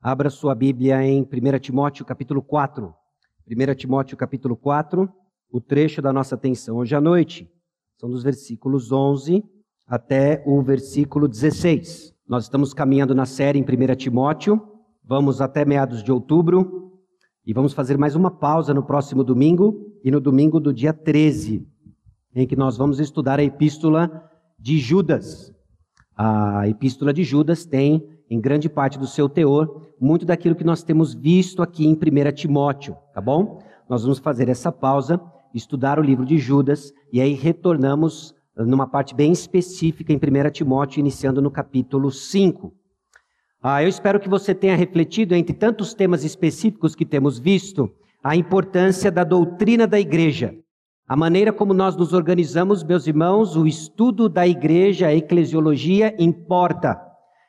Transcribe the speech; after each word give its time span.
Abra 0.00 0.30
sua 0.30 0.54
Bíblia 0.54 1.02
em 1.02 1.22
1 1.22 1.58
Timóteo 1.58 2.04
capítulo 2.04 2.40
4. 2.40 2.94
1 3.50 3.74
Timóteo 3.74 4.16
capítulo 4.16 4.56
4, 4.56 5.12
o 5.50 5.60
trecho 5.60 6.00
da 6.00 6.12
nossa 6.12 6.36
atenção 6.36 6.76
hoje 6.76 6.94
à 6.94 7.00
noite. 7.00 7.50
São 7.96 8.08
dos 8.08 8.22
versículos 8.22 8.92
11 8.92 9.42
até 9.84 10.40
o 10.46 10.62
versículo 10.62 11.26
16. 11.26 12.14
Nós 12.28 12.44
estamos 12.44 12.72
caminhando 12.72 13.12
na 13.12 13.26
série 13.26 13.58
em 13.58 13.62
1 13.62 13.96
Timóteo, 13.96 14.62
vamos 15.02 15.40
até 15.40 15.64
meados 15.64 16.04
de 16.04 16.12
outubro 16.12 16.92
e 17.44 17.52
vamos 17.52 17.72
fazer 17.72 17.98
mais 17.98 18.14
uma 18.14 18.30
pausa 18.30 18.72
no 18.72 18.84
próximo 18.84 19.24
domingo 19.24 19.84
e 20.04 20.12
no 20.12 20.20
domingo 20.20 20.60
do 20.60 20.72
dia 20.72 20.92
13, 20.92 21.66
em 22.36 22.46
que 22.46 22.54
nós 22.54 22.76
vamos 22.76 23.00
estudar 23.00 23.40
a 23.40 23.44
epístola 23.44 24.30
de 24.56 24.78
Judas. 24.78 25.52
A 26.16 26.68
epístola 26.68 27.12
de 27.12 27.24
Judas 27.24 27.66
tem 27.66 28.16
em 28.30 28.40
grande 28.40 28.68
parte 28.68 28.98
do 28.98 29.06
seu 29.06 29.28
teor, 29.28 29.88
muito 30.00 30.26
daquilo 30.26 30.54
que 30.54 30.64
nós 30.64 30.82
temos 30.82 31.14
visto 31.14 31.62
aqui 31.62 31.86
em 31.86 31.92
1 31.92 32.32
Timóteo, 32.32 32.96
tá 33.14 33.20
bom? 33.20 33.60
Nós 33.88 34.02
vamos 34.02 34.18
fazer 34.18 34.48
essa 34.48 34.70
pausa, 34.70 35.20
estudar 35.54 35.98
o 35.98 36.02
livro 36.02 36.26
de 36.26 36.38
Judas 36.38 36.92
e 37.12 37.20
aí 37.20 37.32
retornamos 37.32 38.34
numa 38.56 38.86
parte 38.86 39.14
bem 39.14 39.32
específica 39.32 40.12
em 40.12 40.16
1 40.16 40.50
Timóteo, 40.50 41.00
iniciando 41.00 41.40
no 41.40 41.50
capítulo 41.50 42.10
5. 42.10 42.72
Ah, 43.62 43.82
eu 43.82 43.88
espero 43.88 44.20
que 44.20 44.28
você 44.28 44.54
tenha 44.54 44.76
refletido, 44.76 45.34
entre 45.34 45.54
tantos 45.54 45.94
temas 45.94 46.24
específicos 46.24 46.94
que 46.94 47.04
temos 47.04 47.38
visto, 47.38 47.90
a 48.22 48.36
importância 48.36 49.10
da 49.10 49.24
doutrina 49.24 49.86
da 49.86 49.98
igreja. 49.98 50.54
A 51.08 51.16
maneira 51.16 51.52
como 51.52 51.72
nós 51.72 51.96
nos 51.96 52.12
organizamos, 52.12 52.84
meus 52.84 53.06
irmãos, 53.06 53.56
o 53.56 53.66
estudo 53.66 54.28
da 54.28 54.46
igreja, 54.46 55.06
a 55.06 55.14
eclesiologia, 55.14 56.14
importa. 56.18 57.07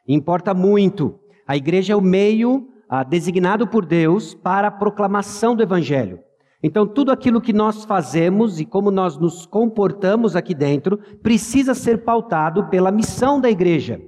Importa 0.09 0.55
muito. 0.55 1.19
A 1.47 1.55
igreja 1.55 1.93
é 1.93 1.95
o 1.95 2.01
meio 2.01 2.67
ah, 2.89 3.03
designado 3.03 3.67
por 3.67 3.85
Deus 3.85 4.33
para 4.33 4.69
a 4.69 4.71
proclamação 4.71 5.55
do 5.55 5.61
Evangelho. 5.61 6.19
Então, 6.63 6.87
tudo 6.87 7.11
aquilo 7.11 7.39
que 7.39 7.53
nós 7.53 7.85
fazemos 7.85 8.59
e 8.59 8.65
como 8.65 8.89
nós 8.89 9.17
nos 9.17 9.45
comportamos 9.45 10.35
aqui 10.35 10.55
dentro 10.55 10.97
precisa 11.21 11.75
ser 11.75 12.03
pautado 12.03 12.67
pela 12.69 12.91
missão 12.91 13.39
da 13.39 13.51
igreja. 13.51 14.01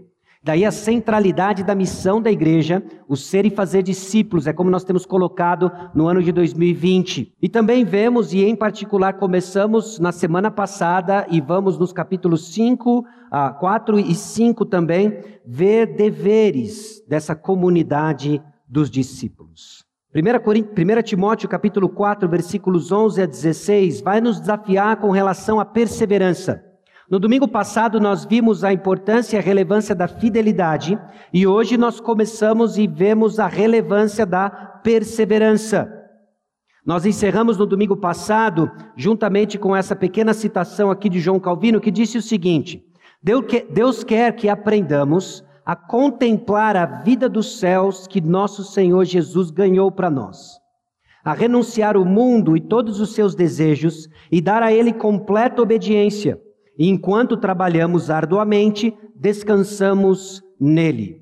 Daí 0.43 0.65
a 0.65 0.71
centralidade 0.71 1.63
da 1.63 1.75
missão 1.75 2.19
da 2.19 2.31
igreja, 2.31 2.83
o 3.07 3.15
ser 3.15 3.45
e 3.45 3.51
fazer 3.51 3.83
discípulos, 3.83 4.47
é 4.47 4.53
como 4.53 4.71
nós 4.71 4.83
temos 4.83 5.05
colocado 5.05 5.71
no 5.93 6.07
ano 6.07 6.21
de 6.23 6.31
2020. 6.31 7.35
E 7.39 7.47
também 7.47 7.85
vemos, 7.85 8.33
e 8.33 8.43
em 8.43 8.55
particular 8.55 9.13
começamos 9.19 9.99
na 9.99 10.11
semana 10.11 10.49
passada, 10.49 11.27
e 11.29 11.39
vamos 11.39 11.77
nos 11.77 11.93
capítulos 11.93 12.51
5, 12.51 13.05
4 13.59 13.97
e 13.97 14.13
5 14.13 14.65
também, 14.65 15.23
ver 15.45 15.95
deveres 15.95 17.01
dessa 17.07 17.33
comunidade 17.33 18.41
dos 18.67 18.89
discípulos. 18.89 19.85
1 20.13 21.01
Timóteo 21.03 21.47
capítulo 21.47 21.87
4, 21.87 22.27
versículos 22.27 22.91
11 22.91 23.21
a 23.21 23.25
16, 23.25 24.01
vai 24.01 24.19
nos 24.19 24.41
desafiar 24.41 24.97
com 24.97 25.09
relação 25.09 25.57
à 25.57 25.63
perseverança. 25.63 26.61
No 27.09 27.17
domingo 27.17 27.47
passado 27.47 27.99
nós 27.99 28.25
vimos 28.25 28.65
a 28.65 28.73
importância 28.73 29.37
e 29.37 29.39
a 29.39 29.41
relevância 29.41 29.95
da 29.95 30.09
fidelidade 30.09 30.99
e 31.33 31.47
hoje 31.47 31.77
nós 31.77 32.01
começamos 32.01 32.77
e 32.77 32.87
vemos 32.87 33.39
a 33.39 33.47
relevância 33.47 34.25
da 34.25 34.49
perseverança. 34.49 35.89
Nós 36.85 37.05
encerramos 37.05 37.57
no 37.57 37.65
domingo 37.65 37.95
passado, 37.95 38.69
juntamente 38.97 39.57
com 39.57 39.73
essa 39.73 39.95
pequena 39.95 40.33
citação 40.33 40.91
aqui 40.91 41.07
de 41.07 41.19
João 41.19 41.39
Calvino, 41.39 41.79
que 41.79 41.91
disse 41.91 42.17
o 42.17 42.21
seguinte: 42.21 42.83
Deus 43.23 44.03
quer 44.03 44.35
que 44.35 44.49
aprendamos 44.49 45.43
a 45.63 45.75
contemplar 45.75 46.75
a 46.75 46.85
vida 46.85 47.29
dos 47.29 47.59
céus 47.59 48.07
que 48.07 48.19
nosso 48.19 48.63
Senhor 48.63 49.05
Jesus 49.05 49.51
ganhou 49.51 49.91
para 49.91 50.09
nós, 50.09 50.59
a 51.23 51.31
renunciar 51.33 51.95
o 51.95 52.03
mundo 52.03 52.57
e 52.57 52.61
todos 52.61 52.99
os 52.99 53.13
seus 53.13 53.35
desejos 53.35 54.09
e 54.31 54.41
dar 54.41 54.63
a 54.63 54.73
Ele 54.73 54.91
completa 54.91 55.61
obediência. 55.61 56.41
Enquanto 56.79 57.37
trabalhamos 57.37 58.09
arduamente, 58.09 58.97
descansamos 59.15 60.41
nele. 60.59 61.21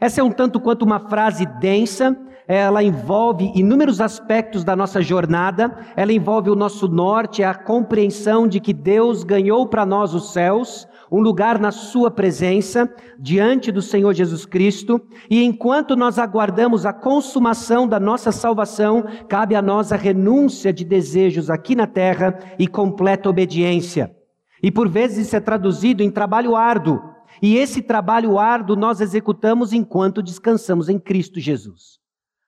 Essa 0.00 0.22
é 0.22 0.24
um 0.24 0.30
tanto 0.30 0.58
quanto 0.58 0.82
uma 0.82 1.08
frase 1.10 1.44
densa, 1.60 2.16
ela 2.48 2.82
envolve 2.82 3.52
inúmeros 3.54 4.00
aspectos 4.00 4.64
da 4.64 4.74
nossa 4.74 5.00
jornada, 5.02 5.78
ela 5.94 6.12
envolve 6.12 6.50
o 6.50 6.54
nosso 6.54 6.88
norte, 6.88 7.42
a 7.42 7.54
compreensão 7.54 8.48
de 8.48 8.60
que 8.60 8.72
Deus 8.72 9.24
ganhou 9.24 9.66
para 9.66 9.86
nós 9.86 10.14
os 10.14 10.32
céus, 10.32 10.86
um 11.10 11.20
lugar 11.20 11.58
na 11.58 11.70
Sua 11.70 12.10
presença, 12.10 12.92
diante 13.18 13.70
do 13.70 13.82
Senhor 13.82 14.12
Jesus 14.14 14.44
Cristo, 14.46 15.00
e 15.30 15.42
enquanto 15.42 15.96
nós 15.96 16.18
aguardamos 16.18 16.86
a 16.86 16.92
consumação 16.92 17.86
da 17.86 18.00
nossa 18.00 18.32
salvação, 18.32 19.04
cabe 19.28 19.54
a 19.54 19.62
nós 19.62 19.92
a 19.92 19.96
renúncia 19.96 20.72
de 20.72 20.84
desejos 20.84 21.50
aqui 21.50 21.74
na 21.74 21.86
terra 21.86 22.38
e 22.58 22.66
completa 22.66 23.28
obediência. 23.28 24.14
E 24.62 24.70
por 24.70 24.88
vezes 24.88 25.26
isso 25.26 25.36
é 25.36 25.40
traduzido 25.40 26.02
em 26.02 26.10
trabalho 26.10 26.56
árduo. 26.56 27.00
E 27.42 27.56
esse 27.56 27.82
trabalho 27.82 28.38
árduo 28.38 28.76
nós 28.76 29.00
executamos 29.00 29.72
enquanto 29.72 30.22
descansamos 30.22 30.88
em 30.88 30.98
Cristo 30.98 31.38
Jesus. 31.40 32.03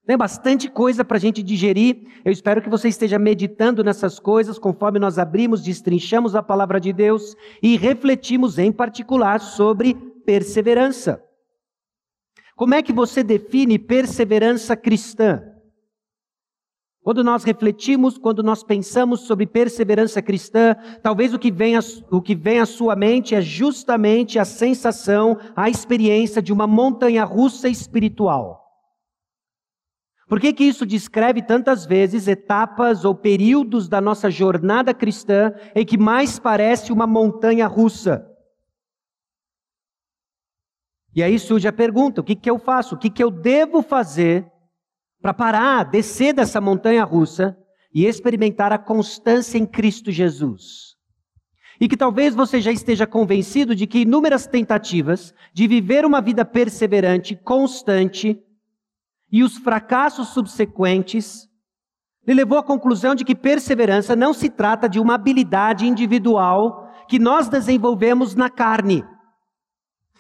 Tem 0.07 0.17
bastante 0.17 0.71
coisa 0.71 1.05
para 1.05 1.17
a 1.17 1.21
gente 1.21 1.43
digerir. 1.43 2.07
Eu 2.25 2.31
espero 2.31 2.63
que 2.63 2.71
você 2.71 2.89
esteja 2.89 3.19
meditando 3.19 3.83
nessas 3.83 4.21
coisas 4.21 4.57
conforme 4.57 5.01
nós 5.01 5.19
abrimos, 5.19 5.65
destrinchamos 5.65 6.37
a 6.37 6.43
palavra 6.43 6.81
de 6.81 6.93
Deus 6.93 7.35
e 7.61 7.77
refletimos 7.77 8.57
em 8.57 8.71
particular 8.71 9.41
sobre 9.41 9.95
perseverança. 10.25 11.21
Como 12.55 12.75
é 12.75 12.83
que 12.83 12.93
você 12.93 13.25
define 13.25 13.81
perseverança 13.81 14.77
cristã? 14.77 15.43
Quando 17.03 17.23
nós 17.23 17.43
refletimos, 17.43 18.17
quando 18.17 18.43
nós 18.43 18.63
pensamos 18.63 19.21
sobre 19.23 19.47
perseverança 19.47 20.23
cristã, 20.23 20.77
talvez 21.03 21.35
o 21.35 21.39
que 21.39 21.51
vem, 21.51 21.77
a, 21.77 21.81
o 22.11 22.23
que 22.23 22.35
vem 22.35 22.61
à 22.61 22.67
sua 22.67 22.97
mente 22.97 23.35
é 23.35 23.41
justamente 23.41 24.39
a 24.39 24.45
sensação, 24.45 25.37
a 25.55 25.69
experiência 25.69 26.41
de 26.41 26.53
uma 26.53 26.67
montanha 26.67 27.25
russa 27.25 27.69
espiritual. 27.69 28.66
Por 30.27 30.41
que, 30.41 30.53
que 30.53 30.65
isso 30.65 30.85
descreve 30.85 31.41
tantas 31.41 31.87
vezes 31.87 32.27
etapas 32.27 33.05
ou 33.05 33.15
períodos 33.15 33.89
da 33.89 34.01
nossa 34.01 34.31
jornada 34.31 34.93
cristã 34.93 35.53
em 35.75 35.85
que 35.85 35.97
mais 35.97 36.39
parece 36.39 36.93
uma 36.93 37.07
montanha 37.07 37.67
russa? 37.67 38.27
E 41.15 41.23
aí 41.23 41.39
surge 41.39 41.69
a 41.69 41.73
pergunta: 41.73 42.21
o 42.21 42.25
que, 42.25 42.35
que 42.35 42.51
eu 42.51 42.59
faço? 42.59 42.97
O 42.97 42.99
que, 42.99 43.09
que 43.09 43.23
eu 43.23 43.31
devo 43.31 43.83
fazer 43.83 44.51
para 45.21 45.35
parar, 45.35 45.85
descer 45.85 46.33
dessa 46.33 46.61
montanha 46.61 47.03
russa 47.03 47.57
e 47.93 48.07
experimentar 48.07 48.73
a 48.73 48.79
constância 48.79 49.59
em 49.59 49.67
Cristo 49.67 50.13
Jesus. 50.13 50.95
E 51.81 51.89
que 51.89 51.97
talvez 51.97 52.35
você 52.35 52.61
já 52.61 52.71
esteja 52.71 53.07
convencido 53.07 53.75
de 53.75 53.87
que 53.87 54.01
inúmeras 54.01 54.47
tentativas 54.47 55.35
de 55.53 55.67
viver 55.67 56.05
uma 56.05 56.21
vida 56.21 56.45
perseverante, 56.45 57.35
constante, 57.35 58.41
e 59.31 59.43
os 59.43 59.57
fracassos 59.57 60.29
subsequentes 60.29 61.49
lhe 62.27 62.35
levou 62.35 62.59
à 62.59 62.63
conclusão 62.63 63.15
de 63.15 63.25
que 63.25 63.35
perseverança 63.35 64.17
não 64.17 64.33
se 64.33 64.49
trata 64.49 64.89
de 64.89 64.99
uma 64.99 65.15
habilidade 65.15 65.87
individual 65.87 66.93
que 67.09 67.19
nós 67.19 67.49
desenvolvemos 67.49 68.35
na 68.35 68.51
carne. 68.51 69.05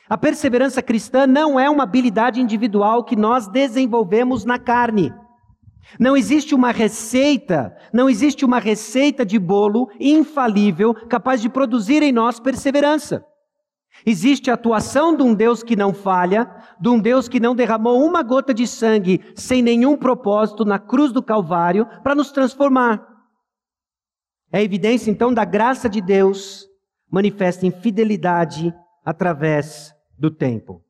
A 0.08 0.16
perseverança 0.16 0.80
cristã 0.80 1.26
não 1.26 1.58
é 1.58 1.68
uma 1.68 1.82
habilidade 1.82 2.40
individual 2.40 3.02
que 3.02 3.16
nós 3.16 3.48
desenvolvemos 3.48 4.44
na 4.44 4.56
carne. 4.56 5.12
Não 5.98 6.16
existe 6.16 6.54
uma 6.54 6.70
receita, 6.70 7.76
não 7.92 8.08
existe 8.08 8.44
uma 8.44 8.58
receita 8.58 9.24
de 9.24 9.38
bolo 9.38 9.88
infalível 9.98 10.94
capaz 10.94 11.40
de 11.40 11.48
produzir 11.48 12.02
em 12.02 12.12
nós 12.12 12.38
perseverança. 12.38 13.24
Existe 14.04 14.50
a 14.50 14.54
atuação 14.54 15.16
de 15.16 15.22
um 15.22 15.34
Deus 15.34 15.62
que 15.62 15.74
não 15.74 15.94
falha, 15.94 16.50
de 16.80 16.88
um 16.88 16.98
Deus 16.98 17.28
que 17.28 17.40
não 17.40 17.54
derramou 17.54 18.04
uma 18.04 18.22
gota 18.22 18.52
de 18.52 18.66
sangue 18.66 19.20
sem 19.34 19.62
nenhum 19.62 19.96
propósito 19.96 20.64
na 20.64 20.78
cruz 20.78 21.12
do 21.12 21.22
Calvário 21.22 21.86
para 22.02 22.14
nos 22.14 22.30
transformar. 22.30 23.06
É 24.52 24.62
evidência 24.62 25.10
então 25.10 25.32
da 25.32 25.44
graça 25.44 25.88
de 25.88 26.00
Deus 26.00 26.66
manifesta 27.10 27.66
em 27.66 27.70
fidelidade 27.70 28.74
através 29.04 29.94
do 30.18 30.30
tempo. 30.30 30.82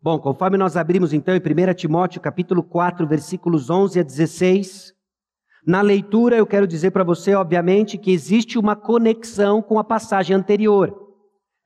Bom, 0.00 0.18
conforme 0.18 0.56
nós 0.56 0.76
abrimos 0.76 1.12
então 1.12 1.34
em 1.34 1.40
1 1.40 1.74
Timóteo 1.74 2.20
capítulo 2.20 2.62
4, 2.62 3.06
versículos 3.06 3.68
11 3.68 4.00
a 4.00 4.02
16, 4.02 4.94
na 5.66 5.82
leitura 5.82 6.36
eu 6.36 6.46
quero 6.46 6.66
dizer 6.66 6.92
para 6.92 7.04
você, 7.04 7.34
obviamente, 7.34 7.98
que 7.98 8.12
existe 8.12 8.58
uma 8.58 8.76
conexão 8.76 9.60
com 9.60 9.78
a 9.78 9.84
passagem 9.84 10.34
anterior. 10.34 11.07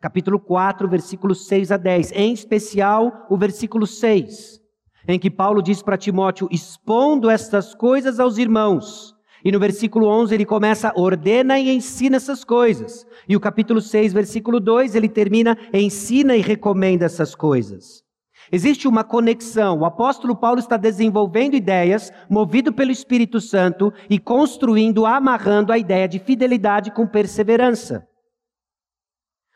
Capítulo 0.03 0.41
4, 0.41 0.89
versículos 0.89 1.47
6 1.47 1.71
a 1.71 1.77
10, 1.77 2.11
em 2.17 2.33
especial 2.33 3.25
o 3.31 3.37
versículo 3.37 3.87
6, 3.87 4.61
em 5.07 5.17
que 5.17 5.31
Paulo 5.31 5.63
diz 5.63 5.81
para 5.81 5.97
Timóteo: 5.97 6.49
expondo 6.51 7.31
estas 7.31 7.73
coisas 7.73 8.19
aos 8.19 8.37
irmãos, 8.37 9.15
e 9.45 9.53
no 9.53 9.61
versículo 9.61 10.09
11 10.09 10.35
ele 10.35 10.45
começa, 10.45 10.93
ordena 10.97 11.57
e 11.57 11.73
ensina 11.73 12.17
essas 12.17 12.43
coisas. 12.43 13.07
E 13.29 13.37
o 13.37 13.41
capítulo 13.41 13.81
6, 13.81 14.13
versículo 14.13 14.59
2, 14.59 14.97
ele 14.97 15.09
termina, 15.09 15.57
ensina 15.73 16.35
e 16.35 16.41
recomenda 16.41 17.05
essas 17.05 17.37
coisas. 17.37 18.03
Existe 18.51 18.89
uma 18.89 19.05
conexão. 19.05 19.79
O 19.79 19.85
apóstolo 19.85 20.35
Paulo 20.35 20.59
está 20.59 20.77
desenvolvendo 20.77 21.55
ideias, 21.55 22.11
movido 22.29 22.73
pelo 22.73 22.91
Espírito 22.91 23.41
Santo 23.41 23.93
e 24.11 24.19
construindo, 24.19 25.07
amarrando 25.07 25.73
a 25.73 25.79
ideia 25.79 26.09
de 26.09 26.19
fidelidade 26.19 26.91
com 26.91 27.07
perseverança. 27.07 28.05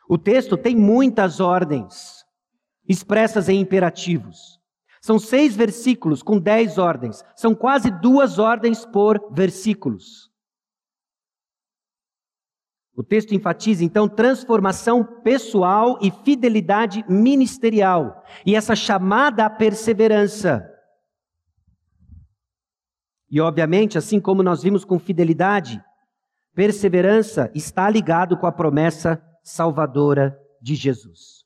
O 0.08 0.16
texto 0.16 0.56
tem 0.56 0.76
muitas 0.76 1.40
ordens 1.40 2.24
expressas 2.88 3.48
em 3.48 3.60
imperativos. 3.60 4.60
São 5.00 5.18
seis 5.18 5.54
versículos 5.54 6.22
com 6.22 6.38
dez 6.38 6.78
ordens. 6.78 7.24
São 7.34 7.54
quase 7.54 7.90
duas 7.90 8.38
ordens 8.38 8.84
por 8.84 9.32
versículos. 9.32 10.30
O 12.96 13.02
texto 13.02 13.34
enfatiza 13.34 13.84
então 13.84 14.08
transformação 14.08 15.04
pessoal 15.22 15.98
e 16.00 16.10
fidelidade 16.10 17.04
ministerial, 17.06 18.24
e 18.44 18.56
essa 18.56 18.74
chamada 18.74 19.44
à 19.44 19.50
perseverança. 19.50 20.66
E 23.30 23.38
obviamente, 23.38 23.98
assim 23.98 24.18
como 24.18 24.42
nós 24.42 24.62
vimos 24.62 24.82
com 24.82 24.98
fidelidade, 24.98 25.78
perseverança 26.54 27.50
está 27.54 27.90
ligado 27.90 28.34
com 28.38 28.46
a 28.46 28.52
promessa 28.52 29.22
salvadora 29.46 30.36
de 30.60 30.74
Jesus. 30.74 31.44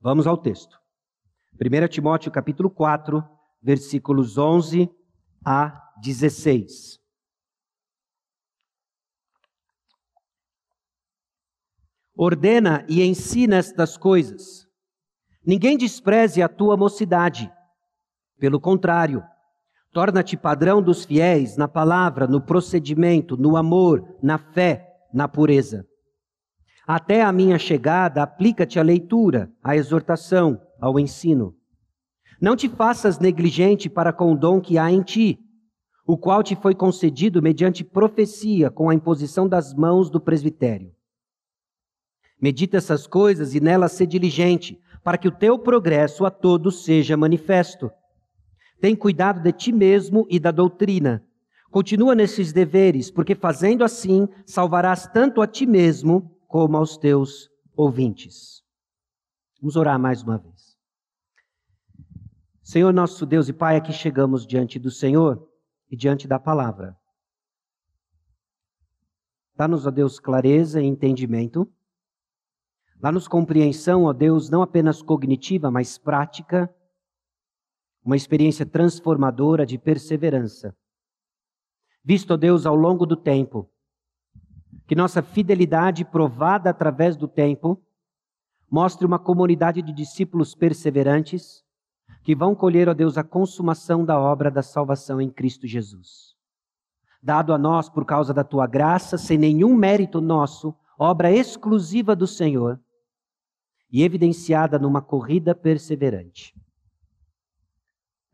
Vamos 0.00 0.26
ao 0.26 0.38
texto. 0.38 0.80
1 1.60 1.88
Timóteo 1.88 2.32
capítulo 2.32 2.70
4, 2.70 3.22
versículos 3.62 4.38
11 4.38 4.90
a 5.44 5.92
16. 6.00 6.98
Ordena 12.16 12.86
e 12.88 13.02
ensina 13.02 13.56
estas 13.56 13.98
coisas. 13.98 14.66
Ninguém 15.46 15.76
despreze 15.76 16.42
a 16.42 16.48
tua 16.48 16.78
mocidade. 16.78 17.52
Pelo 18.38 18.58
contrário, 18.58 19.22
torna-te 19.92 20.34
padrão 20.34 20.82
dos 20.82 21.04
fiéis 21.04 21.58
na 21.58 21.68
palavra, 21.68 22.26
no 22.26 22.40
procedimento, 22.40 23.36
no 23.36 23.54
amor, 23.54 24.16
na 24.22 24.38
fé, 24.38 24.88
na 25.12 25.28
pureza. 25.28 25.86
Até 26.86 27.22
a 27.22 27.32
minha 27.32 27.58
chegada, 27.58 28.22
aplica-te 28.22 28.78
à 28.78 28.82
leitura, 28.82 29.50
à 29.62 29.74
exortação, 29.74 30.60
ao 30.78 30.98
ensino. 30.98 31.56
Não 32.38 32.54
te 32.54 32.68
faças 32.68 33.18
negligente 33.18 33.88
para 33.88 34.12
com 34.12 34.32
o 34.32 34.36
dom 34.36 34.60
que 34.60 34.76
há 34.76 34.90
em 34.90 35.00
ti, 35.00 35.38
o 36.06 36.18
qual 36.18 36.42
te 36.42 36.54
foi 36.54 36.74
concedido 36.74 37.40
mediante 37.40 37.82
profecia 37.82 38.70
com 38.70 38.90
a 38.90 38.94
imposição 38.94 39.48
das 39.48 39.72
mãos 39.72 40.10
do 40.10 40.20
presbitério. 40.20 40.92
Medita 42.38 42.76
essas 42.76 43.06
coisas 43.06 43.54
e 43.54 43.60
nelas 43.60 43.92
ser 43.92 44.06
diligente, 44.06 44.78
para 45.02 45.16
que 45.16 45.28
o 45.28 45.32
teu 45.32 45.58
progresso 45.58 46.26
a 46.26 46.30
todos 46.30 46.84
seja 46.84 47.16
manifesto. 47.16 47.90
Tem 48.78 48.94
cuidado 48.94 49.40
de 49.40 49.52
ti 49.52 49.72
mesmo 49.72 50.26
e 50.28 50.38
da 50.38 50.50
doutrina. 50.50 51.24
Continua 51.70 52.14
nesses 52.14 52.52
deveres, 52.52 53.10
porque 53.10 53.34
fazendo 53.34 53.82
assim 53.82 54.28
salvarás 54.44 55.06
tanto 55.06 55.40
a 55.40 55.46
ti 55.46 55.64
mesmo 55.64 56.30
como 56.48 56.76
aos 56.76 56.96
teus 56.96 57.50
ouvintes. 57.76 58.62
Vamos 59.60 59.76
orar 59.76 59.98
mais 59.98 60.22
uma 60.22 60.38
vez. 60.38 60.76
Senhor 62.62 62.92
nosso 62.92 63.26
Deus 63.26 63.48
e 63.48 63.52
Pai, 63.52 63.76
aqui 63.76 63.92
chegamos 63.92 64.46
diante 64.46 64.78
do 64.78 64.90
Senhor 64.90 65.48
e 65.90 65.96
diante 65.96 66.26
da 66.26 66.38
palavra. 66.38 66.96
Dá-nos, 69.56 69.86
ó 69.86 69.90
Deus, 69.90 70.18
clareza 70.18 70.80
e 70.80 70.86
entendimento. 70.86 71.70
Dá-nos 72.96 73.28
compreensão, 73.28 74.04
ó 74.04 74.12
Deus, 74.12 74.48
não 74.50 74.62
apenas 74.62 75.02
cognitiva, 75.02 75.70
mas 75.70 75.98
prática, 75.98 76.74
uma 78.02 78.16
experiência 78.16 78.66
transformadora 78.66 79.64
de 79.64 79.78
perseverança. 79.78 80.76
Visto, 82.02 82.32
ó 82.32 82.36
Deus, 82.36 82.66
ao 82.66 82.74
longo 82.74 83.06
do 83.06 83.16
tempo, 83.16 83.70
que 84.86 84.94
nossa 84.94 85.22
fidelidade 85.22 86.04
provada 86.04 86.70
através 86.70 87.16
do 87.16 87.26
tempo 87.26 87.80
mostre 88.70 89.06
uma 89.06 89.18
comunidade 89.18 89.82
de 89.82 89.92
discípulos 89.92 90.54
perseverantes 90.54 91.64
que 92.22 92.34
vão 92.34 92.54
colher, 92.54 92.88
ó 92.88 92.94
Deus, 92.94 93.18
a 93.18 93.22
consumação 93.22 94.04
da 94.04 94.18
obra 94.18 94.50
da 94.50 94.62
salvação 94.62 95.20
em 95.20 95.30
Cristo 95.30 95.66
Jesus. 95.66 96.34
Dado 97.22 97.52
a 97.52 97.58
nós 97.58 97.88
por 97.88 98.04
causa 98.04 98.32
da 98.32 98.42
tua 98.42 98.66
graça, 98.66 99.16
sem 99.16 99.38
nenhum 99.38 99.74
mérito 99.74 100.20
nosso, 100.20 100.74
obra 100.98 101.30
exclusiva 101.30 102.16
do 102.16 102.26
Senhor 102.26 102.80
e 103.90 104.02
evidenciada 104.02 104.78
numa 104.78 105.00
corrida 105.00 105.54
perseverante. 105.54 106.54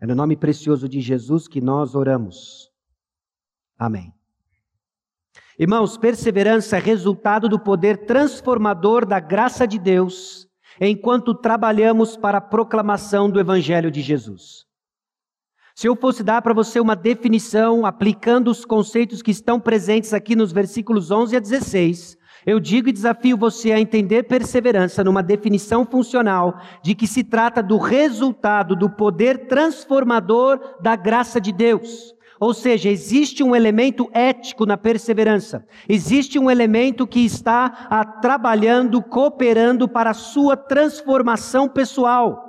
É 0.01 0.07
no 0.07 0.15
nome 0.15 0.37
precioso 0.37 0.89
de 0.89 1.01
Jesus 1.01 1.47
que 1.47 1.61
nós 1.61 1.95
oramos. 1.95 2.71
Amém. 3.79 4.15
Irmãos, 5.61 5.99
perseverança 5.99 6.79
é 6.79 6.81
resultado 6.81 7.47
do 7.47 7.61
poder 7.61 8.07
transformador 8.07 9.05
da 9.05 9.21
graça 9.21 9.67
de 9.67 9.79
Deus 9.79 10.49
enquanto 10.81 11.35
trabalhamos 11.35 12.17
para 12.17 12.39
a 12.39 12.41
proclamação 12.41 13.29
do 13.29 13.39
Evangelho 13.39 13.91
de 13.91 14.01
Jesus. 14.01 14.65
Se 15.75 15.87
eu 15.87 15.95
fosse 15.95 16.25
dar 16.25 16.41
para 16.41 16.55
você 16.55 16.81
uma 16.81 16.97
definição 16.97 17.85
aplicando 17.85 18.51
os 18.51 18.65
conceitos 18.65 19.21
que 19.21 19.31
estão 19.31 19.61
presentes 19.61 20.15
aqui 20.15 20.35
nos 20.35 20.51
versículos 20.51 21.11
11 21.11 21.37
a 21.37 21.41
16, 21.41 22.17
eu 22.47 22.59
digo 22.59 22.89
e 22.89 22.93
desafio 22.93 23.37
você 23.37 23.71
a 23.71 23.79
entender 23.79 24.23
perseverança 24.23 25.05
numa 25.05 25.23
definição 25.23 25.85
funcional 25.85 26.59
de 26.83 26.95
que 26.95 27.07
se 27.07 27.23
trata 27.23 27.63
do 27.63 27.77
resultado 27.77 28.75
do 28.75 28.89
poder 28.89 29.47
transformador 29.47 30.79
da 30.81 30.97
graça 30.97 31.39
de 31.39 31.53
Deus. 31.53 32.19
Ou 32.41 32.55
seja, 32.55 32.89
existe 32.89 33.43
um 33.43 33.55
elemento 33.55 34.09
ético 34.15 34.65
na 34.65 34.79
perseverança. 34.79 35.67
Existe 35.87 36.39
um 36.39 36.51
elemento 36.51 37.07
que 37.07 37.21
está 37.21 37.87
a, 37.91 38.03
trabalhando, 38.03 39.03
cooperando 39.03 39.87
para 39.87 40.11
a 40.11 40.15
sua 40.15 40.57
transformação 40.57 41.69
pessoal. 41.69 42.49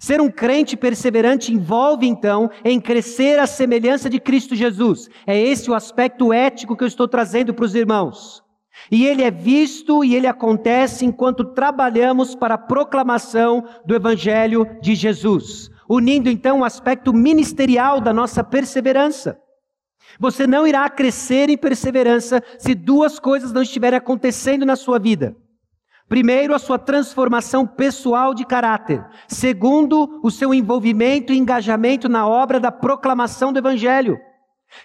Ser 0.00 0.18
um 0.18 0.30
crente 0.30 0.78
perseverante 0.78 1.52
envolve, 1.52 2.06
então, 2.06 2.50
em 2.64 2.80
crescer 2.80 3.38
à 3.38 3.46
semelhança 3.46 4.08
de 4.08 4.18
Cristo 4.18 4.56
Jesus. 4.56 5.10
É 5.26 5.38
esse 5.38 5.70
o 5.70 5.74
aspecto 5.74 6.32
ético 6.32 6.74
que 6.74 6.82
eu 6.82 6.88
estou 6.88 7.06
trazendo 7.06 7.52
para 7.52 7.66
os 7.66 7.74
irmãos. 7.74 8.42
E 8.90 9.04
ele 9.04 9.22
é 9.22 9.30
visto 9.30 10.02
e 10.02 10.14
ele 10.14 10.26
acontece 10.26 11.04
enquanto 11.04 11.44
trabalhamos 11.44 12.34
para 12.34 12.54
a 12.54 12.58
proclamação 12.58 13.62
do 13.84 13.94
Evangelho 13.94 14.66
de 14.80 14.94
Jesus 14.94 15.70
unindo 15.92 16.30
então 16.30 16.60
o 16.60 16.64
aspecto 16.64 17.12
ministerial 17.12 18.00
da 18.00 18.14
nossa 18.14 18.42
perseverança. 18.42 19.38
Você 20.18 20.46
não 20.46 20.66
irá 20.66 20.88
crescer 20.88 21.50
em 21.50 21.56
perseverança 21.56 22.42
se 22.58 22.74
duas 22.74 23.18
coisas 23.18 23.52
não 23.52 23.60
estiverem 23.60 23.98
acontecendo 23.98 24.64
na 24.64 24.74
sua 24.74 24.98
vida. 24.98 25.36
Primeiro, 26.08 26.54
a 26.54 26.58
sua 26.58 26.78
transformação 26.78 27.66
pessoal 27.66 28.34
de 28.34 28.44
caráter. 28.44 29.04
Segundo, 29.28 30.20
o 30.22 30.30
seu 30.30 30.54
envolvimento 30.54 31.32
e 31.32 31.38
engajamento 31.38 32.08
na 32.08 32.26
obra 32.26 32.58
da 32.58 32.72
proclamação 32.72 33.52
do 33.52 33.58
Evangelho. 33.58 34.18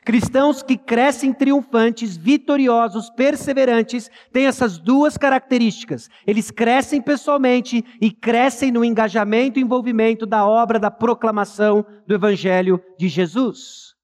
Cristãos 0.04 0.62
que 0.62 0.78
crescem 0.78 1.34
triunfantes, 1.34 2.18
vitoriosos, 2.18 3.10
perseverantes, 3.10 4.10
têm 4.32 4.46
essas 4.46 4.78
duas 4.78 5.18
características. 5.18 6.10
Eles 6.26 6.52
crescem 6.52 7.02
pessoalmente 7.02 7.84
e 8.02 8.12
crescem 8.12 8.72
no 8.72 8.84
engajamento 8.84 9.60
e 9.60 9.62
envolvimento 9.62 10.26
da 10.26 10.46
obra 10.46 10.80
da 10.80 10.92
proclamação 10.92 11.86
do 12.06 12.14
Evangelho 12.14 12.82
de 12.98 13.08
Jesus. 13.08 13.96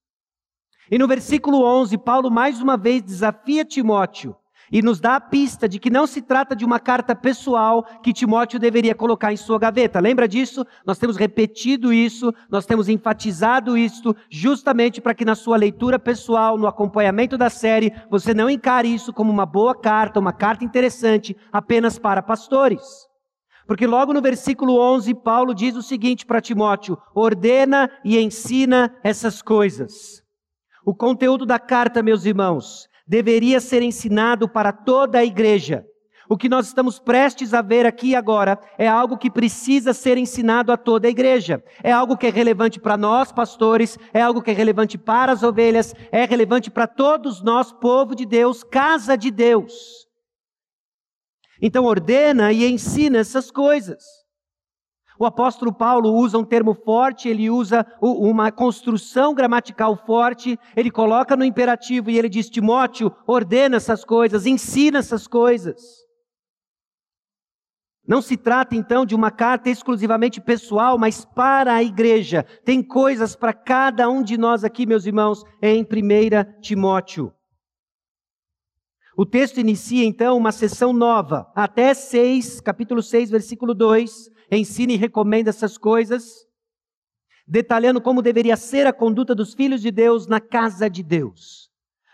E 0.91 0.97
no 0.97 1.07
versículo 1.07 1.63
11, 1.63 1.97
Paulo 1.97 2.29
mais 2.29 2.61
uma 2.61 2.77
vez 2.77 3.01
desafia 3.01 3.65
Timóteo 3.65 4.35
e 4.73 4.81
nos 4.81 4.99
dá 4.99 5.17
a 5.17 5.21
pista 5.21 5.69
de 5.69 5.77
que 5.77 5.91
não 5.91 6.07
se 6.07 6.19
trata 6.19 6.55
de 6.55 6.65
uma 6.65 6.79
carta 6.79 7.15
pessoal 7.15 7.83
que 8.01 8.11
Timóteo 8.11 8.59
deveria 8.59 8.95
colocar 8.95 9.31
em 9.31 9.37
sua 9.37 9.59
gaveta. 9.59 9.99
Lembra 9.99 10.27
disso? 10.27 10.65
Nós 10.83 10.97
temos 10.97 11.15
repetido 11.15 11.93
isso, 11.93 12.33
nós 12.49 12.65
temos 12.65 12.89
enfatizado 12.89 13.77
isso, 13.77 14.15
justamente 14.31 14.99
para 14.99 15.13
que 15.13 15.23
na 15.23 15.35
sua 15.35 15.57
leitura 15.57 15.99
pessoal, 15.99 16.57
no 16.57 16.65
acompanhamento 16.65 17.37
da 17.37 17.51
série, 17.51 17.93
você 18.09 18.33
não 18.33 18.49
encare 18.49 18.91
isso 18.91 19.13
como 19.13 19.31
uma 19.31 19.45
boa 19.45 19.75
carta, 19.75 20.19
uma 20.19 20.33
carta 20.33 20.65
interessante 20.65 21.37
apenas 21.51 21.99
para 21.99 22.23
pastores. 22.23 22.81
Porque 23.67 23.85
logo 23.85 24.11
no 24.11 24.23
versículo 24.23 24.79
11, 24.79 25.13
Paulo 25.13 25.53
diz 25.53 25.75
o 25.75 25.83
seguinte 25.83 26.25
para 26.25 26.41
Timóteo: 26.41 26.97
ordena 27.13 27.91
e 28.03 28.17
ensina 28.17 28.93
essas 29.03 29.39
coisas. 29.39 30.23
O 30.83 30.95
conteúdo 30.95 31.45
da 31.45 31.59
carta, 31.59 32.01
meus 32.01 32.25
irmãos, 32.25 32.89
deveria 33.05 33.59
ser 33.59 33.81
ensinado 33.81 34.47
para 34.47 34.71
toda 34.71 35.19
a 35.19 35.25
igreja. 35.25 35.85
O 36.29 36.37
que 36.37 36.47
nós 36.47 36.67
estamos 36.67 36.99
prestes 36.99 37.53
a 37.53 37.61
ver 37.61 37.85
aqui 37.85 38.15
agora 38.15 38.57
é 38.77 38.87
algo 38.87 39.17
que 39.17 39.29
precisa 39.29 39.93
ser 39.93 40.17
ensinado 40.17 40.71
a 40.71 40.77
toda 40.77 41.07
a 41.07 41.11
igreja. 41.11 41.61
É 41.83 41.91
algo 41.91 42.17
que 42.17 42.25
é 42.25 42.29
relevante 42.29 42.79
para 42.79 42.95
nós, 42.95 43.31
pastores, 43.31 43.97
é 44.13 44.21
algo 44.21 44.41
que 44.41 44.49
é 44.49 44.53
relevante 44.53 44.97
para 44.97 45.33
as 45.33 45.43
ovelhas, 45.43 45.93
é 46.11 46.25
relevante 46.25 46.71
para 46.71 46.87
todos 46.87 47.43
nós, 47.43 47.71
povo 47.73 48.15
de 48.15 48.25
Deus, 48.25 48.63
casa 48.63 49.17
de 49.17 49.29
Deus. 49.29 50.07
Então 51.61 51.85
ordena 51.85 52.51
e 52.51 52.65
ensina 52.65 53.19
essas 53.19 53.51
coisas. 53.51 54.22
O 55.23 55.25
apóstolo 55.25 55.71
Paulo 55.71 56.11
usa 56.11 56.37
um 56.37 56.43
termo 56.43 56.73
forte, 56.73 57.29
ele 57.29 57.49
usa 57.49 57.87
uma 58.01 58.51
construção 58.51 59.33
gramatical 59.33 59.95
forte, 60.05 60.59
ele 60.75 60.91
coloca 60.91 61.37
no 61.37 61.45
imperativo 61.45 62.09
e 62.09 62.17
ele 62.17 62.27
diz: 62.27 62.49
Timóteo, 62.49 63.09
ordena 63.25 63.77
essas 63.77 64.03
coisas, 64.03 64.45
ensina 64.45 64.99
essas 64.99 65.25
coisas. 65.25 65.81
Não 68.05 68.21
se 68.21 68.35
trata 68.35 68.75
então 68.75 69.05
de 69.05 69.15
uma 69.15 69.31
carta 69.31 69.69
exclusivamente 69.69 70.41
pessoal, 70.41 70.97
mas 70.97 71.23
para 71.23 71.73
a 71.73 71.81
igreja. 71.81 72.43
Tem 72.65 72.83
coisas 72.83 73.33
para 73.33 73.53
cada 73.53 74.09
um 74.09 74.21
de 74.21 74.37
nós 74.37 74.65
aqui, 74.65 74.85
meus 74.85 75.05
irmãos, 75.05 75.45
em 75.61 75.83
1 75.83 76.59
Timóteo. 76.59 77.33
O 79.15 79.25
texto 79.25 79.57
inicia 79.57 80.03
então 80.03 80.35
uma 80.35 80.51
sessão 80.51 80.91
nova, 80.91 81.49
até 81.55 81.93
6, 81.93 82.59
capítulo 82.59 83.01
6, 83.01 83.29
versículo 83.29 83.73
2, 83.73 84.32
ensina 84.57 84.93
e 84.93 84.97
recomenda 84.97 85.49
essas 85.49 85.77
coisas, 85.77 86.47
detalhando 87.47 88.01
como 88.01 88.21
deveria 88.21 88.57
ser 88.57 88.85
a 88.87 88.93
conduta 88.93 89.33
dos 89.33 89.53
filhos 89.53 89.81
de 89.81 89.91
Deus 89.91 90.27
na 90.27 90.39
casa 90.39 90.89
de 90.89 91.01
Deus. 91.01 91.71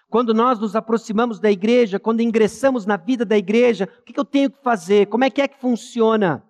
Quando 0.09 0.33
nós 0.33 0.59
nos 0.59 0.75
aproximamos 0.75 1.39
da 1.39 1.51
igreja, 1.51 1.99
quando 1.99 2.21
ingressamos 2.21 2.85
na 2.85 2.97
vida 2.97 3.23
da 3.23 3.37
igreja, 3.37 3.87
o 3.99 4.03
que 4.03 4.19
eu 4.19 4.25
tenho 4.25 4.49
que 4.49 4.61
fazer? 4.63 5.07
Como 5.07 5.23
é 5.23 5.29
que 5.29 5.41
é 5.41 5.47
que 5.47 5.59
funciona? 5.59 6.43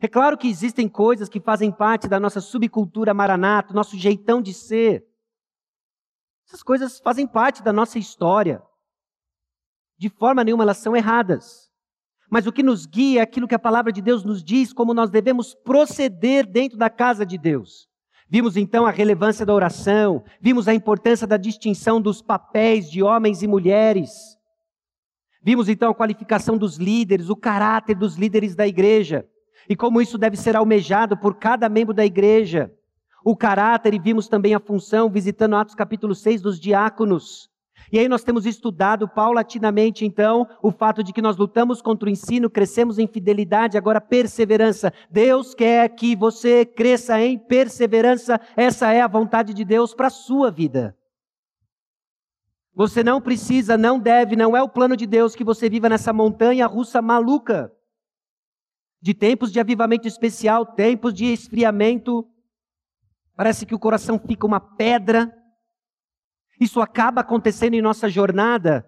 É 0.00 0.08
claro 0.08 0.36
que 0.36 0.48
existem 0.48 0.88
coisas 0.88 1.28
que 1.28 1.40
fazem 1.40 1.70
parte 1.70 2.08
da 2.08 2.18
nossa 2.18 2.40
subcultura 2.40 3.14
maranata, 3.14 3.74
nosso 3.74 3.96
jeitão 3.96 4.42
de 4.42 4.52
ser. 4.52 5.06
Essas 6.46 6.62
coisas 6.62 6.98
fazem 6.98 7.26
parte 7.26 7.62
da 7.62 7.72
nossa 7.72 7.98
história. 7.98 8.62
De 9.96 10.08
forma 10.08 10.42
nenhuma 10.42 10.64
elas 10.64 10.78
são 10.78 10.96
erradas 10.96 11.69
mas 12.30 12.46
o 12.46 12.52
que 12.52 12.62
nos 12.62 12.86
guia 12.86 13.20
é 13.20 13.22
aquilo 13.22 13.48
que 13.48 13.54
a 13.54 13.58
palavra 13.58 13.92
de 13.92 14.00
Deus 14.00 14.24
nos 14.24 14.42
diz, 14.42 14.72
como 14.72 14.94
nós 14.94 15.10
devemos 15.10 15.54
proceder 15.54 16.46
dentro 16.46 16.78
da 16.78 16.88
casa 16.88 17.26
de 17.26 17.36
Deus. 17.36 17.88
Vimos 18.28 18.56
então 18.56 18.86
a 18.86 18.90
relevância 18.90 19.44
da 19.44 19.52
oração, 19.52 20.22
vimos 20.40 20.68
a 20.68 20.74
importância 20.74 21.26
da 21.26 21.36
distinção 21.36 22.00
dos 22.00 22.22
papéis 22.22 22.88
de 22.88 23.02
homens 23.02 23.42
e 23.42 23.48
mulheres. 23.48 24.38
Vimos 25.42 25.68
então 25.68 25.90
a 25.90 25.94
qualificação 25.94 26.56
dos 26.56 26.76
líderes, 26.76 27.28
o 27.28 27.36
caráter 27.36 27.96
dos 27.96 28.16
líderes 28.16 28.54
da 28.54 28.66
igreja 28.68 29.26
e 29.68 29.76
como 29.76 30.00
isso 30.00 30.18
deve 30.18 30.36
ser 30.36 30.56
almejado 30.56 31.16
por 31.16 31.36
cada 31.36 31.68
membro 31.68 31.94
da 31.94 32.04
igreja. 32.04 32.72
O 33.24 33.36
caráter, 33.36 33.92
e 33.92 33.98
vimos 33.98 34.28
também 34.28 34.54
a 34.54 34.60
função, 34.60 35.10
visitando 35.10 35.56
Atos 35.56 35.74
capítulo 35.74 36.14
6 36.14 36.40
dos 36.40 36.58
diáconos. 36.58 37.49
E 37.92 37.98
aí 37.98 38.08
nós 38.08 38.22
temos 38.22 38.46
estudado 38.46 39.08
paulatinamente, 39.08 40.04
então, 40.04 40.46
o 40.62 40.70
fato 40.70 41.02
de 41.02 41.12
que 41.12 41.20
nós 41.20 41.36
lutamos 41.36 41.82
contra 41.82 42.08
o 42.08 42.12
ensino, 42.12 42.48
crescemos 42.48 42.98
em 42.98 43.08
fidelidade, 43.08 43.76
agora 43.76 44.00
perseverança. 44.00 44.92
Deus 45.10 45.54
quer 45.54 45.88
que 45.88 46.14
você 46.14 46.64
cresça 46.64 47.20
em 47.20 47.36
perseverança. 47.36 48.40
Essa 48.56 48.92
é 48.92 49.00
a 49.00 49.08
vontade 49.08 49.52
de 49.52 49.64
Deus 49.64 49.92
para 49.92 50.06
a 50.06 50.10
sua 50.10 50.50
vida. 50.52 50.96
Você 52.72 53.02
não 53.02 53.20
precisa, 53.20 53.76
não 53.76 53.98
deve, 53.98 54.36
não 54.36 54.56
é 54.56 54.62
o 54.62 54.68
plano 54.68 54.96
de 54.96 55.06
Deus 55.06 55.34
que 55.34 55.42
você 55.42 55.68
viva 55.68 55.88
nessa 55.88 56.12
montanha 56.12 56.66
russa 56.66 57.02
maluca. 57.02 57.72
De 59.02 59.14
tempos 59.14 59.50
de 59.50 59.58
avivamento 59.58 60.06
especial, 60.06 60.64
tempos 60.64 61.12
de 61.12 61.26
esfriamento. 61.26 62.24
Parece 63.34 63.66
que 63.66 63.74
o 63.74 63.78
coração 63.78 64.18
fica 64.18 64.46
uma 64.46 64.60
pedra. 64.60 65.39
Isso 66.60 66.80
acaba 66.80 67.22
acontecendo 67.22 67.74
em 67.74 67.80
nossa 67.80 68.08
jornada. 68.08 68.86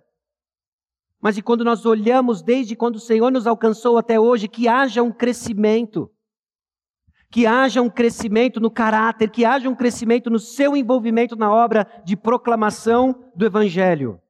Mas 1.21 1.38
e 1.38 1.43
quando 1.43 1.64
nós 1.64 1.87
olhamos 1.87 2.43
desde 2.43 2.76
quando 2.76 2.97
o 2.97 3.00
Senhor 3.00 3.31
nos 3.31 3.47
alcançou 3.47 3.97
até 3.97 4.21
hoje, 4.21 4.47
que 4.47 4.69
haja 4.69 5.02
um 5.02 5.11
crescimento. 5.11 6.11
Que 7.31 7.47
haja 7.47 7.81
um 7.81 7.88
crescimento 7.88 8.61
no 8.61 8.71
caráter, 8.71 9.31
que 9.31 9.45
haja 9.45 9.71
um 9.71 9.75
crescimento 9.75 10.29
no 10.29 10.38
seu 10.38 10.76
envolvimento 10.76 11.35
na 11.35 11.50
obra 11.50 11.87
de 12.05 12.14
proclamação 12.14 13.31
do 13.35 13.47
Evangelho. 13.47 14.21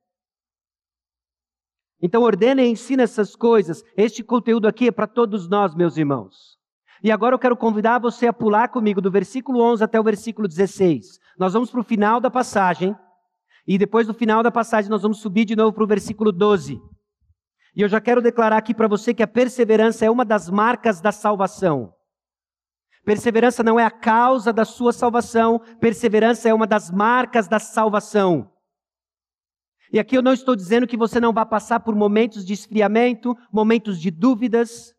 Então 2.01 2.23
ordena 2.23 2.63
e 2.63 2.69
ensina 2.69 3.03
essas 3.03 3.35
coisas. 3.35 3.83
Este 3.97 4.23
conteúdo 4.23 4.69
aqui 4.69 4.89
é 4.89 4.93
para 4.93 5.07
todos 5.07 5.49
nós, 5.49 5.75
meus 5.75 5.97
irmãos. 5.97 6.59
E 7.03 7.11
agora 7.11 7.35
eu 7.35 7.39
quero 7.39 7.57
convidar 7.57 7.99
você 7.99 8.29
a 8.29 8.33
pular 8.33 8.69
comigo 8.69 9.01
do 9.01 9.11
versículo 9.11 9.61
11 9.61 9.83
até 9.83 9.99
o 9.99 10.05
versículo 10.05 10.47
16. 10.47 11.19
Nós 11.37 11.53
vamos 11.53 11.71
para 11.71 11.81
o 11.81 11.85
final 11.85 12.21
da 12.21 12.31
passagem. 12.31 12.95
E 13.67 13.79
depois 13.79 14.07
do 14.07 14.15
final 14.15 14.43
da 14.43 14.51
passagem 14.51 14.91
nós 14.91 15.03
vamos 15.03 15.19
subir 15.19 15.45
de 15.45 15.55
novo 15.55 15.73
para 15.73 15.85
o 15.85 15.87
versículo 15.87 16.33
12. 16.33 16.81
E 17.75 17.81
eu 17.81 17.89
já 17.89 18.01
quero 18.01 18.21
declarar 18.21 18.59
aqui 18.59 18.75
para 18.75 18.89
você 18.89 19.15
que 19.15 19.23
a 19.23 19.27
perseverança 19.27 20.05
é 20.05 20.11
uma 20.11 20.25
das 20.25 20.51
marcas 20.51 21.01
da 21.01 21.13
salvação. 21.13 21.95
Perseverança 23.05 23.63
não 23.63 23.81
é 23.81 23.85
a 23.85 23.91
causa 23.91 24.53
da 24.53 24.65
sua 24.65 24.93
salvação, 24.93 25.61
perseverança 25.81 26.49
é 26.49 26.55
uma 26.55 26.67
das 26.67 26.91
marcas 26.91 27.49
da 27.49 27.59
salvação. 27.59 28.51
E 29.93 29.99
aqui 29.99 30.17
eu 30.17 30.23
não 30.23 30.33
estou 30.33 30.55
dizendo 30.55 30.87
que 30.87 30.97
você 30.97 31.21
não 31.21 31.33
vai 31.33 31.45
passar 31.45 31.81
por 31.81 31.95
momentos 31.95 32.45
de 32.47 32.53
esfriamento, 32.53 33.37
momentos 33.53 34.01
de 34.01 34.11
dúvidas, 34.11 34.95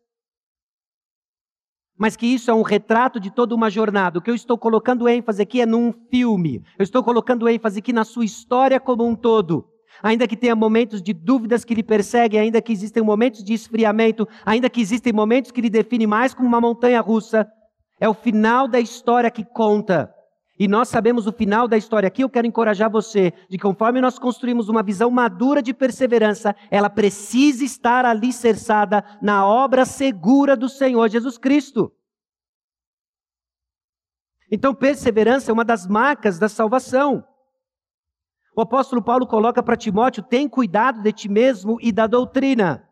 mas 1.98 2.16
que 2.16 2.26
isso 2.26 2.50
é 2.50 2.54
um 2.54 2.62
retrato 2.62 3.20
de 3.20 3.30
toda 3.30 3.54
uma 3.54 3.70
jornada. 3.70 4.18
O 4.18 4.22
que 4.22 4.30
eu 4.30 4.34
estou 4.34 4.58
colocando 4.58 5.08
ênfase 5.08 5.42
aqui 5.42 5.60
é 5.60 5.66
num 5.66 5.92
filme. 6.10 6.62
Eu 6.78 6.82
estou 6.82 7.02
colocando 7.02 7.48
ênfase 7.48 7.78
aqui 7.78 7.92
na 7.92 8.04
sua 8.04 8.24
história 8.24 8.80
como 8.80 9.06
um 9.06 9.14
todo. 9.14 9.66
Ainda 10.02 10.26
que 10.26 10.36
tenha 10.36 10.56
momentos 10.56 11.00
de 11.00 11.12
dúvidas 11.12 11.64
que 11.64 11.74
lhe 11.74 11.82
perseguem, 11.82 12.40
ainda 12.40 12.60
que 12.60 12.72
existem 12.72 13.02
momentos 13.02 13.44
de 13.44 13.54
esfriamento, 13.54 14.26
ainda 14.44 14.68
que 14.68 14.80
existem 14.80 15.12
momentos 15.12 15.52
que 15.52 15.60
lhe 15.60 15.70
definem 15.70 16.06
mais 16.06 16.34
como 16.34 16.48
uma 16.48 16.60
montanha 16.60 17.00
russa, 17.00 17.46
é 18.00 18.08
o 18.08 18.14
final 18.14 18.66
da 18.66 18.80
história 18.80 19.30
que 19.30 19.44
conta. 19.44 20.12
E 20.56 20.68
nós 20.68 20.88
sabemos 20.88 21.26
o 21.26 21.32
final 21.32 21.66
da 21.66 21.76
história. 21.76 22.06
Aqui 22.06 22.22
eu 22.22 22.30
quero 22.30 22.46
encorajar 22.46 22.88
você 22.88 23.32
de 23.48 23.58
conforme 23.58 24.00
nós 24.00 24.18
construímos 24.18 24.68
uma 24.68 24.84
visão 24.84 25.10
madura 25.10 25.60
de 25.60 25.74
perseverança, 25.74 26.54
ela 26.70 26.88
precisa 26.88 27.64
estar 27.64 28.04
alicerçada 28.04 29.04
na 29.20 29.44
obra 29.44 29.84
segura 29.84 30.56
do 30.56 30.68
Senhor 30.68 31.08
Jesus 31.08 31.36
Cristo. 31.36 31.92
Então, 34.48 34.72
perseverança 34.72 35.50
é 35.50 35.52
uma 35.52 35.64
das 35.64 35.88
marcas 35.88 36.38
da 36.38 36.48
salvação. 36.48 37.26
O 38.56 38.60
apóstolo 38.60 39.02
Paulo 39.02 39.26
coloca 39.26 39.60
para 39.60 39.76
Timóteo: 39.76 40.22
tem 40.22 40.48
cuidado 40.48 41.02
de 41.02 41.12
ti 41.12 41.28
mesmo 41.28 41.78
e 41.80 41.90
da 41.90 42.06
doutrina. 42.06 42.88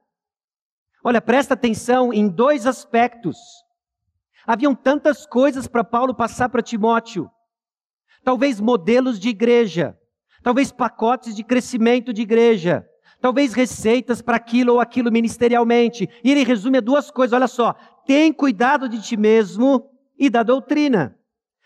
Olha, 1.05 1.21
presta 1.21 1.55
atenção 1.55 2.13
em 2.13 2.29
dois 2.29 2.67
aspectos. 2.67 3.37
Haviam 4.45 4.75
tantas 4.75 5.25
coisas 5.25 5.69
para 5.69 5.85
Paulo 5.85 6.13
passar 6.13 6.49
para 6.49 6.61
Timóteo 6.61 7.31
talvez 8.25 8.61
modelos 8.61 9.19
de 9.19 9.29
igreja, 9.29 9.97
talvez 10.43 10.73
pacotes 10.73 11.35
de 11.35 11.43
crescimento 11.43 12.13
de 12.13 12.23
igreja, 12.23 12.87
talvez 13.21 13.53
receitas 13.53 14.21
para 14.21 14.37
aquilo 14.37 14.75
ou 14.75 14.81
aquilo 14.81 15.13
ministerialmente. 15.13 16.09
E 16.23 16.31
ele 16.31 16.45
resume 16.45 16.79
a 16.79 16.83
duas 16.83 17.11
coisas: 17.11 17.33
olha 17.33 17.49
só, 17.49 17.75
tem 18.07 18.33
cuidado 18.33 18.89
de 18.89 19.01
ti 19.01 19.17
mesmo 19.17 19.89
e 20.19 20.29
da 20.29 20.43
doutrina. 20.43 21.17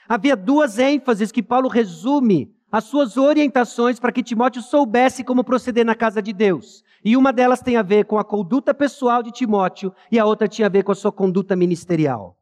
Havia 0.08 0.36
duas 0.36 0.78
ênfases 0.78 1.32
que 1.32 1.42
Paulo 1.42 1.68
resume 1.68 2.54
as 2.70 2.84
suas 2.84 3.16
orientações 3.16 3.98
para 3.98 4.12
que 4.12 4.22
Timóteo 4.22 4.62
soubesse 4.62 5.24
como 5.24 5.42
proceder 5.42 5.84
na 5.84 5.94
casa 5.94 6.20
de 6.20 6.32
Deus. 6.32 6.84
E 7.04 7.16
uma 7.16 7.32
delas 7.32 7.60
tem 7.60 7.76
a 7.76 7.82
ver 7.82 8.04
com 8.04 8.18
a 8.18 8.24
conduta 8.24 8.74
pessoal 8.74 9.22
de 9.22 9.32
Timóteo 9.32 9.92
e 10.10 10.18
a 10.18 10.24
outra 10.24 10.48
tinha 10.48 10.66
a 10.66 10.70
ver 10.70 10.82
com 10.82 10.92
a 10.92 10.94
sua 10.94 11.12
conduta 11.12 11.56
ministerial. 11.56 12.36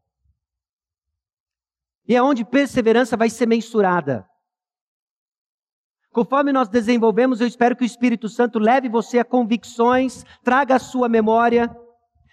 E 2.06 2.14
é 2.14 2.22
onde 2.22 2.44
perseverança 2.44 3.16
vai 3.16 3.30
ser 3.30 3.46
mensurada. 3.46 4.26
Conforme 6.12 6.52
nós 6.52 6.68
desenvolvemos, 6.68 7.40
eu 7.40 7.46
espero 7.46 7.74
que 7.74 7.82
o 7.82 7.86
Espírito 7.86 8.28
Santo 8.28 8.58
leve 8.58 8.88
você 8.88 9.18
a 9.18 9.24
convicções, 9.24 10.24
traga 10.44 10.76
a 10.76 10.78
sua 10.78 11.08
memória 11.08 11.74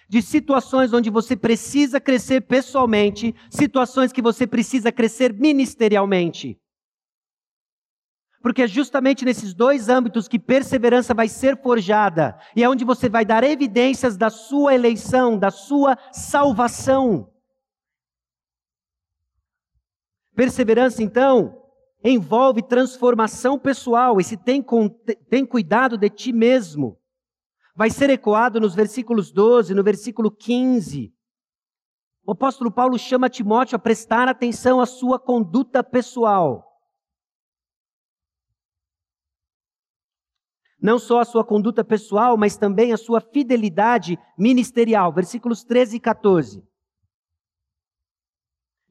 de 0.07 0.21
situações 0.21 0.93
onde 0.93 1.09
você 1.09 1.37
precisa 1.37 1.99
crescer 1.99 2.41
pessoalmente, 2.41 3.33
situações 3.49 4.11
que 4.11 4.21
você 4.21 4.45
precisa 4.45 4.91
crescer 4.91 5.33
ministerialmente. 5.33 6.59
Porque 8.41 8.63
é 8.63 8.67
justamente 8.67 9.23
nesses 9.23 9.53
dois 9.53 9.87
âmbitos 9.87 10.27
que 10.27 10.37
perseverança 10.37 11.13
vai 11.13 11.29
ser 11.29 11.61
forjada, 11.61 12.37
e 12.55 12.61
é 12.61 12.69
onde 12.69 12.83
você 12.83 13.07
vai 13.07 13.23
dar 13.23 13.43
evidências 13.43 14.17
da 14.17 14.29
sua 14.29 14.75
eleição, 14.75 15.39
da 15.39 15.49
sua 15.49 15.97
salvação. 16.11 17.31
Perseverança, 20.35 21.03
então, 21.03 21.61
envolve 22.03 22.61
transformação 22.61 23.59
pessoal. 23.59 24.19
Esse 24.19 24.37
tem, 24.37 24.63
tem 25.29 25.45
cuidado 25.45 25.97
de 25.97 26.09
ti 26.09 26.31
mesmo. 26.31 26.97
Vai 27.75 27.89
ser 27.89 28.09
ecoado 28.09 28.59
nos 28.59 28.75
versículos 28.75 29.31
12, 29.31 29.73
no 29.73 29.83
versículo 29.83 30.31
15. 30.31 31.13
O 32.23 32.31
apóstolo 32.31 32.71
Paulo 32.71 32.97
chama 32.97 33.29
Timóteo 33.29 33.75
a 33.75 33.79
prestar 33.79 34.27
atenção 34.27 34.79
à 34.79 34.85
sua 34.85 35.19
conduta 35.19 35.83
pessoal. 35.83 36.67
Não 40.81 40.97
só 40.97 41.19
a 41.19 41.25
sua 41.25 41.45
conduta 41.45 41.83
pessoal, 41.83 42.35
mas 42.35 42.57
também 42.57 42.91
a 42.91 42.97
sua 42.97 43.21
fidelidade 43.21 44.17
ministerial. 44.37 45.13
Versículos 45.13 45.63
13 45.63 45.97
e 45.97 45.99
14. 45.99 46.70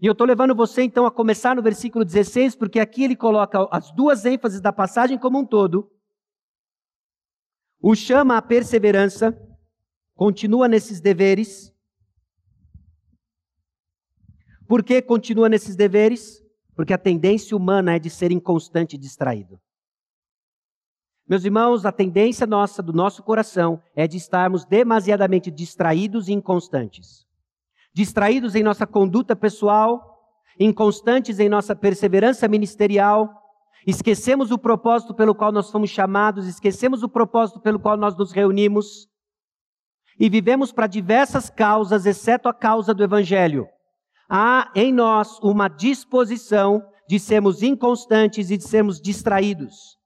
E 0.01 0.07
eu 0.07 0.13
estou 0.13 0.27
levando 0.27 0.55
você 0.55 0.83
então 0.83 1.05
a 1.05 1.11
começar 1.11 1.55
no 1.55 1.63
versículo 1.63 2.07
16, 2.07 2.57
porque 2.57 2.81
aqui 2.81 3.05
ele 3.05 3.15
coloca 3.15 3.69
as 3.71 3.91
duas 3.91 4.25
ênfases 4.25 4.59
da 4.59 4.73
passagem 4.73 5.19
como 5.19 5.39
um 5.39 5.45
todo. 5.45 5.93
O 7.79 7.95
chama 7.95 8.39
à 8.39 8.43
perseverança, 8.43 9.39
continua 10.15 10.67
nesses 10.69 11.03
deveres. 11.03 11.71
Por 14.67 14.83
que 14.83 15.03
continua 15.03 15.51
nesses 15.51 15.77
deveres? 15.77 16.43
Porque 16.75 16.95
a 16.95 16.99
tendência 16.99 17.55
humana 17.55 17.97
é 17.97 17.99
de 17.99 18.09
ser 18.09 18.33
inconstante 18.33 18.95
e 18.95 18.99
distraído. 18.99 19.61
Meus 21.29 21.45
irmãos, 21.45 21.85
a 21.85 21.93
tendência 21.93 22.47
nossa, 22.47 22.83
do 22.83 22.93
nosso 22.93 23.23
coração, 23.23 23.83
é 23.95 24.07
de 24.07 24.17
estarmos 24.17 24.65
demasiadamente 24.65 25.51
distraídos 25.51 26.29
e 26.29 26.33
inconstantes 26.33 27.29
distraídos 27.93 28.55
em 28.55 28.63
nossa 28.63 28.87
conduta 28.87 29.35
pessoal, 29.35 30.19
inconstantes 30.59 31.39
em 31.39 31.49
nossa 31.49 31.75
perseverança 31.75 32.47
ministerial, 32.47 33.29
esquecemos 33.87 34.51
o 34.51 34.59
propósito 34.59 35.15
pelo 35.15 35.35
qual 35.35 35.51
nós 35.53 35.71
fomos 35.71 35.91
chamados, 35.91 36.47
esquecemos 36.47 37.03
o 37.03 37.09
propósito 37.09 37.61
pelo 37.61 37.81
qual 37.81 37.97
nós 37.97 38.17
nos 38.17 38.33
reunimos 38.33 39.09
e 40.19 40.29
vivemos 40.29 40.71
para 40.71 40.87
diversas 40.87 41.49
causas, 41.49 42.05
exceto 42.05 42.49
a 42.49 42.55
causa 42.55 42.93
do 42.93 43.03
Evangelho. 43.03 43.67
Há 44.29 44.71
em 44.77 44.93
nós 44.93 45.39
uma 45.41 45.67
disposição 45.67 46.83
de 47.09 47.19
sermos 47.19 47.63
inconstantes 47.63 48.51
e 48.51 48.57
de 48.57 48.65
sermos 48.65 49.01
distraídos. 49.01 49.99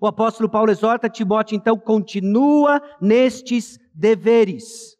O 0.00 0.06
apóstolo 0.06 0.48
Paulo 0.48 0.70
exorta 0.70 1.08
Timóteo, 1.08 1.54
então, 1.54 1.78
continua 1.78 2.80
nestes 3.00 3.78
deveres 3.94 4.97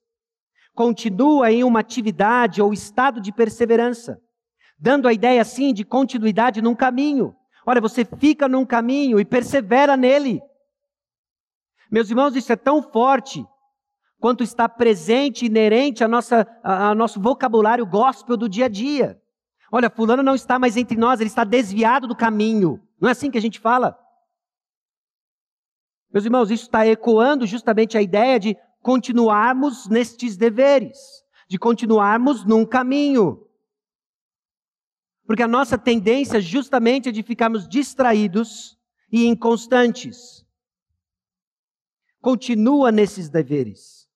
continua 0.78 1.50
em 1.50 1.64
uma 1.64 1.80
atividade 1.80 2.62
ou 2.62 2.72
estado 2.72 3.20
de 3.20 3.32
perseverança, 3.32 4.22
dando 4.78 5.08
a 5.08 5.12
ideia 5.12 5.42
assim 5.42 5.74
de 5.74 5.84
continuidade 5.84 6.62
num 6.62 6.76
caminho. 6.76 7.34
Olha, 7.66 7.80
você 7.80 8.04
fica 8.04 8.46
num 8.46 8.64
caminho 8.64 9.18
e 9.18 9.24
persevera 9.24 9.96
nele. 9.96 10.40
Meus 11.90 12.10
irmãos, 12.10 12.36
isso 12.36 12.52
é 12.52 12.56
tão 12.56 12.80
forte 12.80 13.44
quanto 14.20 14.44
está 14.44 14.68
presente, 14.68 15.46
inerente 15.46 16.04
ao 16.04 16.94
nosso 16.94 17.20
vocabulário 17.20 17.84
gospel 17.84 18.36
do 18.36 18.48
dia 18.48 18.66
a 18.66 18.68
dia. 18.68 19.20
Olha, 19.72 19.90
fulano 19.90 20.22
não 20.22 20.36
está 20.36 20.60
mais 20.60 20.76
entre 20.76 20.96
nós, 20.96 21.18
ele 21.18 21.28
está 21.28 21.42
desviado 21.42 22.06
do 22.06 22.14
caminho. 22.14 22.80
Não 23.00 23.08
é 23.08 23.12
assim 23.12 23.32
que 23.32 23.38
a 23.38 23.42
gente 23.42 23.58
fala? 23.58 23.98
Meus 26.14 26.24
irmãos, 26.24 26.52
isso 26.52 26.66
está 26.66 26.86
ecoando 26.86 27.46
justamente 27.46 27.98
a 27.98 28.00
ideia 28.00 28.38
de 28.38 28.56
continuarmos 28.88 29.86
nestes 29.86 30.34
deveres, 30.38 31.22
de 31.46 31.58
continuarmos 31.58 32.42
num 32.42 32.64
caminho. 32.64 33.46
Porque 35.26 35.42
a 35.42 35.46
nossa 35.46 35.76
tendência 35.76 36.40
justamente 36.40 37.10
é 37.10 37.12
de 37.12 37.22
ficarmos 37.22 37.68
distraídos 37.68 38.78
e 39.12 39.26
inconstantes. 39.26 40.42
Continua 42.18 42.90
nesses 42.90 43.28
deveres. 43.28 44.08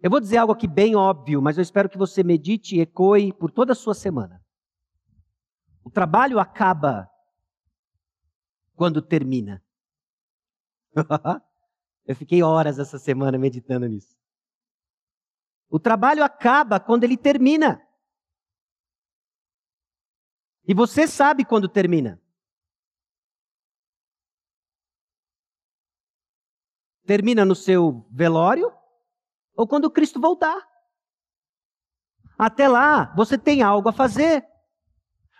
Eu 0.00 0.08
vou 0.08 0.20
dizer 0.20 0.36
algo 0.36 0.52
aqui 0.52 0.68
bem 0.68 0.94
óbvio, 0.94 1.42
mas 1.42 1.58
eu 1.58 1.62
espero 1.62 1.88
que 1.88 1.98
você 1.98 2.22
medite 2.22 2.76
e 2.76 2.82
ecoe 2.82 3.32
por 3.32 3.50
toda 3.50 3.72
a 3.72 3.76
sua 3.76 3.94
semana. 3.94 4.40
O 5.82 5.90
trabalho 5.90 6.38
acaba 6.38 7.10
quando 8.76 9.02
termina. 9.02 9.60
Eu 12.04 12.16
fiquei 12.16 12.42
horas 12.42 12.78
essa 12.78 12.98
semana 12.98 13.38
meditando 13.38 13.86
nisso. 13.86 14.16
O 15.68 15.78
trabalho 15.78 16.22
acaba 16.22 16.78
quando 16.78 17.04
ele 17.04 17.16
termina. 17.16 17.86
E 20.66 20.74
você 20.74 21.06
sabe 21.06 21.44
quando 21.44 21.68
termina. 21.68 22.20
Termina 27.04 27.44
no 27.44 27.54
seu 27.54 28.06
velório 28.10 28.72
ou 29.54 29.66
quando 29.66 29.90
Cristo 29.90 30.20
voltar. 30.20 30.68
Até 32.38 32.68
lá, 32.68 33.14
você 33.14 33.38
tem 33.38 33.62
algo 33.62 33.88
a 33.88 33.92
fazer. 33.92 34.46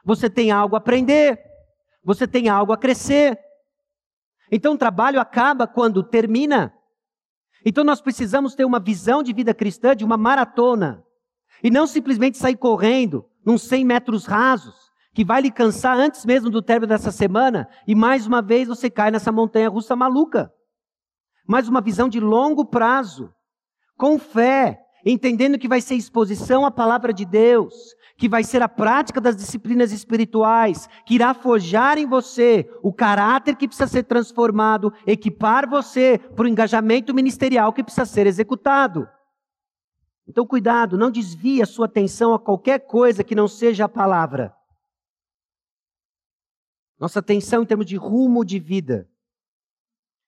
Você 0.05 0.29
tem 0.31 0.51
algo 0.51 0.77
a 0.77 0.79
aprender. 0.79 1.43
Você 2.03 2.27
tem 2.27 2.49
algo 2.49 2.73
a 2.73 2.79
crescer. 2.79 3.39
Então 4.55 4.75
o 4.75 4.79
trabalho 4.79 5.19
acaba 5.19 5.67
quando 5.67 6.03
termina. 6.03 6.75
Então 7.65 7.83
nós 7.83 8.03
precisamos 8.03 8.55
ter 8.55 8.67
uma 8.67 8.79
visão 8.79 9.23
de 9.23 9.33
vida 9.33 9.55
cristã, 9.55 9.97
de 9.97 10.05
uma 10.05 10.19
maratona. 10.19 11.03
E 11.65 11.71
não 11.71 11.87
simplesmente 11.87 12.37
sair 12.37 12.57
correndo 12.57 13.25
nos 13.47 13.63
100 13.63 13.85
metros 13.87 14.27
rasos, 14.27 14.75
que 15.15 15.25
vai 15.25 15.41
lhe 15.41 15.51
cansar 15.51 15.97
antes 15.97 16.27
mesmo 16.27 16.51
do 16.51 16.61
término 16.61 16.89
dessa 16.89 17.11
semana, 17.11 17.67
e 17.87 17.95
mais 17.95 18.27
uma 18.27 18.43
vez 18.43 18.69
você 18.69 18.91
cai 18.91 19.11
nessa 19.11 19.33
montanha 19.33 19.71
russa 19.71 19.97
maluca. 19.97 20.53
Mais 21.49 21.67
uma 21.67 21.81
visão 21.81 22.09
de 22.09 22.21
longo 22.21 22.65
prazo, 22.67 23.33
com 23.97 24.19
fé, 24.19 24.81
entendendo 25.05 25.59
que 25.59 25.69
vai 25.69 25.81
ser 25.81 25.95
exposição 25.95 26.67
à 26.67 26.71
palavra 26.71 27.13
de 27.13 27.25
Deus, 27.25 27.75
que 28.23 28.29
vai 28.29 28.45
ser 28.45 28.63
a 28.63 28.69
prática 28.69 29.21
das 29.21 29.35
disciplinas 29.35 29.91
espirituais, 29.91 30.89
que 31.05 31.17
irá 31.17 31.35
forjar 31.35 31.99
em 31.99 32.07
você 32.07 32.71
o 32.81 32.93
caráter 32.93 33.57
que 33.57 33.67
precisa 33.67 33.89
ser 33.89 34.05
transformado, 34.05 34.93
equipar 35.05 35.69
você 35.69 36.19
para 36.19 36.45
o 36.45 36.49
engajamento 36.49 37.13
ministerial 37.13 37.73
que 37.73 37.83
precisa 37.83 38.07
ser 38.07 38.29
executado. 38.29 39.09
Então, 40.25 40.47
cuidado, 40.47 40.97
não 40.97 41.11
desvie 41.11 41.61
a 41.61 41.67
sua 41.67 41.87
atenção 41.87 42.33
a 42.33 42.39
qualquer 42.39 42.87
coisa 42.87 43.25
que 43.25 43.35
não 43.35 43.49
seja 43.49 43.87
a 43.87 43.89
palavra. 43.89 44.55
Nossa 47.01 47.19
atenção 47.19 47.65
em 47.65 47.67
termos 47.67 47.87
de 47.87 47.97
rumo 47.97 48.45
de 48.45 48.61
vida. 48.61 49.11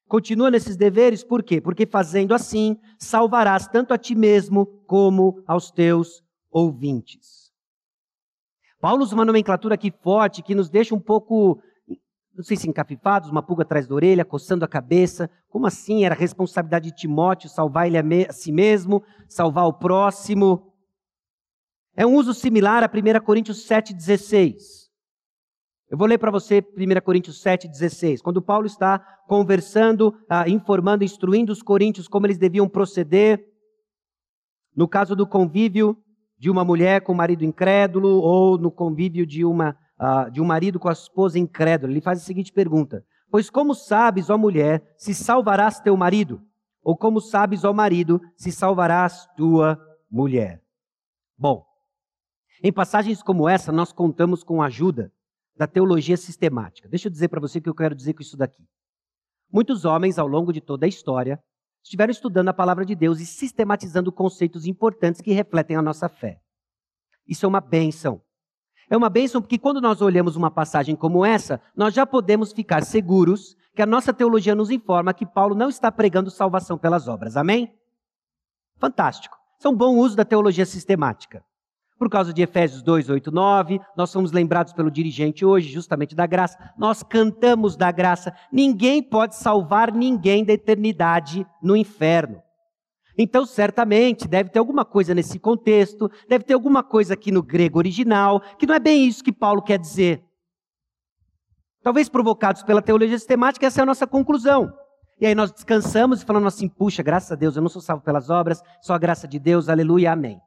Continua 0.08 0.50
nesses 0.50 0.76
deveres, 0.76 1.22
por 1.22 1.44
quê? 1.44 1.60
Porque 1.60 1.86
fazendo 1.86 2.34
assim, 2.34 2.76
salvarás 2.98 3.68
tanto 3.68 3.94
a 3.94 3.98
ti 3.98 4.16
mesmo 4.16 4.66
como 4.84 5.44
aos 5.46 5.70
teus 5.70 6.24
ouvintes. 6.50 7.43
Paulo 8.84 9.02
usa 9.02 9.14
uma 9.14 9.24
nomenclatura 9.24 9.76
aqui 9.76 9.90
forte 9.90 10.42
que 10.42 10.54
nos 10.54 10.68
deixa 10.68 10.94
um 10.94 11.00
pouco, 11.00 11.58
não 12.34 12.44
sei 12.44 12.54
se 12.54 12.68
encafifados, 12.68 13.30
uma 13.30 13.42
pulga 13.42 13.62
atrás 13.62 13.88
da 13.88 13.94
orelha, 13.94 14.26
coçando 14.26 14.62
a 14.62 14.68
cabeça. 14.68 15.30
Como 15.48 15.66
assim? 15.66 16.04
Era 16.04 16.14
responsabilidade 16.14 16.90
de 16.90 16.94
Timóteo 16.94 17.48
salvar 17.48 17.86
ele 17.86 17.96
a, 17.96 18.30
si 18.30 18.52
mesmo, 18.52 19.02
salvar 19.26 19.64
o 19.64 19.72
próximo. 19.72 20.70
É 21.96 22.04
um 22.04 22.14
uso 22.14 22.34
similar 22.34 22.84
a 22.84 22.86
1 22.86 23.24
Coríntios 23.24 23.66
7,16. 23.66 24.52
Eu 25.90 25.96
vou 25.96 26.06
ler 26.06 26.18
para 26.18 26.30
você 26.30 26.60
1 26.76 27.00
Coríntios 27.02 27.42
7,16. 27.42 28.20
Quando 28.20 28.42
Paulo 28.42 28.66
está 28.66 28.98
conversando, 29.26 30.14
ah, 30.28 30.46
informando, 30.46 31.02
instruindo 31.02 31.54
os 31.54 31.62
coríntios 31.62 32.06
como 32.06 32.26
eles 32.26 32.36
deviam 32.36 32.68
proceder, 32.68 33.42
no 34.76 34.86
caso 34.86 35.16
do 35.16 35.26
convívio 35.26 36.03
de 36.44 36.50
uma 36.50 36.62
mulher 36.62 37.00
com 37.00 37.12
o 37.12 37.16
marido 37.16 37.42
incrédulo 37.42 38.20
ou 38.20 38.58
no 38.58 38.70
convívio 38.70 39.24
de, 39.24 39.46
uma, 39.46 39.74
uh, 39.98 40.30
de 40.30 40.42
um 40.42 40.44
marido 40.44 40.78
com 40.78 40.90
a 40.90 40.92
esposa 40.92 41.38
incrédula. 41.38 41.90
Ele 41.90 42.02
faz 42.02 42.20
a 42.20 42.22
seguinte 42.22 42.52
pergunta: 42.52 43.02
Pois 43.30 43.48
como 43.48 43.74
sabes, 43.74 44.28
ó 44.28 44.36
mulher, 44.36 44.94
se 44.98 45.14
salvarás 45.14 45.80
teu 45.80 45.96
marido? 45.96 46.42
Ou 46.82 46.94
como 46.94 47.18
sabes, 47.18 47.64
ó 47.64 47.72
marido, 47.72 48.20
se 48.36 48.52
salvarás 48.52 49.26
tua 49.38 49.80
mulher? 50.10 50.62
Bom, 51.34 51.64
em 52.62 52.70
passagens 52.70 53.22
como 53.22 53.48
essa, 53.48 53.72
nós 53.72 53.90
contamos 53.90 54.44
com 54.44 54.60
a 54.60 54.66
ajuda 54.66 55.10
da 55.56 55.66
teologia 55.66 56.18
sistemática. 56.18 56.86
Deixa 56.90 57.08
eu 57.08 57.10
dizer 57.10 57.28
para 57.28 57.40
você 57.40 57.58
o 57.58 57.62
que 57.62 57.70
eu 57.70 57.74
quero 57.74 57.94
dizer 57.94 58.12
com 58.12 58.20
isso 58.20 58.36
daqui. 58.36 58.68
Muitos 59.50 59.86
homens, 59.86 60.18
ao 60.18 60.28
longo 60.28 60.52
de 60.52 60.60
toda 60.60 60.84
a 60.84 60.88
história, 60.90 61.42
estiveram 61.84 62.10
estudando 62.10 62.48
a 62.48 62.54
palavra 62.54 62.84
de 62.84 62.94
Deus 62.94 63.20
e 63.20 63.26
sistematizando 63.26 64.10
conceitos 64.10 64.66
importantes 64.66 65.20
que 65.20 65.32
refletem 65.32 65.76
a 65.76 65.82
nossa 65.82 66.08
fé. 66.08 66.40
Isso 67.28 67.44
é 67.44 67.48
uma 67.48 67.60
bênção. 67.60 68.22
É 68.88 68.96
uma 68.96 69.10
bênção 69.10 69.40
porque 69.40 69.58
quando 69.58 69.80
nós 69.80 70.00
olhamos 70.00 70.34
uma 70.34 70.50
passagem 70.50 70.96
como 70.96 71.24
essa, 71.24 71.60
nós 71.76 71.94
já 71.94 72.06
podemos 72.06 72.52
ficar 72.52 72.82
seguros 72.82 73.54
que 73.74 73.82
a 73.82 73.86
nossa 73.86 74.12
teologia 74.12 74.54
nos 74.54 74.70
informa 74.70 75.14
que 75.14 75.26
Paulo 75.26 75.54
não 75.54 75.68
está 75.68 75.92
pregando 75.92 76.30
salvação 76.30 76.78
pelas 76.78 77.06
obras. 77.06 77.36
Amém? 77.36 77.74
Fantástico. 78.78 79.36
Isso 79.58 79.68
é 79.68 79.70
um 79.70 79.76
bom 79.76 79.96
uso 79.96 80.16
da 80.16 80.24
teologia 80.24 80.66
sistemática. 80.66 81.44
Por 81.98 82.10
causa 82.10 82.32
de 82.32 82.42
Efésios 82.42 82.82
2, 82.82 83.08
8, 83.08 83.30
9, 83.30 83.80
nós 83.96 84.10
somos 84.10 84.32
lembrados 84.32 84.72
pelo 84.72 84.90
dirigente 84.90 85.44
hoje, 85.44 85.70
justamente 85.70 86.14
da 86.14 86.26
graça. 86.26 86.58
Nós 86.76 87.02
cantamos 87.02 87.76
da 87.76 87.92
graça. 87.92 88.34
Ninguém 88.52 89.02
pode 89.02 89.36
salvar 89.36 89.92
ninguém 89.92 90.44
da 90.44 90.52
eternidade 90.52 91.46
no 91.62 91.76
inferno. 91.76 92.42
Então, 93.16 93.46
certamente, 93.46 94.26
deve 94.26 94.50
ter 94.50 94.58
alguma 94.58 94.84
coisa 94.84 95.14
nesse 95.14 95.38
contexto, 95.38 96.10
deve 96.28 96.44
ter 96.44 96.54
alguma 96.54 96.82
coisa 96.82 97.14
aqui 97.14 97.30
no 97.30 97.42
grego 97.42 97.78
original, 97.78 98.40
que 98.58 98.66
não 98.66 98.74
é 98.74 98.80
bem 98.80 99.06
isso 99.06 99.22
que 99.22 99.32
Paulo 99.32 99.62
quer 99.62 99.78
dizer. 99.78 100.24
Talvez 101.80 102.08
provocados 102.08 102.64
pela 102.64 102.82
teologia 102.82 103.16
sistemática, 103.16 103.66
essa 103.66 103.80
é 103.80 103.82
a 103.82 103.86
nossa 103.86 104.06
conclusão. 104.06 104.72
E 105.20 105.26
aí 105.26 105.34
nós 105.34 105.52
descansamos 105.52 106.22
e 106.22 106.24
falamos 106.24 106.52
assim: 106.52 106.68
puxa, 106.68 107.02
graças 107.04 107.30
a 107.30 107.36
Deus, 107.36 107.54
eu 107.54 107.62
não 107.62 107.68
sou 107.68 107.80
salvo 107.80 108.02
pelas 108.02 108.30
obras, 108.30 108.60
só 108.82 108.94
a 108.94 108.98
graça 108.98 109.28
de 109.28 109.38
Deus, 109.38 109.68
aleluia, 109.68 110.12
amém. 110.12 110.40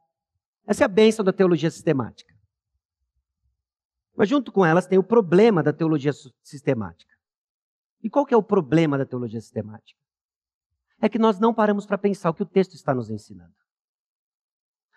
Essa 0.68 0.84
é 0.84 0.86
a 0.86 0.88
bênção 0.88 1.24
da 1.24 1.32
teologia 1.32 1.70
sistemática. 1.70 2.34
Mas 4.14 4.28
junto 4.28 4.52
com 4.52 4.66
elas 4.66 4.86
tem 4.86 4.98
o 4.98 5.02
problema 5.02 5.62
da 5.62 5.72
teologia 5.72 6.12
sistemática. 6.42 7.10
E 8.02 8.10
qual 8.10 8.26
que 8.26 8.34
é 8.34 8.36
o 8.36 8.42
problema 8.42 8.98
da 8.98 9.06
teologia 9.06 9.40
sistemática? 9.40 9.98
É 11.00 11.08
que 11.08 11.18
nós 11.18 11.40
não 11.40 11.54
paramos 11.54 11.86
para 11.86 11.96
pensar 11.96 12.28
o 12.28 12.34
que 12.34 12.42
o 12.42 12.46
texto 12.46 12.74
está 12.74 12.94
nos 12.94 13.08
ensinando. 13.08 13.54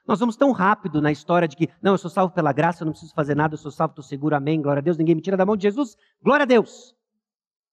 Nós 0.06 0.20
vamos 0.20 0.36
tão 0.36 0.52
rápido 0.52 1.02
na 1.02 1.12
história 1.12 1.48
de 1.48 1.56
que, 1.56 1.70
não, 1.82 1.94
eu 1.94 1.98
sou 1.98 2.10
salvo 2.10 2.34
pela 2.34 2.52
graça, 2.52 2.84
eu 2.84 2.86
não 2.86 2.92
preciso 2.92 3.14
fazer 3.14 3.36
nada, 3.36 3.54
eu 3.54 3.58
sou 3.58 3.72
salvo, 3.72 3.92
estou 3.92 4.04
seguro, 4.04 4.36
amém, 4.36 4.62
glória 4.62 4.82
a 4.82 4.84
Deus, 4.84 4.98
ninguém 4.98 5.16
me 5.16 5.22
tira 5.22 5.38
da 5.38 5.46
mão 5.46 5.56
de 5.56 5.64
Jesus, 5.64 5.96
glória 6.22 6.44
a 6.44 6.48
Deus. 6.48 6.94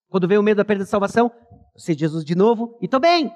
Quando 0.08 0.28
vem 0.28 0.38
o 0.38 0.42
medo 0.42 0.58
da 0.58 0.64
perda 0.64 0.84
de 0.84 0.90
salvação, 0.90 1.32
eu 1.74 1.80
sei 1.80 1.96
Jesus 1.98 2.24
de 2.24 2.36
novo 2.36 2.78
e 2.80 2.84
estou 2.84 3.00
bem. 3.00 3.34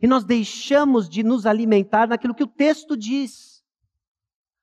E 0.00 0.06
nós 0.06 0.24
deixamos 0.24 1.08
de 1.08 1.22
nos 1.22 1.46
alimentar 1.46 2.08
naquilo 2.08 2.34
que 2.34 2.42
o 2.42 2.48
texto 2.48 2.96
diz. 2.96 3.62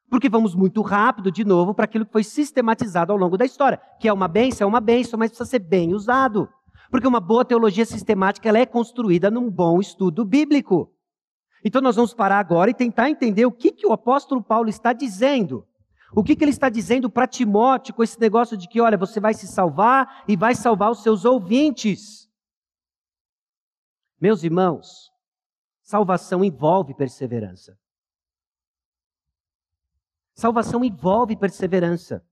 Porque 0.10 0.28
vamos 0.28 0.54
muito 0.54 0.82
rápido, 0.82 1.32
de 1.32 1.46
novo, 1.46 1.74
para 1.74 1.86
aquilo 1.86 2.06
que 2.06 2.12
foi 2.12 2.24
sistematizado 2.24 3.12
ao 3.14 3.18
longo 3.18 3.38
da 3.38 3.46
história. 3.46 3.82
Que 4.00 4.08
é 4.08 4.14
uma 4.14 4.28
benção, 4.28 4.66
é 4.66 4.68
uma 4.68 4.82
benção, 4.82 5.18
mas 5.18 5.30
precisa 5.30 5.50
ser 5.50 5.60
bem 5.60 5.94
usado. 5.94 6.50
Porque 6.90 7.08
uma 7.08 7.22
boa 7.22 7.46
teologia 7.46 7.86
sistemática 7.86 8.50
ela 8.50 8.60
é 8.60 8.66
construída 8.66 9.32
num 9.32 9.50
bom 9.50 9.80
estudo 9.80 10.26
bíblico. 10.26 10.94
Então 11.64 11.82
nós 11.82 11.96
vamos 11.96 12.14
parar 12.14 12.40
agora 12.40 12.70
e 12.70 12.74
tentar 12.74 13.10
entender 13.10 13.46
o 13.46 13.52
que, 13.52 13.72
que 13.72 13.88
o 13.88 13.94
apóstolo 13.94 14.44
Paulo 14.44 14.68
está 14.68 14.92
dizendo. 14.92 15.66
O 16.14 16.24
que, 16.24 16.36
que 16.36 16.44
ele 16.44 16.52
está 16.52 16.68
dizendo 16.68 17.10
para 17.10 17.28
Timóteo 17.28 17.94
com 17.94 18.04
esse 18.04 18.20
negócio 18.20 18.58
de 18.58 18.68
que, 18.68 18.82
olha, 18.82 18.98
você 18.98 19.20
vai 19.20 19.34
se 19.34 19.48
salvar 19.48 20.24
e 20.28 20.36
vai 20.36 20.54
salvar 20.56 20.92
os 20.92 21.02
seus 21.02 21.24
ouvintes. 21.24 22.30
Meus 24.20 24.44
irmãos, 24.44 25.11
salvação 25.92 26.42
envolve 26.42 26.94
perseverança. 26.94 27.78
Salvação 30.34 30.86
envolve 30.86 31.36
perseverança. 31.36 32.26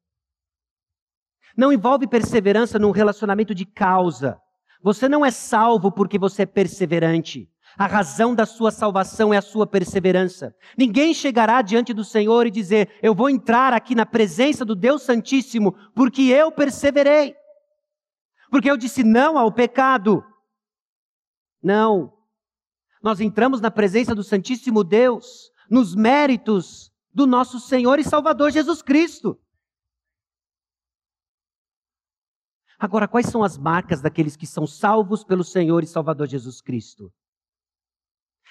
Não 1.58 1.74
envolve 1.74 2.08
perseverança 2.08 2.80
num 2.80 2.92
relacionamento 2.92 3.54
de 3.54 3.66
causa. 3.66 4.42
Você 4.82 5.10
não 5.10 5.26
é 5.26 5.32
salvo 5.32 5.92
porque 5.92 6.18
você 6.18 6.44
é 6.44 6.46
perseverante. 6.46 7.52
A 7.78 7.86
razão 7.86 8.34
da 8.34 8.46
sua 8.46 8.72
salvação 8.72 9.34
é 9.34 9.38
a 9.38 9.42
sua 9.42 9.68
perseverança. 9.68 10.56
Ninguém 10.78 11.14
chegará 11.14 11.62
diante 11.62 11.94
do 11.94 12.06
Senhor 12.06 12.48
e 12.48 12.52
dizer: 12.52 12.98
Eu 13.02 13.14
vou 13.14 13.30
entrar 13.30 13.74
aqui 13.74 13.94
na 13.94 14.06
presença 14.06 14.64
do 14.64 14.74
Deus 14.74 15.02
Santíssimo 15.02 15.76
porque 15.94 16.22
eu 16.22 16.50
perseverei. 16.50 17.36
Porque 18.50 18.72
eu 18.72 18.78
disse 18.78 19.04
não 19.04 19.38
ao 19.38 19.52
pecado. 19.52 20.24
Não. 21.62 22.19
Nós 23.02 23.20
entramos 23.20 23.62
na 23.62 23.72
presença 23.72 24.14
do 24.14 24.24
Santíssimo 24.24 24.84
Deus 24.84 25.52
nos 25.70 25.96
méritos 25.96 26.92
do 27.14 27.26
nosso 27.26 27.60
Senhor 27.60 28.00
e 28.00 28.04
Salvador 28.04 28.52
Jesus 28.52 28.82
Cristo. 28.82 29.40
Agora, 32.78 33.08
quais 33.08 33.28
são 33.28 33.44
as 33.44 33.58
marcas 33.58 34.02
daqueles 34.02 34.36
que 34.36 34.48
são 34.48 34.66
salvos 34.66 35.24
pelo 35.24 35.44
Senhor 35.44 35.84
e 35.84 35.88
Salvador 35.88 36.28
Jesus 36.28 36.62
Cristo? 36.62 37.12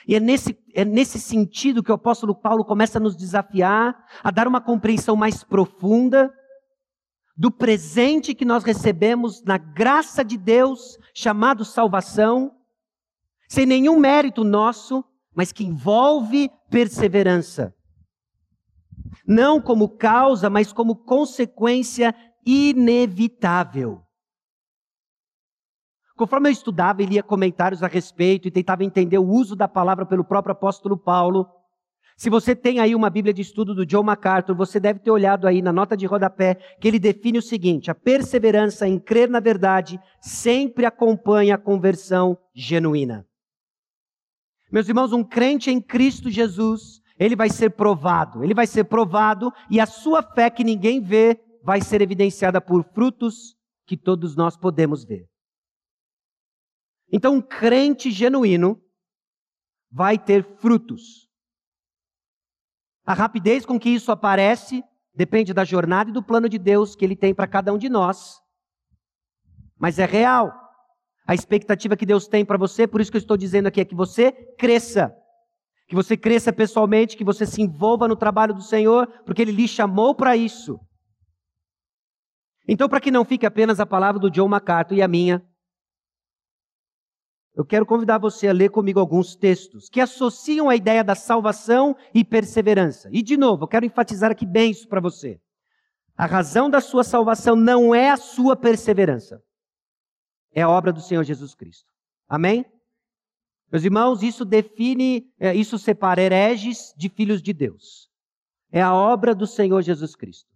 E 0.07 0.15
é 0.15 0.21
nesse, 0.21 0.57
é 0.75 0.85
nesse 0.85 1.19
sentido 1.19 1.83
que 1.83 1.91
o 1.91 1.95
apóstolo 1.95 2.35
Paulo 2.35 2.65
começa 2.65 2.99
a 2.99 3.01
nos 3.01 3.17
desafiar 3.17 3.97
a 4.23 4.31
dar 4.31 4.47
uma 4.47 4.61
compreensão 4.61 5.17
mais 5.17 5.43
profunda 5.43 6.33
do 7.37 7.51
presente 7.51 8.35
que 8.35 8.45
nós 8.45 8.65
recebemos 8.65 9.43
na 9.45 9.59
graça 9.59 10.25
de 10.25 10.37
Deus, 10.37 10.99
chamado 11.15 11.65
salvação, 11.65 12.58
sem 13.49 13.65
nenhum 13.65 13.99
mérito 13.99 14.45
nosso, 14.45 15.03
mas 15.35 15.51
que 15.51 15.65
envolve 15.65 16.51
perseverança. 16.71 17.75
Não 19.27 19.61
como 19.61 19.89
causa, 19.89 20.51
mas 20.51 20.73
como 20.73 20.95
consequência 20.95 22.15
inevitável. 22.45 24.03
Conforme 26.17 26.49
eu 26.49 26.53
estudava 26.53 27.03
e 27.03 27.07
lia 27.07 27.23
comentários 27.23 27.83
a 27.83 27.87
respeito 27.87 28.49
e 28.49 28.51
tentava 28.51 28.85
entender 28.85 29.19
o 29.19 29.29
uso 29.29 29.55
da 29.55 29.69
palavra 29.69 30.05
pelo 30.05 30.25
próprio 30.25 30.53
apóstolo 30.53 30.99
Paulo, 30.99 31.49
se 32.17 32.29
você 32.29 32.57
tem 32.57 32.81
aí 32.81 32.97
uma 32.97 33.09
Bíblia 33.09 33.33
de 33.33 33.43
estudo 33.43 33.73
do 33.73 33.87
John 33.87 34.03
MacArthur, 34.03 34.57
você 34.57 34.81
deve 34.81 34.99
ter 34.99 35.13
olhado 35.13 35.47
aí 35.47 35.63
na 35.63 35.73
nota 35.73 35.97
de 35.97 36.05
rodapé 36.05 36.57
que 36.81 36.89
ele 36.89 36.99
define 36.99 37.39
o 37.39 37.43
seguinte: 37.43 37.93
a 37.93 37.95
perseverança 37.95 38.89
em 38.89 38.99
crer 38.99 39.31
na 39.31 39.39
verdade 39.39 40.01
sempre 40.21 40.85
acompanha 40.85 41.55
a 41.55 41.59
conversão 41.59 42.37
genuína. 42.53 43.28
Meus 44.71 44.89
irmãos, 44.89 45.13
um 45.13 45.25
crente 45.25 45.71
em 45.71 45.81
Cristo 45.81 46.31
Jesus, 46.31 47.01
ele 47.19 47.35
vai 47.35 47.49
ser 47.49 47.71
provado, 47.71 48.45
ele 48.45 48.55
vai 48.55 48.67
ser 48.67 48.85
provado 48.85 49.53
e 49.71 49.81
a 49.81 49.87
sua 49.87 50.23
fé 50.23 50.51
que 50.51 50.63
ninguém 50.63 51.01
vê 51.01 51.41
vai 51.63 51.81
ser 51.81 52.01
evidenciada 52.01 52.61
por 52.61 52.85
frutos 52.85 53.57
que 53.87 53.97
todos 53.97 54.37
nós 54.37 54.57
podemos 54.57 55.05
ver. 55.05 55.27
Então, 57.11 57.37
um 57.37 57.43
crente 57.43 58.11
genuíno 58.11 58.81
vai 59.91 60.19
ter 60.19 60.45
frutos. 60.59 61.27
A 63.05 63.15
rapidez 63.15 63.65
com 63.65 63.81
que 63.81 63.89
isso 63.89 64.13
aparece 64.13 64.85
depende 65.15 65.55
da 65.55 65.65
jornada 65.65 66.11
e 66.11 66.13
do 66.13 66.23
plano 66.23 66.49
de 66.49 66.59
Deus 66.59 66.95
que 66.95 67.05
ele 67.05 67.17
tem 67.17 67.35
para 67.35 67.47
cada 67.47 67.73
um 67.73 67.79
de 67.79 67.89
nós. 67.89 68.39
Mas 69.79 69.99
é 69.99 70.05
real. 70.05 70.68
A 71.29 71.35
expectativa 71.35 71.95
que 71.95 72.07
Deus 72.07 72.27
tem 72.27 72.43
para 72.43 72.57
você, 72.57 72.87
por 72.87 73.03
isso 73.03 73.11
que 73.11 73.19
eu 73.19 73.21
estou 73.21 73.37
dizendo 73.37 73.67
aqui, 73.67 73.83
é 73.83 73.85
que 73.85 73.95
você 73.95 74.33
cresça. 74.33 75.15
Que 75.87 75.95
você 75.95 76.17
cresça 76.17 76.51
pessoalmente, 76.51 77.19
que 77.19 77.25
você 77.25 77.45
se 77.45 77.61
envolva 77.61 78.09
no 78.09 78.17
trabalho 78.17 78.55
do 78.55 78.63
Senhor, 78.63 79.07
porque 79.27 79.43
Ele 79.43 79.53
lhe 79.53 79.69
chamou 79.69 80.15
para 80.15 80.39
isso. 80.39 80.81
Então, 82.67 82.89
para 82.89 82.99
que 82.99 83.11
não 83.11 83.27
fique 83.27 83.45
apenas 83.45 83.79
a 83.79 83.85
palavra 83.85 84.19
do 84.19 84.31
John 84.31 84.49
MacArthur 84.49 84.97
e 84.97 85.03
a 85.03 85.09
minha, 85.09 85.47
eu 87.55 87.65
quero 87.65 87.85
convidar 87.85 88.17
você 88.17 88.49
a 88.49 88.53
ler 88.53 88.71
comigo 88.71 88.99
alguns 88.99 89.37
textos 89.37 89.91
que 89.91 90.01
associam 90.01 90.71
a 90.71 90.77
ideia 90.77 91.05
da 91.05 91.15
salvação 91.15 91.95
e 92.15 92.25
perseverança. 92.25 93.11
E, 93.13 93.23
de 93.23 93.37
novo, 93.37 93.65
eu 93.65 93.69
quero 93.69 93.85
enfatizar 93.85 94.31
aqui 94.31 94.47
bem 94.47 94.71
isso 94.71 94.89
para 94.89 95.01
você. 95.01 95.39
A 96.17 96.25
razão 96.25 96.71
da 96.71 96.81
sua 96.81 97.05
salvação 97.05 97.55
não 97.55 97.95
é 97.95 98.09
a 98.11 98.17
sua 98.17 98.57
perseverança, 98.57 99.43
é 100.53 100.63
a 100.63 100.69
obra 100.69 100.93
do 100.93 101.01
Senhor 101.01 101.25
Jesus 101.25 101.55
Cristo. 101.55 101.93
Amém? 102.29 102.65
Meus 103.71 103.85
irmãos, 103.85 104.23
isso 104.23 104.45
define, 104.45 105.31
é, 105.39 105.55
isso 105.55 105.79
separa 105.79 106.23
hereges 106.23 106.95
de 106.97 107.09
filhos 107.09 107.43
de 107.43 107.53
Deus. 107.53 108.09
É 108.71 108.81
a 108.81 108.95
obra 108.95 109.35
do 109.35 109.47
Senhor 109.47 109.83
Jesus 109.83 110.17
Cristo. 110.17 110.49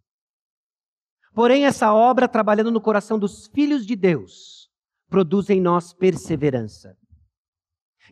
Porém, 1.35 1.65
essa 1.65 1.93
obra, 1.93 2.29
trabalhando 2.29 2.71
no 2.71 2.81
coração 2.81 3.19
dos 3.19 3.47
filhos 3.49 3.87
de 3.87 3.97
Deus, 3.97 4.71
produz 5.09 5.51
em 5.51 5.61
nós 5.61 5.93
perseverança. 5.93 6.97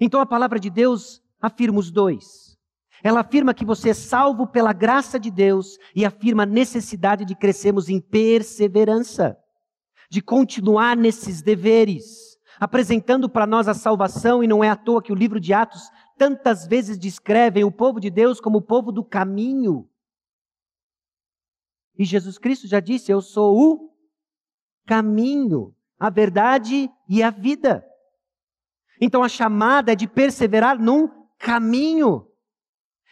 Então 0.01 0.21
a 0.21 0.27
palavra 0.27 0.59
de 0.59 0.71
Deus 0.71 1.23
afirma 1.41 1.79
os 1.79 1.91
dois. 1.91 2.59
Ela 3.03 3.21
afirma 3.21 3.55
que 3.55 3.65
você 3.65 3.91
é 3.91 3.95
salvo 3.95 4.47
pela 4.47 4.73
graça 4.73 5.19
de 5.19 5.31
Deus 5.31 5.79
e 5.95 6.05
afirma 6.05 6.43
a 6.43 6.47
necessidade 6.47 7.25
de 7.25 7.35
crescermos 7.35 7.89
em 7.89 8.01
perseverança, 8.01 9.39
de 10.11 10.21
continuar 10.21 10.97
nesses 10.97 11.41
deveres, 11.41 12.39
apresentando 12.59 13.29
para 13.29 13.47
nós 13.47 13.69
a 13.69 13.75
salvação, 13.75 14.43
e 14.43 14.47
não 14.47 14.63
é 14.63 14.69
à 14.69 14.77
toa 14.77 15.03
que 15.03 15.13
o 15.13 15.17
livro 15.17 15.41
de 15.41 15.53
Atos 15.53 15.83
tantas 16.19 16.67
vezes 16.67 16.99
descreve 16.99 17.65
o 17.65 17.73
povo 17.73 18.01
de 18.01 18.11
Deus 18.11 18.41
como 18.41 18.59
o 18.59 18.63
povo 18.63 18.93
do 18.93 19.05
caminho. 19.05 19.89
E 21.99 22.05
Jesus 22.05 22.37
Cristo 22.37 22.67
já 22.67 22.81
disse: 22.81 23.13
Eu 23.13 23.23
sou 23.23 23.57
o 23.57 23.95
caminho 24.87 25.75
a 26.01 26.09
verdade 26.09 26.91
e 27.07 27.23
a 27.23 27.29
vida. 27.29 27.87
Então 28.99 29.23
a 29.23 29.29
chamada 29.29 29.93
é 29.93 29.95
de 29.95 30.09
perseverar 30.09 30.79
num 30.79 31.09
caminho, 31.39 32.27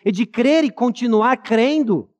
e 0.04 0.10
de 0.10 0.24
crer 0.24 0.64
e 0.64 0.70
continuar 0.70 1.36
crendo. 1.38 2.10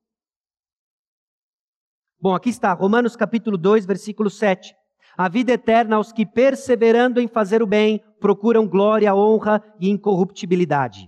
Bom, 2.21 2.35
aqui 2.35 2.49
está, 2.49 2.73
Romanos 2.73 3.15
capítulo 3.15 3.57
2, 3.57 3.85
versículo 3.85 4.29
7. 4.29 4.75
A 5.17 5.29
vida 5.29 5.53
eterna 5.53 5.95
aos 5.95 6.11
que, 6.11 6.25
perseverando 6.25 7.21
em 7.21 7.29
fazer 7.29 7.63
o 7.63 7.67
bem, 7.67 8.03
procuram 8.19 8.67
glória, 8.67 9.15
honra 9.15 9.63
e 9.79 9.89
incorruptibilidade. 9.89 11.07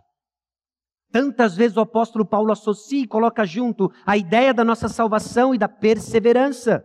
Tantas 1.11 1.53
vezes 1.53 1.75
o 1.75 1.81
apóstolo 1.81 2.25
Paulo 2.25 2.53
associa 2.53 3.03
e 3.03 3.07
coloca 3.07 3.45
junto 3.45 3.91
a 4.05 4.15
ideia 4.15 4.53
da 4.53 4.63
nossa 4.63 4.87
salvação 4.87 5.53
e 5.53 5.57
da 5.57 5.67
perseverança. 5.67 6.81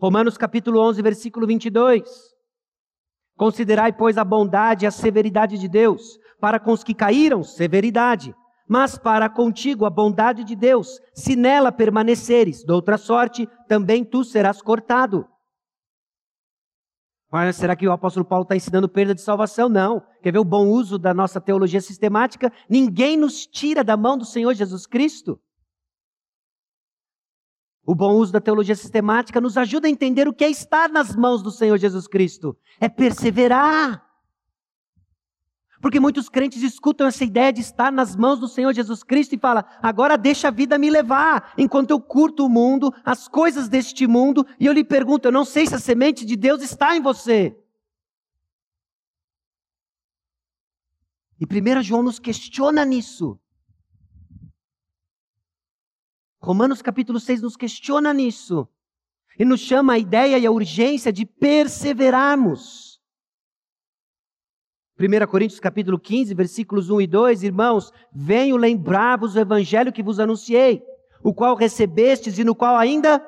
Romanos 0.00 0.36
capítulo 0.36 0.80
11, 0.80 1.00
versículo 1.00 1.46
22. 1.46 2.02
Considerai, 3.36 3.92
pois, 3.92 4.18
a 4.18 4.24
bondade 4.24 4.84
e 4.84 4.88
a 4.88 4.90
severidade 4.90 5.56
de 5.56 5.68
Deus, 5.68 6.18
para 6.40 6.58
com 6.58 6.72
os 6.72 6.82
que 6.82 6.94
caíram, 6.94 7.44
severidade, 7.44 8.34
mas 8.70 8.96
para 8.96 9.28
contigo 9.28 9.84
a 9.84 9.90
bondade 9.90 10.44
de 10.44 10.54
Deus, 10.54 11.00
se 11.12 11.34
nela 11.34 11.72
permaneceres, 11.72 12.62
de 12.62 12.72
outra 12.72 12.96
sorte, 12.96 13.48
também 13.66 14.04
tu 14.04 14.22
serás 14.22 14.62
cortado. 14.62 15.26
Mas 17.32 17.56
será 17.56 17.74
que 17.74 17.88
o 17.88 17.90
apóstolo 17.90 18.24
Paulo 18.24 18.44
está 18.44 18.54
ensinando 18.54 18.88
perda 18.88 19.12
de 19.12 19.22
salvação? 19.22 19.68
Não. 19.68 20.00
Quer 20.22 20.30
ver 20.30 20.38
o 20.38 20.44
bom 20.44 20.68
uso 20.68 21.00
da 21.00 21.12
nossa 21.12 21.40
teologia 21.40 21.80
sistemática? 21.80 22.52
Ninguém 22.68 23.16
nos 23.16 23.44
tira 23.44 23.82
da 23.82 23.96
mão 23.96 24.16
do 24.16 24.24
Senhor 24.24 24.54
Jesus 24.54 24.86
Cristo. 24.86 25.40
O 27.84 27.92
bom 27.92 28.14
uso 28.14 28.32
da 28.32 28.40
teologia 28.40 28.76
sistemática 28.76 29.40
nos 29.40 29.56
ajuda 29.56 29.88
a 29.88 29.90
entender 29.90 30.28
o 30.28 30.32
que 30.32 30.44
é 30.44 30.48
estar 30.48 30.88
nas 30.88 31.16
mãos 31.16 31.42
do 31.42 31.50
Senhor 31.50 31.76
Jesus 31.76 32.06
Cristo. 32.06 32.56
É 32.80 32.88
perseverar. 32.88 34.09
Porque 35.80 35.98
muitos 35.98 36.28
crentes 36.28 36.62
escutam 36.62 37.06
essa 37.06 37.24
ideia 37.24 37.52
de 37.52 37.62
estar 37.62 37.90
nas 37.90 38.14
mãos 38.14 38.38
do 38.38 38.46
Senhor 38.46 38.72
Jesus 38.74 39.02
Cristo 39.02 39.34
e 39.34 39.38
fala: 39.38 39.64
agora 39.80 40.18
deixa 40.18 40.48
a 40.48 40.50
vida 40.50 40.76
me 40.78 40.90
levar, 40.90 41.54
enquanto 41.56 41.90
eu 41.90 42.00
curto 42.00 42.44
o 42.44 42.50
mundo, 42.50 42.92
as 43.04 43.26
coisas 43.26 43.68
deste 43.68 44.06
mundo, 44.06 44.46
e 44.58 44.66
eu 44.66 44.72
lhe 44.72 44.84
pergunto: 44.84 45.26
eu 45.26 45.32
não 45.32 45.44
sei 45.44 45.66
se 45.66 45.74
a 45.74 45.78
semente 45.78 46.26
de 46.26 46.36
Deus 46.36 46.62
está 46.62 46.94
em 46.96 47.00
você. 47.00 47.56
E 51.40 51.46
1 51.46 51.82
João 51.82 52.02
nos 52.02 52.18
questiona 52.18 52.84
nisso. 52.84 53.40
Romanos 56.42 56.82
capítulo 56.82 57.20
6 57.20 57.40
nos 57.42 57.56
questiona 57.56 58.12
nisso. 58.12 58.68
E 59.38 59.44
nos 59.44 59.60
chama 59.60 59.94
a 59.94 59.98
ideia 59.98 60.38
e 60.38 60.44
a 60.44 60.50
urgência 60.50 61.10
de 61.10 61.24
perseverarmos. 61.24 62.89
1 65.00 65.26
Coríntios 65.26 65.58
capítulo 65.58 65.98
15, 65.98 66.34
versículos 66.34 66.90
1 66.90 67.00
e 67.00 67.06
2, 67.06 67.42
irmãos, 67.42 67.90
venho 68.12 68.58
lembrar-vos 68.58 69.34
o 69.34 69.38
evangelho 69.38 69.92
que 69.92 70.02
vos 70.02 70.20
anunciei, 70.20 70.82
o 71.24 71.32
qual 71.32 71.54
recebestes 71.54 72.38
e 72.38 72.44
no 72.44 72.54
qual 72.54 72.76
ainda 72.76 73.26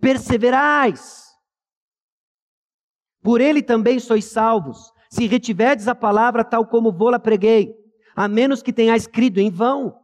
perseverais. 0.00 1.28
Por 3.22 3.40
ele 3.40 3.62
também 3.62 4.00
sois 4.00 4.24
salvos, 4.24 4.92
se 5.08 5.28
retiverdes 5.28 5.86
a 5.86 5.94
palavra 5.94 6.42
tal 6.42 6.66
como 6.66 6.90
vou-la 6.90 7.20
preguei, 7.20 7.72
a 8.16 8.26
menos 8.26 8.60
que 8.60 8.72
tenhais 8.72 9.06
crido 9.06 9.38
em 9.38 9.48
vão. 9.48 9.96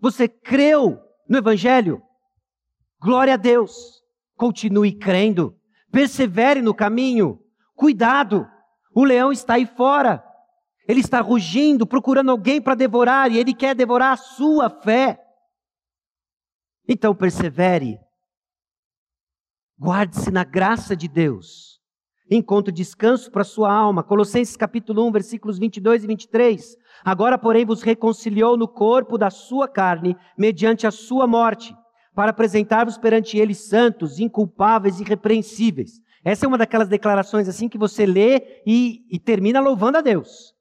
Você 0.00 0.26
creu 0.26 0.98
no 1.28 1.38
evangelho? 1.38 2.02
Glória 3.00 3.34
a 3.34 3.36
Deus. 3.36 4.02
Continue 4.34 4.98
crendo, 4.98 5.56
persevere 5.92 6.60
no 6.60 6.74
caminho. 6.74 7.40
Cuidado, 7.76 8.48
o 8.96 9.04
leão 9.04 9.30
está 9.30 9.54
aí 9.54 9.66
fora. 9.66 10.24
Ele 10.88 11.00
está 11.00 11.20
rugindo, 11.20 11.86
procurando 11.86 12.30
alguém 12.30 12.62
para 12.62 12.74
devorar, 12.74 13.30
e 13.30 13.36
ele 13.36 13.52
quer 13.52 13.74
devorar 13.74 14.14
a 14.14 14.16
sua 14.16 14.70
fé. 14.70 15.20
Então 16.88 17.14
persevere. 17.14 17.98
Guarde-se 19.78 20.30
na 20.30 20.44
graça 20.44 20.96
de 20.96 21.08
Deus. 21.08 21.78
Encontre 22.30 22.72
descanso 22.72 23.30
para 23.30 23.44
sua 23.44 23.70
alma. 23.70 24.02
Colossenses 24.02 24.56
capítulo 24.56 25.06
1, 25.06 25.12
versículos 25.12 25.58
22 25.58 26.04
e 26.04 26.06
23. 26.06 26.76
Agora, 27.04 27.36
porém, 27.36 27.66
vos 27.66 27.82
reconciliou 27.82 28.56
no 28.56 28.66
corpo 28.66 29.18
da 29.18 29.28
sua 29.28 29.68
carne, 29.68 30.16
mediante 30.38 30.86
a 30.86 30.90
sua 30.90 31.26
morte, 31.26 31.76
para 32.14 32.30
apresentar-vos 32.30 32.96
perante 32.96 33.36
ele 33.36 33.54
santos, 33.54 34.18
inculpáveis 34.18 34.98
e 34.98 35.02
irrepreensíveis, 35.02 36.00
essa 36.26 36.44
é 36.44 36.48
uma 36.48 36.58
daquelas 36.58 36.88
declarações 36.88 37.48
assim 37.48 37.68
que 37.68 37.78
você 37.78 38.04
lê 38.04 38.60
e, 38.66 39.06
e 39.08 39.16
termina 39.16 39.60
louvando 39.60 39.98
a 39.98 40.00
Deus. 40.00 40.52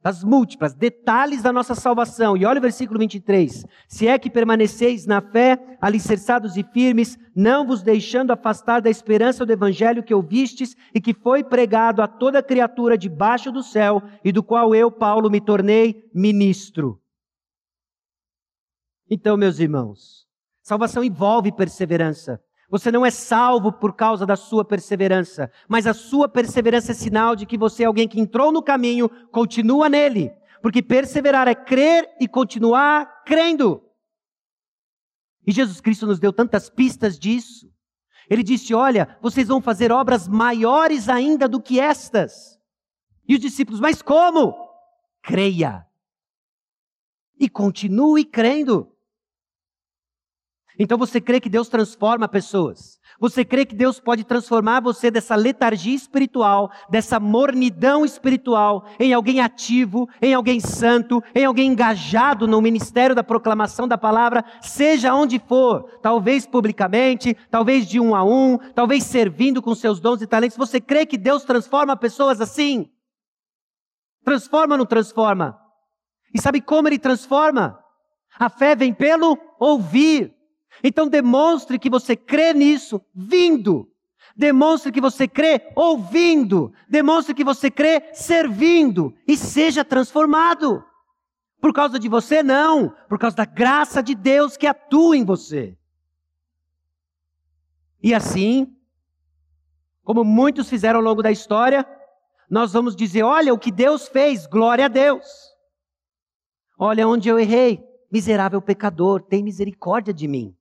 Das 0.00 0.22
múltiplas, 0.22 0.72
detalhes 0.72 1.42
da 1.42 1.52
nossa 1.52 1.74
salvação. 1.74 2.36
E 2.36 2.46
olha 2.46 2.60
o 2.60 2.62
versículo 2.62 2.96
23. 3.00 3.66
Se 3.88 4.06
é 4.06 4.16
que 4.16 4.30
permaneceis 4.30 5.04
na 5.04 5.20
fé, 5.20 5.76
alicerçados 5.80 6.56
e 6.56 6.62
firmes, 6.62 7.18
não 7.34 7.66
vos 7.66 7.82
deixando 7.82 8.30
afastar 8.30 8.80
da 8.80 8.88
esperança 8.88 9.44
do 9.44 9.52
evangelho 9.52 10.04
que 10.04 10.14
ouvistes 10.14 10.76
e 10.94 11.00
que 11.00 11.12
foi 11.12 11.42
pregado 11.42 12.00
a 12.00 12.06
toda 12.06 12.40
criatura 12.40 12.96
debaixo 12.96 13.50
do 13.50 13.64
céu 13.64 14.00
e 14.24 14.30
do 14.30 14.44
qual 14.44 14.72
eu, 14.72 14.92
Paulo, 14.92 15.28
me 15.28 15.40
tornei 15.40 16.08
ministro. 16.14 17.02
Então, 19.10 19.36
meus 19.36 19.58
irmãos, 19.58 20.24
salvação 20.62 21.02
envolve 21.02 21.50
perseverança. 21.50 22.40
Você 22.68 22.90
não 22.90 23.06
é 23.06 23.10
salvo 23.10 23.72
por 23.72 23.94
causa 23.94 24.26
da 24.26 24.34
sua 24.34 24.64
perseverança, 24.64 25.50
mas 25.68 25.86
a 25.86 25.94
sua 25.94 26.28
perseverança 26.28 26.92
é 26.92 26.94
sinal 26.94 27.36
de 27.36 27.46
que 27.46 27.56
você 27.56 27.84
é 27.84 27.86
alguém 27.86 28.08
que 28.08 28.20
entrou 28.20 28.50
no 28.50 28.62
caminho, 28.62 29.08
continua 29.30 29.88
nele. 29.88 30.32
Porque 30.60 30.82
perseverar 30.82 31.46
é 31.46 31.54
crer 31.54 32.08
e 32.20 32.26
continuar 32.26 33.22
crendo. 33.24 33.82
E 35.46 35.52
Jesus 35.52 35.80
Cristo 35.80 36.06
nos 36.06 36.18
deu 36.18 36.32
tantas 36.32 36.68
pistas 36.68 37.18
disso. 37.18 37.70
Ele 38.28 38.42
disse: 38.42 38.74
Olha, 38.74 39.16
vocês 39.22 39.46
vão 39.46 39.62
fazer 39.62 39.92
obras 39.92 40.26
maiores 40.26 41.08
ainda 41.08 41.48
do 41.48 41.60
que 41.60 41.78
estas. 41.78 42.58
E 43.28 43.34
os 43.34 43.40
discípulos, 43.40 43.80
mas 43.80 44.02
como? 44.02 44.54
Creia. 45.22 45.86
E 47.38 47.48
continue 47.48 48.24
crendo. 48.24 48.92
Então 50.78 50.98
você 50.98 51.20
crê 51.20 51.40
que 51.40 51.48
Deus 51.48 51.68
transforma 51.68 52.28
pessoas. 52.28 52.96
Você 53.18 53.44
crê 53.44 53.64
que 53.64 53.74
Deus 53.74 53.98
pode 53.98 54.24
transformar 54.24 54.80
você 54.80 55.10
dessa 55.10 55.34
letargia 55.34 55.94
espiritual, 55.94 56.70
dessa 56.90 57.18
mornidão 57.18 58.04
espiritual, 58.04 58.84
em 59.00 59.14
alguém 59.14 59.40
ativo, 59.40 60.06
em 60.20 60.34
alguém 60.34 60.60
santo, 60.60 61.22
em 61.34 61.44
alguém 61.44 61.70
engajado 61.70 62.46
no 62.46 62.60
ministério 62.60 63.16
da 63.16 63.24
proclamação 63.24 63.88
da 63.88 63.96
palavra, 63.96 64.44
seja 64.60 65.14
onde 65.14 65.38
for, 65.38 65.98
talvez 66.02 66.46
publicamente, 66.46 67.34
talvez 67.50 67.86
de 67.86 67.98
um 67.98 68.14
a 68.14 68.22
um, 68.22 68.58
talvez 68.74 69.04
servindo 69.04 69.62
com 69.62 69.74
seus 69.74 69.98
dons 69.98 70.20
e 70.20 70.26
talentos. 70.26 70.58
Você 70.58 70.78
crê 70.78 71.06
que 71.06 71.16
Deus 71.16 71.42
transforma 71.42 71.96
pessoas 71.96 72.38
assim? 72.38 72.90
Transforma 74.22 74.74
ou 74.74 74.78
não 74.78 74.86
transforma? 74.86 75.58
E 76.34 76.40
sabe 76.40 76.60
como 76.60 76.88
ele 76.88 76.98
transforma? 76.98 77.78
A 78.38 78.50
fé 78.50 78.76
vem 78.76 78.92
pelo 78.92 79.38
ouvir. 79.58 80.35
Então 80.82 81.08
demonstre 81.08 81.78
que 81.78 81.90
você 81.90 82.16
crê 82.16 82.52
nisso 82.52 83.00
vindo. 83.14 83.90
Demonstre 84.36 84.92
que 84.92 85.00
você 85.00 85.26
crê 85.26 85.72
ouvindo. 85.74 86.72
Demonstre 86.88 87.34
que 87.34 87.44
você 87.44 87.70
crê 87.70 88.10
servindo. 88.12 89.14
E 89.26 89.36
seja 89.36 89.84
transformado. 89.84 90.84
Por 91.60 91.72
causa 91.72 91.98
de 91.98 92.08
você, 92.08 92.42
não. 92.42 92.94
Por 93.08 93.18
causa 93.18 93.36
da 93.36 93.44
graça 93.44 94.02
de 94.02 94.14
Deus 94.14 94.56
que 94.56 94.66
atua 94.66 95.16
em 95.16 95.24
você. 95.24 95.76
E 98.02 98.14
assim, 98.14 98.76
como 100.04 100.22
muitos 100.22 100.68
fizeram 100.68 101.00
ao 101.00 101.04
longo 101.04 101.22
da 101.22 101.32
história, 101.32 101.84
nós 102.48 102.72
vamos 102.72 102.94
dizer: 102.94 103.22
olha 103.22 103.52
o 103.52 103.58
que 103.58 103.72
Deus 103.72 104.06
fez, 104.06 104.46
glória 104.46 104.84
a 104.84 104.88
Deus. 104.88 105.26
Olha 106.78 107.08
onde 107.08 107.28
eu 107.28 107.38
errei, 107.38 107.82
miserável 108.12 108.60
pecador, 108.60 109.22
tem 109.22 109.42
misericórdia 109.42 110.12
de 110.12 110.28
mim. 110.28 110.54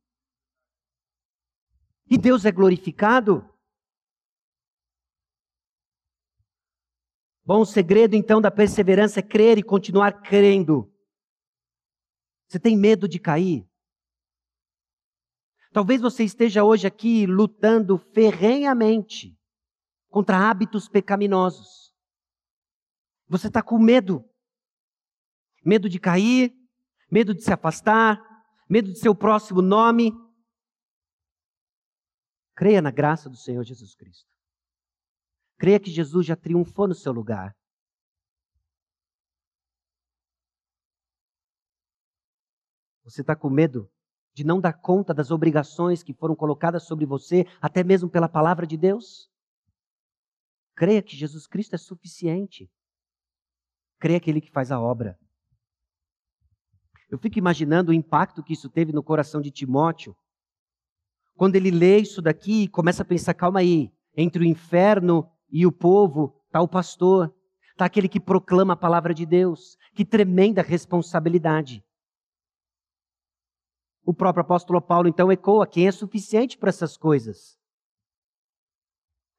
E 2.09 2.17
Deus 2.17 2.45
é 2.45 2.51
glorificado? 2.51 3.49
Bom, 7.43 7.61
o 7.61 7.65
segredo 7.65 8.15
então 8.15 8.41
da 8.41 8.49
perseverança 8.49 9.19
é 9.19 9.23
crer 9.23 9.57
e 9.57 9.63
continuar 9.63 10.21
crendo. 10.21 10.91
Você 12.47 12.59
tem 12.59 12.77
medo 12.77 13.07
de 13.07 13.19
cair? 13.19 13.67
Talvez 15.71 16.01
você 16.01 16.23
esteja 16.23 16.63
hoje 16.63 16.87
aqui 16.87 17.25
lutando 17.25 17.97
ferrenhamente 17.97 19.37
contra 20.09 20.49
hábitos 20.49 20.87
pecaminosos. 20.87 21.93
Você 23.27 23.47
está 23.47 23.61
com 23.61 23.77
medo. 23.77 24.23
Medo 25.63 25.89
de 25.89 25.99
cair, 25.99 26.55
medo 27.11 27.33
de 27.33 27.43
se 27.43 27.51
afastar, 27.51 28.21
medo 28.69 28.91
de 28.91 28.99
seu 28.99 29.13
próximo 29.13 29.61
nome, 29.61 30.13
Creia 32.55 32.81
na 32.81 32.89
graça 32.89 33.29
do 33.29 33.35
Senhor 33.35 33.63
Jesus 33.63 33.93
Cristo. 33.95 34.29
Creia 35.57 35.79
que 35.79 35.91
Jesus 35.91 36.25
já 36.25 36.35
triunfou 36.35 36.87
no 36.87 36.95
seu 36.95 37.11
lugar. 37.11 37.55
Você 43.03 43.21
está 43.21 43.35
com 43.35 43.49
medo 43.49 43.91
de 44.33 44.43
não 44.43 44.59
dar 44.59 44.73
conta 44.73 45.13
das 45.13 45.31
obrigações 45.31 46.01
que 46.01 46.13
foram 46.13 46.35
colocadas 46.35 46.83
sobre 46.83 47.05
você, 47.05 47.45
até 47.61 47.83
mesmo 47.83 48.09
pela 48.09 48.27
palavra 48.27 48.65
de 48.65 48.75
Deus? 48.75 49.29
Creia 50.75 51.03
que 51.03 51.15
Jesus 51.15 51.47
Cristo 51.47 51.75
é 51.75 51.77
suficiente. 51.77 52.69
Creia 53.99 54.19
que 54.19 54.29
Ele 54.29 54.41
que 54.41 54.51
faz 54.51 54.71
a 54.71 54.79
obra. 54.79 55.17
Eu 57.09 57.17
fico 57.19 57.37
imaginando 57.37 57.91
o 57.91 57.93
impacto 57.93 58.43
que 58.43 58.53
isso 58.53 58.69
teve 58.69 58.91
no 58.91 59.03
coração 59.03 59.39
de 59.39 59.51
Timóteo, 59.51 60.17
quando 61.35 61.55
ele 61.55 61.69
lê 61.69 61.99
isso 61.99 62.21
daqui 62.21 62.63
e 62.63 62.67
começa 62.67 63.03
a 63.03 63.05
pensar, 63.05 63.33
calma 63.33 63.59
aí, 63.59 63.91
entre 64.15 64.41
o 64.41 64.45
inferno 64.45 65.29
e 65.49 65.65
o 65.65 65.71
povo 65.71 66.41
está 66.47 66.61
o 66.61 66.67
pastor, 66.67 67.33
está 67.71 67.85
aquele 67.85 68.07
que 68.07 68.19
proclama 68.19 68.73
a 68.73 68.77
palavra 68.77 69.13
de 69.13 69.25
Deus. 69.25 69.77
Que 69.93 70.05
tremenda 70.05 70.61
responsabilidade. 70.61 71.83
O 74.05 74.13
próprio 74.13 74.41
apóstolo 74.41 74.81
Paulo 74.81 75.07
então 75.07 75.31
ecoa: 75.31 75.67
quem 75.67 75.87
é 75.87 75.91
suficiente 75.91 76.57
para 76.57 76.69
essas 76.69 76.95
coisas? 76.95 77.57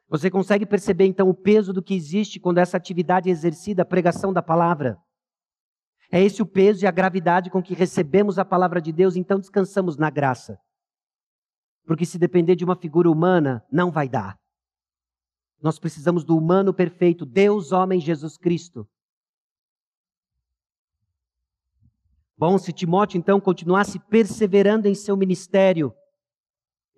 Você 0.08 0.30
consegue 0.30 0.64
perceber 0.66 1.06
então 1.06 1.28
o 1.28 1.34
peso 1.34 1.72
do 1.72 1.82
que 1.82 1.94
existe 1.94 2.38
quando 2.38 2.58
essa 2.58 2.76
atividade 2.76 3.28
é 3.28 3.32
exercida, 3.32 3.82
a 3.82 3.86
pregação 3.86 4.32
da 4.32 4.42
palavra? 4.42 4.98
É 6.12 6.22
esse 6.22 6.40
o 6.40 6.46
peso 6.46 6.84
e 6.84 6.86
a 6.86 6.92
gravidade 6.92 7.50
com 7.50 7.62
que 7.62 7.74
recebemos 7.74 8.38
a 8.38 8.44
palavra 8.44 8.80
de 8.80 8.92
Deus, 8.92 9.16
então 9.16 9.40
descansamos 9.40 9.96
na 9.96 10.08
graça. 10.08 10.58
Porque 11.86 12.04
se 12.04 12.18
depender 12.18 12.56
de 12.56 12.64
uma 12.64 12.76
figura 12.76 13.10
humana, 13.10 13.64
não 13.70 13.90
vai 13.90 14.08
dar. 14.08 14.38
Nós 15.62 15.78
precisamos 15.78 16.24
do 16.24 16.36
humano 16.36 16.74
perfeito, 16.74 17.24
Deus, 17.24 17.72
homem, 17.72 18.00
Jesus 18.00 18.36
Cristo. 18.36 18.86
Bom, 22.36 22.58
se 22.58 22.72
Timóteo 22.72 23.16
então 23.16 23.40
continuasse 23.40 23.98
perseverando 23.98 24.86
em 24.86 24.94
seu 24.94 25.16
ministério, 25.16 25.94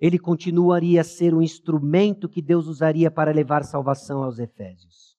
ele 0.01 0.19
continuaria 0.19 1.01
a 1.01 1.05
ser 1.05 1.33
o 1.35 1.43
instrumento 1.43 2.29
que 2.29 2.43
Deus 2.43 2.67
usaria 2.67 3.11
para 3.11 3.31
levar 3.31 3.65
salvação 3.65 4.25
aos 4.25 4.39
Efésios. 4.39 5.17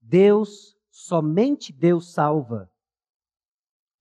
Deus, 0.00 0.76
somente 0.90 1.72
Deus 1.72 2.12
salva, 2.12 2.70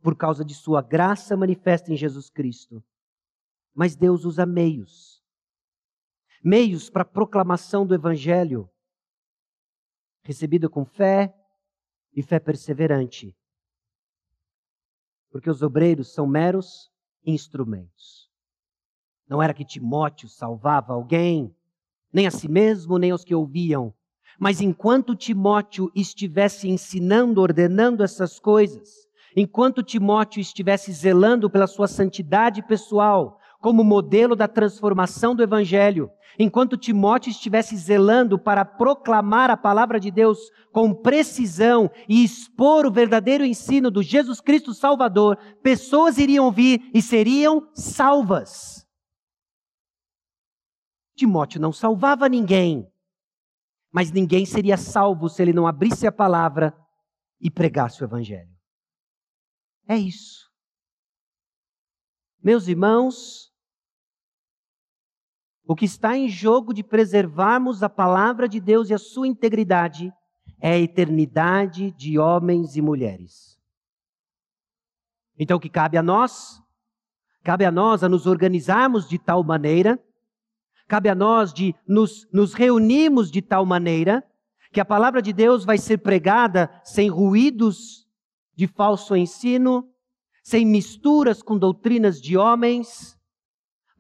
por 0.02 0.16
causa 0.16 0.46
de 0.46 0.54
sua 0.54 0.82
graça 0.82 1.36
manifesta 1.36 1.92
em 1.92 1.98
Jesus 1.98 2.30
Cristo. 2.30 2.84
Mas 3.76 3.96
Deus 3.96 4.26
usa 4.26 4.46
meios 4.46 5.16
meios 6.46 6.92
para 6.92 7.02
a 7.02 7.06
proclamação 7.06 7.88
do 7.88 7.96
Evangelho, 7.96 8.70
recebido 10.22 10.70
com 10.70 10.86
fé 10.86 11.34
e 12.14 12.22
fé 12.22 12.40
perseverante. 12.40 13.36
Porque 15.32 15.50
os 15.50 15.64
obreiros 15.64 16.14
são 16.14 16.28
meros 16.28 16.92
instrumentos. 17.26 18.30
Não 19.28 19.42
era 19.42 19.56
que 19.56 19.66
Timóteo 19.66 20.30
salvava 20.30 20.94
alguém, 20.94 21.54
nem 22.14 22.28
a 22.28 22.32
si 22.32 22.48
mesmo, 22.48 23.00
nem 23.00 23.10
aos 23.10 23.24
que 23.24 23.34
ouviam. 23.34 23.92
Mas 24.40 24.62
enquanto 24.62 25.16
Timóteo 25.16 25.92
estivesse 25.96 26.70
ensinando, 26.70 27.42
ordenando 27.42 28.04
essas 28.04 28.40
coisas, 28.40 29.08
enquanto 29.36 29.82
Timóteo 29.82 30.40
estivesse 30.40 30.94
zelando 30.94 31.50
pela 31.50 31.66
sua 31.66 31.88
santidade 31.88 32.62
pessoal, 32.62 33.42
como 33.66 33.84
modelo 33.84 34.36
da 34.36 34.48
transformação 34.48 35.34
do 35.34 35.42
Evangelho, 35.42 36.12
enquanto 36.38 36.78
Timóteo 36.78 37.32
estivesse 37.32 37.76
zelando 37.76 38.38
para 38.38 38.64
proclamar 38.64 39.50
a 39.50 39.58
palavra 39.58 40.00
de 40.00 40.12
Deus 40.12 40.38
com 40.72 40.94
precisão 40.94 41.90
e 42.08 42.24
expor 42.24 42.86
o 42.86 42.92
verdadeiro 42.92 43.44
ensino 43.44 43.90
do 43.90 44.04
Jesus 44.04 44.40
Cristo 44.40 44.72
Salvador, 44.72 45.38
pessoas 45.64 46.20
iriam 46.20 46.46
ouvir 46.46 46.92
e 46.94 47.02
seriam 47.02 47.68
salvas. 47.74 48.86
Timóteo 51.16 51.60
não 51.60 51.74
salvava 51.74 52.30
ninguém, 52.30 52.88
mas 53.92 54.12
ninguém 54.12 54.46
seria 54.46 54.78
salvo 54.78 55.28
se 55.28 55.42
ele 55.42 55.54
não 55.54 55.66
abrisse 55.66 56.06
a 56.06 56.12
palavra 56.12 56.72
e 57.42 57.50
pregasse 57.50 58.04
o 58.04 58.06
Evangelho. 58.06 58.56
É 59.88 59.98
isso. 59.98 60.46
Meus 62.44 62.68
irmãos, 62.68 63.55
o 65.68 65.76
que 65.76 65.86
está 65.86 66.16
em 66.16 66.30
jogo 66.30 66.74
de 66.74 66.84
preservarmos 66.84 67.82
a 67.82 67.90
palavra 67.90 68.48
de 68.48 68.60
Deus 68.60 68.90
e 68.90 68.94
a 68.94 69.00
sua 69.00 69.28
integridade 69.28 70.14
é 70.60 70.74
a 70.74 70.80
eternidade 70.80 71.92
de 71.92 72.20
homens 72.20 72.76
e 72.76 72.82
mulheres. 72.82 73.60
Então, 75.38 75.58
o 75.58 75.60
que 75.60 75.70
cabe 75.70 75.98
a 75.98 76.04
nós? 76.04 76.62
Cabe 77.44 77.66
a 77.66 77.72
nós 77.72 78.04
a 78.04 78.10
nos 78.10 78.26
organizarmos 78.26 79.08
de 79.08 79.20
tal 79.20 79.44
maneira, 79.44 80.00
cabe 80.88 81.10
a 81.10 81.16
nós 81.16 81.54
de 81.54 81.76
nos, 81.88 82.28
nos 82.32 82.54
reunirmos 82.54 83.30
de 83.30 83.42
tal 83.42 83.66
maneira 83.66 84.24
que 84.72 84.80
a 84.80 84.86
palavra 84.86 85.22
de 85.22 85.32
Deus 85.32 85.64
vai 85.64 85.78
ser 85.78 86.00
pregada 86.00 86.70
sem 86.84 87.10
ruídos 87.10 88.08
de 88.56 88.68
falso 88.68 89.16
ensino, 89.16 89.90
sem 90.44 90.66
misturas 90.66 91.42
com 91.42 91.58
doutrinas 91.58 92.22
de 92.22 92.38
homens, 92.38 93.18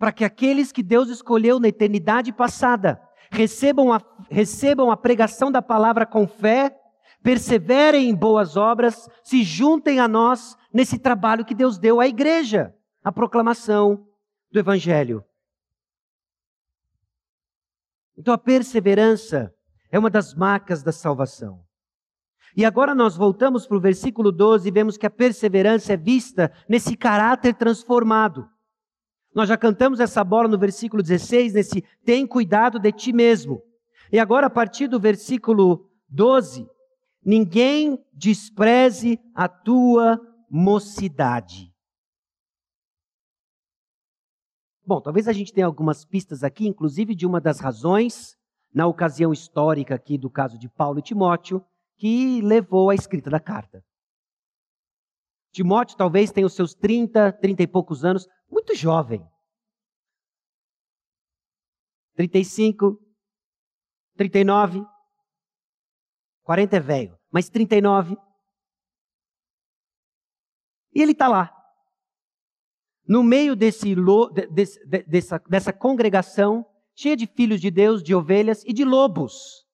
para 0.05 0.11
que 0.11 0.23
aqueles 0.23 0.71
que 0.71 0.83
Deus 0.83 1.09
escolheu 1.09 1.59
na 1.59 1.67
eternidade 1.67 2.31
passada 2.31 3.01
recebam 3.31 3.91
a, 3.91 3.99
recebam 4.29 4.91
a 4.91 4.95
pregação 4.95 5.51
da 5.51 5.63
palavra 5.63 6.05
com 6.05 6.27
fé, 6.27 6.79
perseverem 7.23 8.07
em 8.07 8.13
boas 8.13 8.55
obras, 8.55 9.09
se 9.23 9.41
juntem 9.41 9.99
a 9.99 10.07
nós 10.07 10.55
nesse 10.71 10.99
trabalho 10.99 11.43
que 11.43 11.55
Deus 11.55 11.79
deu 11.79 11.99
à 11.99 12.05
igreja, 12.07 12.71
a 13.03 13.11
proclamação 13.11 14.05
do 14.51 14.59
Evangelho. 14.59 15.25
Então 18.15 18.31
a 18.31 18.37
perseverança 18.37 19.51
é 19.91 19.97
uma 19.97 20.11
das 20.11 20.35
marcas 20.35 20.83
da 20.83 20.91
salvação. 20.91 21.65
E 22.55 22.63
agora 22.63 22.93
nós 22.93 23.17
voltamos 23.17 23.65
para 23.65 23.77
o 23.77 23.81
versículo 23.81 24.31
12 24.31 24.67
e 24.67 24.71
vemos 24.71 24.97
que 24.97 25.07
a 25.07 25.09
perseverança 25.09 25.93
é 25.93 25.97
vista 25.97 26.51
nesse 26.69 26.95
caráter 26.95 27.55
transformado. 27.55 28.47
Nós 29.35 29.49
já 29.49 29.57
cantamos 29.57 29.99
essa 29.99 30.23
bola 30.23 30.47
no 30.47 30.57
versículo 30.57 31.03
16, 31.03 31.53
nesse 31.55 31.83
tem 32.05 32.25
cuidado 32.25 32.79
de 32.79 32.89
ti 32.93 33.11
mesmo. 33.11 33.61
E 34.09 34.17
agora, 34.17 34.47
a 34.47 34.49
partir 34.49 34.87
do 34.87 34.97
versículo 34.97 35.89
12, 36.07 36.65
ninguém 37.21 38.01
despreze 38.13 39.19
a 39.33 39.49
tua 39.49 40.21
mocidade. 40.49 41.69
Bom, 44.87 45.01
talvez 45.01 45.27
a 45.27 45.33
gente 45.33 45.51
tenha 45.51 45.65
algumas 45.65 46.05
pistas 46.05 46.41
aqui, 46.41 46.65
inclusive 46.65 47.13
de 47.13 47.25
uma 47.25 47.41
das 47.41 47.59
razões, 47.59 48.37
na 48.73 48.87
ocasião 48.87 49.33
histórica 49.33 49.95
aqui 49.95 50.17
do 50.17 50.29
caso 50.29 50.57
de 50.57 50.69
Paulo 50.69 50.99
e 50.99 51.01
Timóteo, 51.01 51.61
que 51.97 52.39
levou 52.41 52.89
à 52.89 52.95
escrita 52.95 53.29
da 53.29 53.39
carta. 53.39 53.83
Timóteo 55.55 55.95
talvez 55.95 56.33
tenha 56.33 56.45
os 56.45 56.51
seus 56.51 56.73
30, 56.73 57.31
30 57.31 57.63
e 57.63 57.67
poucos 57.67 58.03
anos, 58.03 58.27
muito 58.51 58.75
jovem. 58.75 59.25
35, 62.13 62.99
39, 64.17 64.85
40 66.43 66.75
é 66.75 66.79
velho, 66.81 67.19
mas 67.31 67.47
39. 67.47 68.17
E 70.93 71.01
ele 71.01 71.13
está 71.13 71.29
lá. 71.29 71.55
No 73.07 73.23
meio 73.23 73.55
desse, 73.55 73.95
dessa, 75.07 75.39
dessa 75.47 75.71
congregação, 75.71 76.65
cheia 76.93 77.15
de 77.15 77.27
filhos 77.27 77.61
de 77.61 77.71
Deus, 77.71 78.03
de 78.03 78.13
ovelhas 78.13 78.61
e 78.65 78.73
de 78.73 78.83
lobos. 78.83 79.65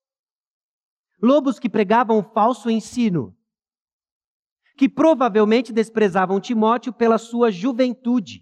Lobos 1.19 1.57
que 1.57 1.67
pregavam 1.67 2.21
falso 2.21 2.69
ensino 2.69 3.35
que 4.81 4.89
provavelmente 4.89 5.71
desprezavam 5.71 6.41
Timóteo 6.41 6.91
pela 6.91 7.19
sua 7.19 7.51
juventude. 7.51 8.41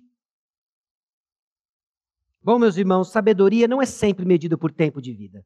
Bom, 2.41 2.58
meus 2.58 2.78
irmãos, 2.78 3.12
sabedoria 3.12 3.67
não 3.67 3.82
é 3.82 3.86
sempre 3.86 4.23
medida 4.23 4.58
por 4.58 4.71
tempo 4.71 5.02
de 5.02 5.13
vida. 5.13 5.45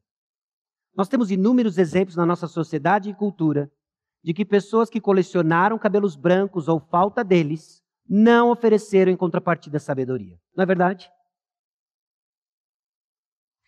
Nós 0.96 1.08
temos 1.08 1.32
inúmeros 1.32 1.78
exemplos 1.78 2.14
na 2.14 2.24
nossa 2.24 2.46
sociedade 2.46 3.10
e 3.10 3.14
cultura 3.16 3.68
de 4.22 4.32
que 4.32 4.44
pessoas 4.44 4.88
que 4.88 5.00
colecionaram 5.00 5.80
cabelos 5.80 6.14
brancos 6.14 6.68
ou 6.68 6.78
falta 6.78 7.24
deles 7.24 7.82
não 8.08 8.52
ofereceram 8.52 9.10
em 9.10 9.16
contrapartida 9.16 9.80
sabedoria. 9.80 10.38
Não 10.56 10.62
é 10.62 10.66
verdade? 10.66 11.10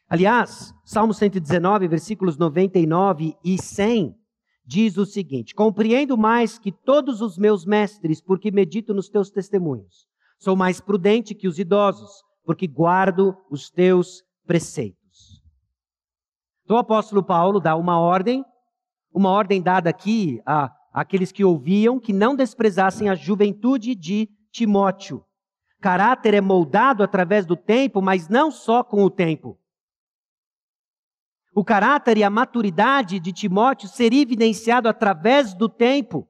Aliás, 0.09 0.73
Salmo 0.85 1.13
119, 1.13 1.89
versículos 1.89 2.39
99 2.39 3.37
e 3.45 3.61
100 3.61 4.17
diz 4.67 4.97
o 4.97 5.07
seguinte: 5.07 5.55
Compreendo 5.55 6.19
mais 6.19 6.59
que 6.59 6.73
todos 6.73 7.21
os 7.21 7.39
meus 7.39 7.65
mestres, 7.65 8.21
porque 8.21 8.51
medito 8.51 8.93
nos 8.93 9.09
teus 9.09 9.31
testemunhos. 9.31 10.07
Sou 10.39 10.57
mais 10.57 10.81
prudente 10.81 11.35
que 11.35 11.49
os 11.49 11.59
idosos, 11.59 12.11
porque 12.45 12.67
guardo 12.67 13.37
os 13.51 13.71
teus 13.71 14.23
preceitos. 14.47 15.41
Então 16.65 16.77
o 16.77 16.81
apóstolo 16.81 17.23
Paulo 17.23 17.61
dá 17.61 17.77
uma 17.77 17.99
ordem, 17.99 18.45
uma 19.15 19.31
ordem 19.31 19.63
dada 19.63 19.89
aqui 19.89 20.41
a 20.45 20.71
aqueles 20.93 21.31
que 21.31 21.45
ouviam, 21.45 22.01
que 22.01 22.13
não 22.13 22.35
desprezassem 22.35 23.09
a 23.09 23.15
juventude 23.15 23.95
de 23.95 24.29
Timóteo. 24.51 25.23
Caráter 25.79 26.33
é 26.33 26.41
moldado 26.41 27.03
através 27.03 27.45
do 27.45 27.55
tempo, 27.55 28.01
mas 28.01 28.31
não 28.31 28.51
só 28.51 28.83
com 28.83 29.05
o 29.05 29.11
tempo. 29.11 29.59
O 31.57 31.65
caráter 31.65 32.19
e 32.19 32.23
a 32.23 32.29
maturidade 32.29 33.19
de 33.19 33.33
Timóteo 33.33 33.89
seria 33.89 34.21
evidenciado 34.21 34.91
através 34.91 35.55
do 35.55 35.71
tempo, 35.71 36.29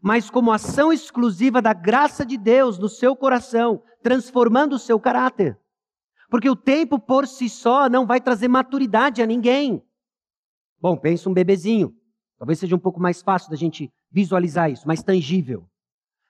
mas 0.00 0.30
como 0.30 0.52
ação 0.52 0.92
exclusiva 0.92 1.60
da 1.60 1.72
graça 1.72 2.24
de 2.24 2.38
Deus 2.38 2.78
no 2.78 2.88
seu 2.88 3.16
coração, 3.16 3.82
transformando 4.04 4.74
o 4.74 4.78
seu 4.78 5.00
caráter. 5.00 5.58
Porque 6.30 6.48
o 6.48 6.54
tempo 6.54 6.96
por 6.96 7.26
si 7.26 7.48
só 7.48 7.88
não 7.88 8.06
vai 8.06 8.20
trazer 8.20 8.46
maturidade 8.46 9.20
a 9.20 9.26
ninguém. 9.26 9.84
Bom, 10.80 10.96
pensa 10.96 11.28
um 11.28 11.34
bebezinho. 11.34 11.92
Talvez 12.38 12.60
seja 12.60 12.76
um 12.76 12.78
pouco 12.78 13.00
mais 13.00 13.20
fácil 13.20 13.50
da 13.50 13.56
gente 13.56 13.92
visualizar 14.12 14.70
isso, 14.70 14.86
mais 14.86 15.02
tangível. 15.02 15.68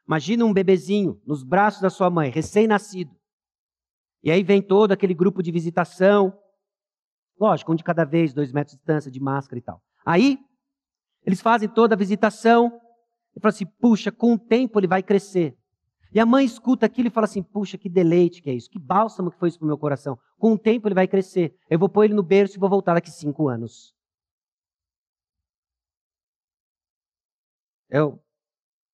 Imagina 0.08 0.46
um 0.46 0.54
bebezinho 0.54 1.20
nos 1.26 1.42
braços 1.42 1.82
da 1.82 1.90
sua 1.90 2.08
mãe, 2.08 2.30
recém-nascido. 2.30 3.14
E 4.22 4.30
aí 4.30 4.42
vem 4.42 4.62
todo 4.62 4.92
aquele 4.92 5.12
grupo 5.12 5.42
de 5.42 5.52
visitação, 5.52 6.32
Lógico, 7.38 7.72
um 7.72 7.74
de 7.74 7.84
cada 7.84 8.04
vez, 8.04 8.32
dois 8.32 8.52
metros 8.52 8.72
de 8.72 8.78
distância, 8.78 9.10
de 9.10 9.20
máscara 9.20 9.58
e 9.58 9.62
tal. 9.62 9.82
Aí, 10.04 10.38
eles 11.24 11.40
fazem 11.40 11.68
toda 11.68 11.94
a 11.94 11.98
visitação 11.98 12.80
e 13.34 13.40
falam 13.40 13.54
assim: 13.54 13.66
puxa, 13.66 14.12
com 14.12 14.34
o 14.34 14.38
tempo 14.38 14.78
ele 14.78 14.86
vai 14.86 15.02
crescer. 15.02 15.56
E 16.12 16.20
a 16.20 16.26
mãe 16.26 16.44
escuta 16.44 16.86
aquilo 16.86 17.08
e 17.08 17.10
fala 17.10 17.24
assim: 17.24 17.42
puxa, 17.42 17.76
que 17.76 17.88
deleite 17.88 18.40
que 18.40 18.50
é 18.50 18.54
isso, 18.54 18.70
que 18.70 18.78
bálsamo 18.78 19.30
que 19.30 19.38
foi 19.38 19.48
isso 19.48 19.58
para 19.58 19.64
o 19.64 19.68
meu 19.68 19.78
coração. 19.78 20.18
Com 20.38 20.52
o 20.52 20.58
tempo 20.58 20.86
ele 20.86 20.94
vai 20.94 21.08
crescer. 21.08 21.56
Eu 21.68 21.78
vou 21.78 21.88
pôr 21.88 22.04
ele 22.04 22.14
no 22.14 22.22
berço 22.22 22.56
e 22.56 22.60
vou 22.60 22.68
voltar 22.68 22.94
daqui 22.94 23.10
cinco 23.10 23.48
anos. 23.48 23.94
Eu, 27.88 28.20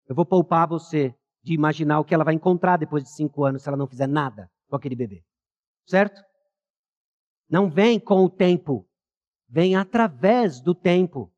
eu 0.09 0.15
vou 0.15 0.25
poupar 0.25 0.67
você 0.67 1.15
de 1.43 1.55
imaginar 1.55 2.01
o 2.01 2.05
que 2.05 2.15
ela 2.15 2.25
vai 2.25 2.35
encontrar 2.35 2.77
depois 2.77 3.03
de 3.03 3.11
cinco 3.11 3.45
anos 3.45 3.63
se 3.63 3.69
ela 3.69 3.77
não 3.77 3.87
fizer 3.87 4.07
nada 4.07 4.51
com 4.69 4.77
aquele 4.77 4.95
bebê. 4.95 5.25
Certo? 5.87 6.23
Não 7.51 7.69
vem 7.69 7.99
com 7.99 8.25
o 8.25 8.31
tempo, 8.31 8.89
vem 9.49 9.75
através 9.75 10.61
do 10.61 10.73
tempo. 10.73 11.33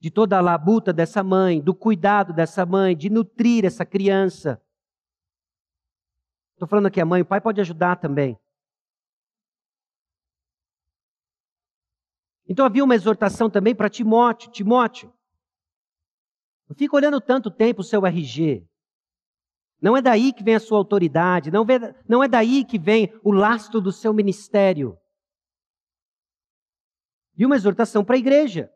De 0.00 0.10
toda 0.10 0.36
a 0.36 0.40
labuta 0.40 0.92
dessa 0.92 1.22
mãe, 1.22 1.60
do 1.60 1.74
cuidado 1.74 2.32
dessa 2.32 2.66
mãe, 2.66 2.96
de 2.96 3.08
nutrir 3.08 3.64
essa 3.64 3.84
criança. 3.84 4.60
Estou 6.52 6.68
falando 6.68 6.86
aqui 6.86 7.00
a 7.00 7.06
mãe, 7.06 7.22
o 7.22 7.26
pai 7.26 7.40
pode 7.40 7.60
ajudar 7.60 7.96
também. 7.96 8.38
Então 12.48 12.64
havia 12.64 12.82
uma 12.82 12.94
exortação 12.94 13.50
também 13.50 13.74
para 13.74 13.90
Timóteo. 13.90 14.50
Timóteo, 14.50 15.12
não 16.68 16.74
fica 16.76 16.96
olhando 16.96 17.20
tanto 17.20 17.50
tempo 17.50 17.80
o 17.80 17.84
seu 17.84 18.04
RG. 18.04 18.66
Não 19.80 19.96
é 19.96 20.02
daí 20.02 20.32
que 20.32 20.42
vem 20.42 20.56
a 20.56 20.60
sua 20.60 20.78
autoridade, 20.78 21.50
não, 21.50 21.64
não 22.08 22.24
é 22.24 22.28
daí 22.28 22.64
que 22.64 22.78
vem 22.78 23.12
o 23.22 23.30
lastro 23.30 23.80
do 23.80 23.92
seu 23.92 24.12
ministério. 24.12 24.98
E 27.38 27.46
uma 27.46 27.56
exortação 27.56 28.04
para 28.04 28.16
a 28.16 28.18
igreja. 28.18 28.70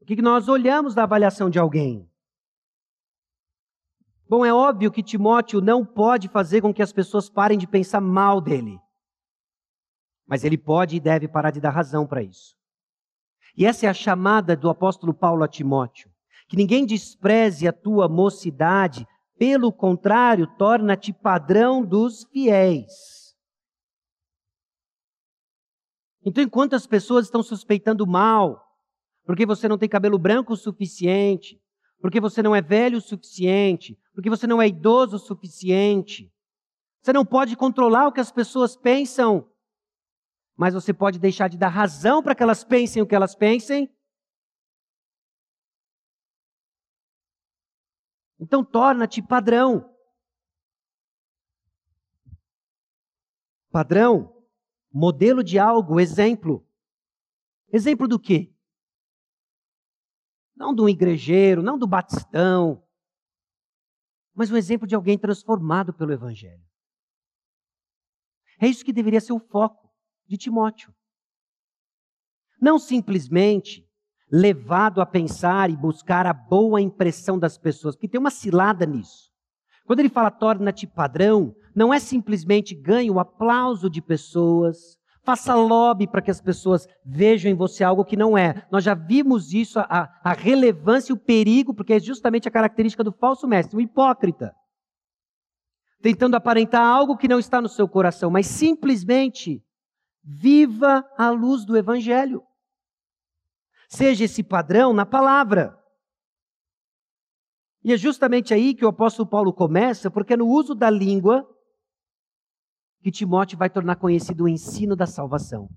O 0.00 0.04
que 0.04 0.20
nós 0.20 0.48
olhamos 0.48 0.94
da 0.94 1.04
avaliação 1.04 1.48
de 1.48 1.58
alguém? 1.58 2.10
Bom, 4.28 4.44
é 4.44 4.52
óbvio 4.52 4.90
que 4.90 5.02
Timóteo 5.02 5.60
não 5.60 5.84
pode 5.84 6.28
fazer 6.28 6.60
com 6.60 6.74
que 6.74 6.82
as 6.82 6.92
pessoas 6.92 7.30
parem 7.30 7.56
de 7.56 7.66
pensar 7.66 8.00
mal 8.00 8.40
dele. 8.40 8.78
Mas 10.26 10.42
ele 10.42 10.58
pode 10.58 10.96
e 10.96 11.00
deve 11.00 11.28
parar 11.28 11.52
de 11.52 11.60
dar 11.60 11.70
razão 11.70 12.06
para 12.06 12.22
isso. 12.22 12.56
E 13.56 13.64
essa 13.64 13.86
é 13.86 13.88
a 13.88 13.94
chamada 13.94 14.56
do 14.56 14.68
apóstolo 14.68 15.14
Paulo 15.14 15.44
a 15.44 15.48
Timóteo 15.48 16.10
que 16.48 16.56
ninguém 16.56 16.86
despreze 16.86 17.66
a 17.66 17.72
tua 17.72 18.08
mocidade, 18.08 19.06
pelo 19.38 19.72
contrário, 19.72 20.46
torna-te 20.56 21.12
padrão 21.12 21.84
dos 21.84 22.24
fiéis. 22.32 23.15
Então, 26.26 26.42
enquanto 26.42 26.74
as 26.74 26.86
pessoas 26.86 27.26
estão 27.26 27.42
suspeitando 27.42 28.06
mal, 28.06 28.62
porque 29.24 29.46
você 29.46 29.68
não 29.68 29.78
tem 29.78 29.88
cabelo 29.88 30.18
branco 30.18 30.52
o 30.52 30.56
suficiente, 30.56 31.58
porque 32.00 32.20
você 32.20 32.42
não 32.42 32.54
é 32.54 32.60
velho 32.60 32.98
o 32.98 33.00
suficiente, 33.00 33.98
porque 34.12 34.28
você 34.28 34.46
não 34.46 34.60
é 34.60 34.68
idoso 34.68 35.16
o 35.16 35.20
suficiente, 35.20 36.30
você 37.00 37.12
não 37.12 37.24
pode 37.24 37.56
controlar 37.56 38.08
o 38.08 38.12
que 38.12 38.20
as 38.20 38.32
pessoas 38.32 38.76
pensam, 38.76 39.48
mas 40.56 40.74
você 40.74 40.92
pode 40.92 41.18
deixar 41.18 41.48
de 41.48 41.56
dar 41.56 41.68
razão 41.68 42.22
para 42.22 42.34
que 42.34 42.42
elas 42.42 42.64
pensem 42.64 43.00
o 43.00 43.06
que 43.06 43.14
elas 43.14 43.34
pensem 43.34 43.88
Então 48.38 48.64
torna-te 48.64 49.22
padrão. 49.22 49.92
Padrão, 53.70 54.35
modelo 54.96 55.44
de 55.44 55.58
algo, 55.58 56.00
exemplo. 56.00 56.66
Exemplo 57.70 58.08
do 58.08 58.18
quê? 58.18 58.50
Não 60.56 60.74
do 60.74 60.88
igrejeiro, 60.88 61.62
não 61.62 61.78
do 61.78 61.86
batistão, 61.86 62.82
mas 64.34 64.50
um 64.50 64.56
exemplo 64.56 64.86
de 64.86 64.94
alguém 64.94 65.18
transformado 65.18 65.92
pelo 65.92 66.12
Evangelho. 66.12 66.64
É 68.58 68.66
isso 68.66 68.84
que 68.84 68.92
deveria 68.92 69.20
ser 69.20 69.34
o 69.34 69.38
foco 69.38 69.94
de 70.26 70.38
Timóteo. 70.38 70.94
Não 72.58 72.78
simplesmente 72.78 73.86
levado 74.30 75.02
a 75.02 75.06
pensar 75.06 75.68
e 75.68 75.76
buscar 75.76 76.26
a 76.26 76.32
boa 76.32 76.80
impressão 76.80 77.38
das 77.38 77.58
pessoas, 77.58 77.94
porque 77.94 78.08
tem 78.08 78.18
uma 78.18 78.30
cilada 78.30 78.86
nisso. 78.86 79.30
Quando 79.84 80.00
ele 80.00 80.08
fala 80.08 80.30
torna-te 80.30 80.86
padrão, 80.86 81.54
não 81.76 81.92
é 81.92 81.98
simplesmente 82.00 82.74
ganhe 82.74 83.10
o 83.10 83.20
aplauso 83.20 83.90
de 83.90 84.00
pessoas, 84.00 84.98
faça 85.22 85.54
lobby 85.54 86.06
para 86.06 86.22
que 86.22 86.30
as 86.30 86.40
pessoas 86.40 86.88
vejam 87.04 87.50
em 87.50 87.54
você 87.54 87.84
algo 87.84 88.02
que 88.02 88.16
não 88.16 88.36
é. 88.36 88.66
Nós 88.72 88.82
já 88.82 88.94
vimos 88.94 89.52
isso, 89.52 89.78
a, 89.80 90.10
a 90.24 90.32
relevância 90.32 91.12
e 91.12 91.14
o 91.14 91.18
perigo, 91.18 91.74
porque 91.74 91.92
é 91.92 92.00
justamente 92.00 92.48
a 92.48 92.50
característica 92.50 93.04
do 93.04 93.12
falso 93.12 93.46
mestre, 93.46 93.76
o 93.76 93.80
hipócrita. 93.80 94.56
Tentando 96.00 96.34
aparentar 96.34 96.82
algo 96.82 97.16
que 97.16 97.28
não 97.28 97.38
está 97.38 97.60
no 97.60 97.68
seu 97.68 97.86
coração, 97.86 98.30
mas 98.30 98.46
simplesmente 98.46 99.62
viva 100.24 101.04
a 101.18 101.28
luz 101.28 101.66
do 101.66 101.76
Evangelho. 101.76 102.42
Seja 103.86 104.24
esse 104.24 104.42
padrão 104.42 104.94
na 104.94 105.04
palavra. 105.04 105.78
E 107.84 107.92
é 107.92 107.98
justamente 107.98 108.54
aí 108.54 108.74
que 108.74 108.84
o 108.84 108.88
apóstolo 108.88 109.28
Paulo 109.28 109.52
começa, 109.52 110.10
porque 110.10 110.32
é 110.32 110.36
no 110.38 110.46
uso 110.48 110.74
da 110.74 110.88
língua 110.88 111.46
que 113.02 113.10
Timóteo 113.10 113.58
vai 113.58 113.70
tornar 113.70 113.96
conhecido 113.96 114.44
o 114.44 114.48
ensino 114.48 114.96
da 114.96 115.06
salvação. 115.06 115.68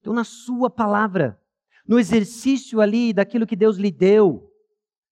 Então, 0.00 0.12
na 0.12 0.24
sua 0.24 0.70
palavra, 0.70 1.40
no 1.86 1.98
exercício 1.98 2.80
ali 2.80 3.12
daquilo 3.12 3.46
que 3.46 3.56
Deus 3.56 3.76
lhe 3.76 3.90
deu, 3.90 4.50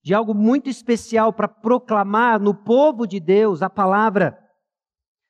de 0.03 0.15
algo 0.15 0.35
muito 0.35 0.71
especial 0.71 1.33
para 1.33 1.49
proclamar 1.49 2.41
no 2.41 2.55
povo 2.55 3.07
de 3.07 3.21
Deus 3.21 3.63
a 3.63 3.69
palavra, 3.69 4.39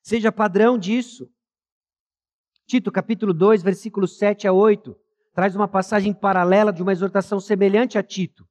seja 0.02 0.30
padrão 0.30 0.78
disso. 0.78 1.28
Tito 2.66 2.92
capítulo 2.92 3.32
2, 3.32 3.62
versículos 3.62 4.18
7 4.18 4.46
a 4.46 4.52
8 4.52 4.96
traz 5.38 5.54
uma 5.54 5.68
passagem 5.68 6.12
paralela 6.12 6.72
de 6.72 6.82
uma 6.82 6.90
exortação 6.90 7.38
semelhante 7.38 7.96
a 7.96 8.02
Tito. 8.02 8.44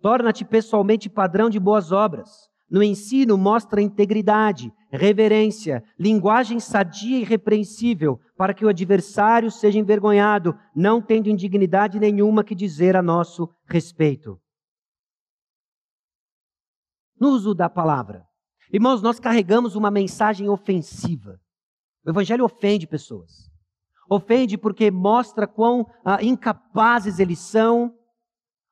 Torna-te 0.00 0.44
pessoalmente 0.44 1.08
padrão 1.08 1.48
de 1.48 1.60
boas 1.60 1.92
obras. 1.92 2.50
No 2.68 2.82
ensino, 2.82 3.38
mostra 3.38 3.80
integridade, 3.80 4.72
reverência, 4.90 5.84
linguagem 5.98 6.58
sadia 6.58 7.18
e 7.18 7.24
repreensível, 7.24 8.18
para 8.36 8.52
que 8.52 8.64
o 8.64 8.68
adversário 8.68 9.50
seja 9.50 9.78
envergonhado, 9.78 10.54
não 10.74 11.00
tendo 11.00 11.28
indignidade 11.28 12.00
nenhuma 12.00 12.42
que 12.42 12.54
dizer 12.54 12.96
a 12.96 13.02
nosso 13.02 13.48
respeito. 13.66 14.40
No 17.18 17.28
uso 17.30 17.54
da 17.54 17.68
palavra. 17.68 18.26
Irmãos, 18.72 19.00
nós 19.00 19.20
carregamos 19.20 19.76
uma 19.76 19.90
mensagem 19.90 20.48
ofensiva. 20.48 21.40
O 22.04 22.10
Evangelho 22.10 22.44
ofende 22.44 22.86
pessoas. 22.86 23.48
Ofende 24.10 24.58
porque 24.58 24.90
mostra 24.90 25.46
quão 25.46 25.86
ah, 26.04 26.22
incapazes 26.22 27.18
eles 27.18 27.38
são. 27.38 27.94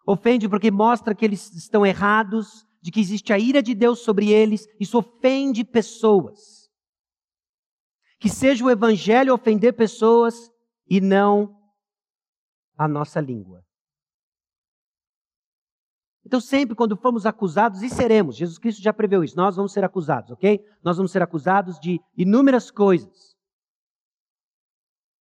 Ofende 0.07 0.49
porque 0.49 0.71
mostra 0.71 1.15
que 1.15 1.25
eles 1.25 1.53
estão 1.55 1.87
errados, 1.87 2.67
de 2.85 2.91
que 2.91 3.01
existe 3.01 3.33
a 3.33 3.39
ira 3.39 3.63
de 3.63 3.75
Deus 3.75 4.01
sobre 4.01 4.31
eles. 4.31 4.69
Isso 4.79 4.99
ofende 4.99 5.65
pessoas. 5.65 6.71
Que 8.21 8.29
seja 8.29 8.63
o 8.63 8.71
evangelho 8.71 9.33
ofender 9.33 9.73
pessoas 9.73 10.53
e 10.87 11.01
não 11.01 11.59
a 12.77 12.87
nossa 12.87 13.23
língua. 13.23 13.65
Então, 16.27 16.39
sempre 16.39 16.77
quando 16.77 16.95
fomos 16.95 17.25
acusados, 17.25 17.81
e 17.81 17.89
seremos, 17.89 18.37
Jesus 18.37 18.59
Cristo 18.59 18.83
já 18.83 18.93
preveu 18.93 19.25
isso, 19.25 19.37
nós 19.37 19.57
vamos 19.57 19.73
ser 19.73 19.83
acusados, 19.83 20.31
ok? 20.33 20.63
Nós 20.83 20.99
vamos 20.99 21.11
ser 21.11 21.23
acusados 21.23 21.81
de 21.81 21.99
inúmeras 22.15 22.71
coisas. 22.71 23.35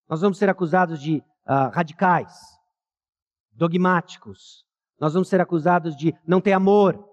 Nós 0.09 0.23
vamos 0.23 0.39
ser 0.39 0.49
acusados 0.49 0.99
de 0.99 1.19
uh, 1.19 1.69
radicais, 1.75 2.33
dogmáticos. 3.53 4.65
Nós 4.99 5.13
vamos 5.13 5.29
ser 5.29 5.43
acusados 5.43 5.95
de 5.95 6.15
não 6.27 6.41
ter 6.41 6.53
amor, 6.53 7.10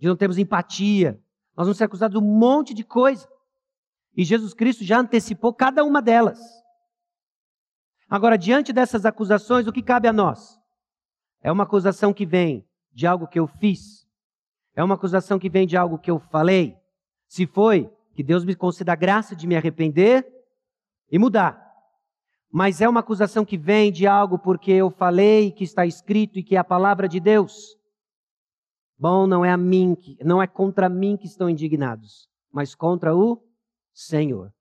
de 0.00 0.08
não 0.08 0.16
termos 0.16 0.38
empatia. 0.38 1.20
Nós 1.56 1.66
vamos 1.66 1.78
ser 1.78 1.84
acusados 1.84 2.18
de 2.18 2.24
um 2.24 2.28
monte 2.28 2.74
de 2.74 2.82
coisa. 2.82 3.28
E 4.16 4.24
Jesus 4.24 4.52
Cristo 4.52 4.82
já 4.82 4.98
antecipou 4.98 5.54
cada 5.54 5.84
uma 5.84 6.02
delas. 6.02 6.40
Agora, 8.08 8.36
diante 8.36 8.72
dessas 8.72 9.06
acusações, 9.06 9.68
o 9.68 9.72
que 9.72 9.82
cabe 9.82 10.08
a 10.08 10.12
nós? 10.12 10.58
É 11.40 11.52
uma 11.52 11.62
acusação 11.62 12.12
que 12.12 12.26
vem 12.26 12.66
de 12.92 13.06
algo 13.06 13.28
que 13.28 13.38
eu 13.38 13.46
fiz? 13.46 14.08
É 14.74 14.82
uma 14.82 14.96
acusação 14.96 15.38
que 15.38 15.48
vem 15.48 15.66
de 15.66 15.76
algo 15.76 15.98
que 15.98 16.10
eu 16.10 16.18
falei? 16.18 16.76
Se 17.28 17.46
foi, 17.46 17.88
que 18.14 18.24
Deus 18.24 18.44
me 18.44 18.56
conceda 18.56 18.92
a 18.92 18.96
graça 18.96 19.36
de 19.36 19.46
me 19.46 19.56
arrepender 19.56 20.26
e 21.10 21.18
mudar 21.18 21.70
mas 22.50 22.80
é 22.80 22.88
uma 22.88 23.00
acusação 23.00 23.44
que 23.44 23.56
vem 23.56 23.92
de 23.92 24.06
algo 24.06 24.38
porque 24.38 24.72
eu 24.72 24.90
falei 24.90 25.52
que 25.52 25.62
está 25.62 25.86
escrito 25.86 26.38
e 26.38 26.42
que 26.42 26.56
é 26.56 26.58
a 26.58 26.64
palavra 26.64 27.08
de 27.08 27.20
Deus. 27.20 27.78
Bom, 29.00 29.26
não 29.26 29.42
é 29.42 29.50
a 29.50 29.56
mim, 29.56 29.96
não 30.22 30.42
é 30.42 30.46
contra 30.46 30.86
mim 30.86 31.16
que 31.16 31.24
estão 31.24 31.48
indignados, 31.48 32.28
mas 32.52 32.74
contra 32.74 33.16
o 33.16 33.42
Senhor. 33.94 34.52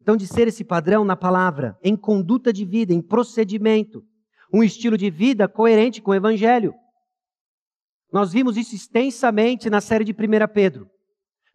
Então, 0.00 0.16
de 0.16 0.26
ser 0.26 0.48
esse 0.48 0.64
padrão 0.64 1.04
na 1.04 1.14
palavra, 1.14 1.78
em 1.84 1.96
conduta 1.96 2.52
de 2.52 2.64
vida, 2.64 2.92
em 2.92 3.00
procedimento, 3.00 4.04
um 4.52 4.60
estilo 4.64 4.98
de 4.98 5.08
vida 5.08 5.46
coerente 5.46 6.02
com 6.02 6.10
o 6.10 6.16
Evangelho. 6.16 6.74
Nós 8.12 8.32
vimos 8.32 8.56
isso 8.56 8.74
extensamente 8.74 9.70
na 9.70 9.80
série 9.80 10.04
de 10.04 10.10
1 10.10 10.52
Pedro. 10.52 10.90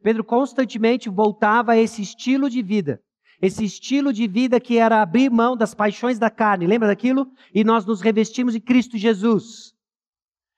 Pedro 0.01 0.23
constantemente 0.23 1.09
voltava 1.09 1.73
a 1.73 1.77
esse 1.77 2.01
estilo 2.01 2.49
de 2.49 2.63
vida. 2.63 3.03
Esse 3.41 3.63
estilo 3.63 4.11
de 4.11 4.27
vida 4.27 4.59
que 4.59 4.77
era 4.77 5.01
abrir 5.01 5.29
mão 5.29 5.55
das 5.55 5.73
paixões 5.73 6.17
da 6.17 6.29
carne, 6.29 6.65
lembra 6.65 6.87
daquilo? 6.87 7.31
E 7.53 7.63
nós 7.63 7.85
nos 7.85 8.01
revestimos 8.01 8.53
de 8.53 8.59
Cristo 8.59 8.97
Jesus. 8.97 9.73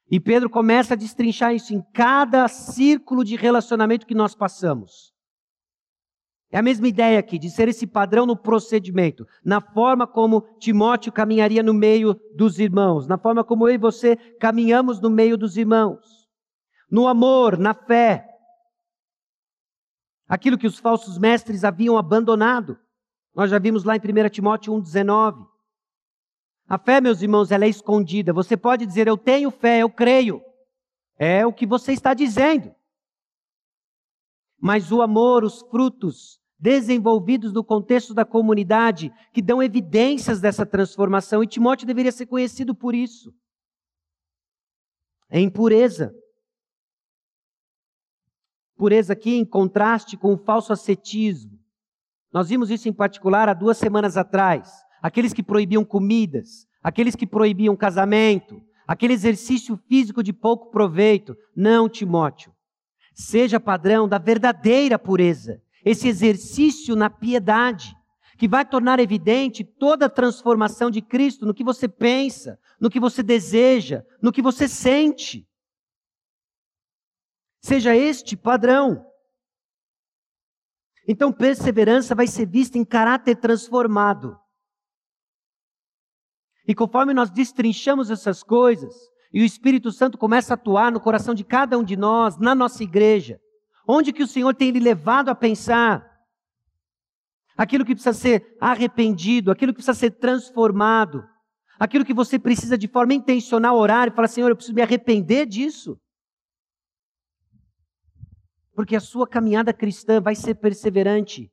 E 0.09 0.19
Pedro 0.19 0.49
começa 0.49 0.93
a 0.93 0.97
destrinchar 0.97 1.53
isso 1.53 1.73
em 1.73 1.83
cada 1.93 2.47
círculo 2.47 3.23
de 3.23 3.35
relacionamento 3.35 4.07
que 4.07 4.15
nós 4.15 4.33
passamos. 4.33 5.13
É 6.51 6.57
a 6.57 6.63
mesma 6.63 6.87
ideia 6.87 7.19
aqui, 7.19 7.37
de 7.37 7.49
ser 7.49 7.67
esse 7.67 7.85
padrão 7.85 8.25
no 8.25 8.35
procedimento, 8.35 9.23
na 9.45 9.61
forma 9.61 10.07
como 10.07 10.41
Timóteo 10.57 11.11
caminharia 11.11 11.61
no 11.61 11.75
meio 11.75 12.19
dos 12.35 12.57
irmãos, 12.57 13.05
na 13.07 13.19
forma 13.19 13.43
como 13.43 13.67
eu 13.67 13.75
e 13.75 13.77
você 13.77 14.15
caminhamos 14.39 14.99
no 14.99 15.11
meio 15.11 15.37
dos 15.37 15.57
irmãos, 15.57 16.27
no 16.89 17.07
amor, 17.07 17.55
na 17.55 17.75
fé, 17.75 18.28
aquilo 20.29 20.57
que 20.59 20.67
os 20.67 20.77
falsos 20.77 21.17
mestres 21.17 21.63
haviam 21.63 21.97
abandonado. 21.97 22.79
Nós 23.33 23.49
já 23.49 23.57
vimos 23.57 23.83
lá 23.83 23.95
em 23.95 23.99
1 23.99 24.29
Timóteo 24.29 24.73
1,19. 24.73 25.47
A 26.67 26.77
fé, 26.77 27.01
meus 27.01 27.23
irmãos, 27.23 27.49
ela 27.49 27.65
é 27.65 27.69
escondida. 27.69 28.31
Você 28.31 28.55
pode 28.55 28.85
dizer, 28.85 29.07
eu 29.07 29.17
tenho 29.17 29.49
fé, 29.49 29.79
eu 29.79 29.89
creio. 29.89 30.39
É 31.17 31.43
o 31.45 31.51
que 31.51 31.65
você 31.65 31.93
está 31.93 32.13
dizendo. 32.13 32.73
Mas 34.61 34.91
o 34.91 35.01
amor, 35.01 35.43
os 35.43 35.61
frutos 35.63 36.39
desenvolvidos 36.59 37.53
no 37.53 37.63
contexto 37.63 38.13
da 38.13 38.25
comunidade, 38.25 39.11
que 39.33 39.41
dão 39.41 39.63
evidências 39.63 40.41
dessa 40.41 40.65
transformação, 40.65 41.41
e 41.41 41.47
Timóteo 41.47 41.87
deveria 41.87 42.11
ser 42.11 42.25
conhecido 42.25 42.75
por 42.75 42.93
isso. 42.93 43.33
É 45.29 45.39
impureza. 45.39 46.13
Pureza 48.79 49.11
aqui 49.11 49.35
em 49.35 49.43
contraste 49.43 50.15
com 50.15 50.33
o 50.33 50.37
falso 50.37 50.71
ascetismo. 50.71 51.59
Nós 52.31 52.47
vimos 52.47 52.71
isso 52.71 52.87
em 52.87 52.93
particular 52.93 53.49
há 53.49 53.53
duas 53.53 53.77
semanas 53.77 54.15
atrás. 54.15 54.71
Aqueles 55.03 55.33
que 55.33 55.43
proibiam 55.43 55.83
comidas, 55.83 56.65
aqueles 56.81 57.13
que 57.13 57.27
proibiam 57.27 57.75
casamento, 57.75 58.61
aquele 58.87 59.11
exercício 59.11 59.77
físico 59.89 60.23
de 60.23 60.31
pouco 60.31 60.71
proveito. 60.71 61.35
Não, 61.53 61.89
Timóteo. 61.89 62.53
Seja 63.13 63.59
padrão 63.59 64.07
da 64.07 64.17
verdadeira 64.17 64.97
pureza, 64.97 65.61
esse 65.83 66.07
exercício 66.07 66.95
na 66.95 67.09
piedade, 67.09 67.93
que 68.37 68.47
vai 68.47 68.63
tornar 68.63 69.01
evidente 69.01 69.61
toda 69.61 70.05
a 70.05 70.09
transformação 70.09 70.89
de 70.89 71.01
Cristo 71.01 71.45
no 71.45 71.53
que 71.53 71.65
você 71.65 71.89
pensa, 71.89 72.57
no 72.79 72.89
que 72.89 72.97
você 72.97 73.21
deseja, 73.21 74.05
no 74.21 74.31
que 74.31 74.41
você 74.41 74.69
sente. 74.69 75.48
Seja 77.61 77.95
este 77.95 78.37
padrão. 78.37 79.05
Então, 81.07 81.33
perseverança 81.33 82.13
vai 82.13 82.27
ser 82.27 82.45
vista 82.45 82.77
em 82.77 82.85
caráter 82.85 83.35
transformado. 83.35 84.39
E 86.67 86.75
conforme 86.75 87.13
nós 87.13 87.31
destrinchamos 87.31 88.11
essas 88.11 88.43
coisas, 88.43 88.93
e 89.33 89.41
o 89.41 89.45
Espírito 89.45 89.91
Santo 89.91 90.17
começa 90.17 90.53
a 90.53 90.55
atuar 90.55 90.91
no 90.91 90.99
coração 90.99 91.33
de 91.33 91.43
cada 91.43 91.77
um 91.77 91.83
de 91.83 91.95
nós, 91.95 92.37
na 92.37 92.55
nossa 92.55 92.83
igreja. 92.83 93.39
Onde 93.87 94.13
que 94.13 94.23
o 94.23 94.27
Senhor 94.27 94.53
tem 94.53 94.71
lhe 94.71 94.79
levado 94.79 95.29
a 95.29 95.35
pensar? 95.35 96.07
Aquilo 97.57 97.83
que 97.83 97.93
precisa 97.93 98.13
ser 98.13 98.55
arrependido, 98.59 99.51
aquilo 99.51 99.73
que 99.73 99.77
precisa 99.77 99.97
ser 99.97 100.11
transformado, 100.11 101.27
aquilo 101.79 102.05
que 102.05 102.13
você 102.13 102.39
precisa 102.39 102.77
de 102.77 102.87
forma 102.87 103.13
intencional 103.13 103.77
orar 103.77 104.07
e 104.07 104.11
falar: 104.11 104.27
Senhor, 104.27 104.49
eu 104.49 104.55
preciso 104.55 104.75
me 104.75 104.81
arrepender 104.81 105.45
disso. 105.45 105.99
Porque 108.79 108.95
a 108.95 109.01
sua 109.01 109.27
caminhada 109.27 109.73
cristã 109.73 110.21
vai 110.21 110.33
ser 110.33 110.55
perseverante 110.55 111.51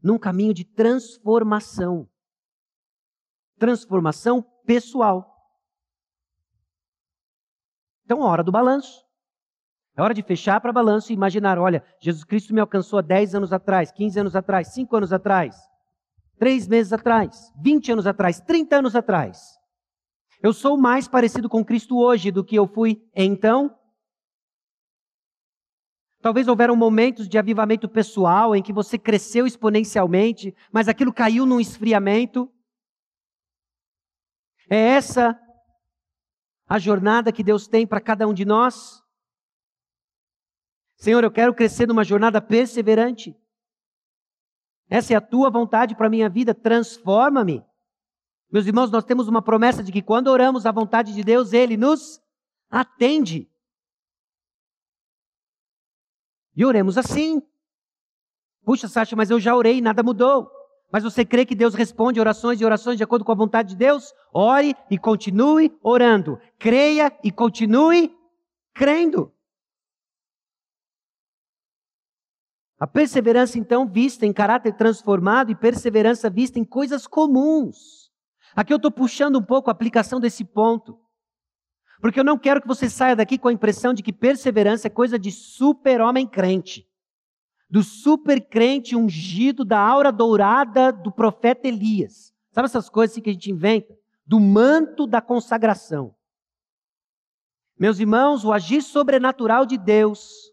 num 0.00 0.16
caminho 0.16 0.54
de 0.54 0.64
transformação. 0.64 2.08
Transformação 3.58 4.40
pessoal. 4.64 5.28
Então, 8.04 8.20
é 8.20 8.24
hora 8.24 8.44
do 8.44 8.52
balanço. 8.52 9.04
É 9.96 10.00
hora 10.00 10.14
de 10.14 10.22
fechar 10.22 10.60
para 10.60 10.72
balanço 10.72 11.10
e 11.10 11.16
imaginar: 11.16 11.58
olha, 11.58 11.84
Jesus 12.00 12.22
Cristo 12.22 12.54
me 12.54 12.60
alcançou 12.60 13.00
há 13.00 13.02
10 13.02 13.34
anos 13.34 13.52
atrás, 13.52 13.90
15 13.90 14.20
anos 14.20 14.36
atrás, 14.36 14.68
5 14.68 14.94
anos 14.94 15.12
atrás, 15.12 15.56
3 16.38 16.68
meses 16.68 16.92
atrás, 16.92 17.52
20 17.60 17.90
anos 17.90 18.06
atrás, 18.06 18.40
30 18.40 18.76
anos 18.76 18.94
atrás. 18.94 19.58
Eu 20.40 20.52
sou 20.52 20.78
mais 20.78 21.08
parecido 21.08 21.48
com 21.48 21.64
Cristo 21.64 21.98
hoje 21.98 22.30
do 22.30 22.44
que 22.44 22.54
eu 22.54 22.68
fui 22.68 23.04
então? 23.12 23.76
Talvez 26.20 26.48
houveram 26.48 26.74
momentos 26.74 27.28
de 27.28 27.38
avivamento 27.38 27.88
pessoal 27.88 28.54
em 28.54 28.62
que 28.62 28.72
você 28.72 28.98
cresceu 28.98 29.46
exponencialmente, 29.46 30.54
mas 30.72 30.88
aquilo 30.88 31.12
caiu 31.12 31.46
num 31.46 31.60
esfriamento. 31.60 32.52
É 34.68 34.76
essa 34.76 35.38
a 36.68 36.78
jornada 36.78 37.32
que 37.32 37.42
Deus 37.42 37.66
tem 37.66 37.86
para 37.86 38.00
cada 38.00 38.26
um 38.26 38.34
de 38.34 38.44
nós. 38.44 39.02
Senhor, 40.96 41.22
eu 41.22 41.30
quero 41.30 41.54
crescer 41.54 41.86
numa 41.86 42.04
jornada 42.04 42.42
perseverante. 42.42 43.34
Essa 44.90 45.14
é 45.14 45.16
a 45.16 45.20
tua 45.20 45.50
vontade 45.50 45.94
para 45.94 46.08
a 46.08 46.10
minha 46.10 46.28
vida, 46.28 46.52
transforma-me. 46.52 47.64
Meus 48.50 48.66
irmãos, 48.66 48.90
nós 48.90 49.04
temos 49.04 49.28
uma 49.28 49.40
promessa 49.40 49.82
de 49.82 49.92
que 49.92 50.02
quando 50.02 50.28
oramos 50.28 50.66
a 50.66 50.72
vontade 50.72 51.14
de 51.14 51.22
Deus, 51.22 51.52
Ele 51.52 51.76
nos 51.76 52.20
atende. 52.68 53.48
E 56.58 56.64
oremos 56.64 56.98
assim. 56.98 57.40
Puxa, 58.64 58.88
Sasha, 58.88 59.14
mas 59.14 59.30
eu 59.30 59.38
já 59.38 59.54
orei 59.54 59.78
e 59.78 59.80
nada 59.80 60.02
mudou. 60.02 60.50
Mas 60.90 61.04
você 61.04 61.24
crê 61.24 61.46
que 61.46 61.54
Deus 61.54 61.72
responde 61.72 62.18
orações 62.18 62.60
e 62.60 62.64
orações 62.64 62.96
de 62.96 63.04
acordo 63.04 63.24
com 63.24 63.30
a 63.30 63.36
vontade 63.36 63.68
de 63.68 63.76
Deus? 63.76 64.12
Ore 64.34 64.74
e 64.90 64.98
continue 64.98 65.78
orando. 65.80 66.40
Creia 66.58 67.16
e 67.22 67.30
continue 67.30 68.12
crendo. 68.74 69.32
A 72.80 72.88
perseverança, 72.88 73.56
então, 73.56 73.86
vista 73.86 74.26
em 74.26 74.32
caráter 74.32 74.74
transformado 74.74 75.52
e 75.52 75.54
perseverança 75.54 76.28
vista 76.28 76.58
em 76.58 76.64
coisas 76.64 77.06
comuns. 77.06 78.10
Aqui 78.56 78.72
eu 78.72 78.78
estou 78.78 78.90
puxando 78.90 79.38
um 79.38 79.44
pouco 79.44 79.70
a 79.70 79.72
aplicação 79.72 80.18
desse 80.18 80.44
ponto. 80.44 80.98
Porque 82.00 82.20
eu 82.20 82.24
não 82.24 82.38
quero 82.38 82.60
que 82.60 82.68
você 82.68 82.88
saia 82.88 83.16
daqui 83.16 83.38
com 83.38 83.48
a 83.48 83.52
impressão 83.52 83.92
de 83.92 84.02
que 84.02 84.12
perseverança 84.12 84.86
é 84.86 84.90
coisa 84.90 85.18
de 85.18 85.30
super-homem 85.32 86.26
crente 86.26 86.88
do 87.70 87.82
super 87.82 88.40
crente 88.40 88.96
ungido, 88.96 89.64
da 89.64 89.78
aura 89.78 90.10
dourada 90.10 90.90
do 90.90 91.12
profeta 91.12 91.68
Elias. 91.68 92.32
Sabe 92.50 92.66
essas 92.66 92.88
coisas 92.88 93.14
assim 93.14 93.22
que 93.22 93.30
a 93.30 93.32
gente 93.32 93.50
inventa? 93.50 93.94
Do 94.24 94.40
manto 94.40 95.06
da 95.06 95.20
consagração. 95.20 96.14
Meus 97.78 97.98
irmãos, 97.98 98.44
o 98.44 98.52
agir 98.52 98.82
sobrenatural 98.82 99.66
de 99.66 99.76
Deus 99.76 100.52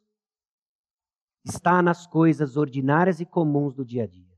está 1.43 1.81
nas 1.81 2.05
coisas 2.05 2.57
ordinárias 2.57 3.19
e 3.19 3.25
comuns 3.25 3.73
do 3.73 3.85
dia 3.85 4.03
a 4.03 4.07
dia. 4.07 4.34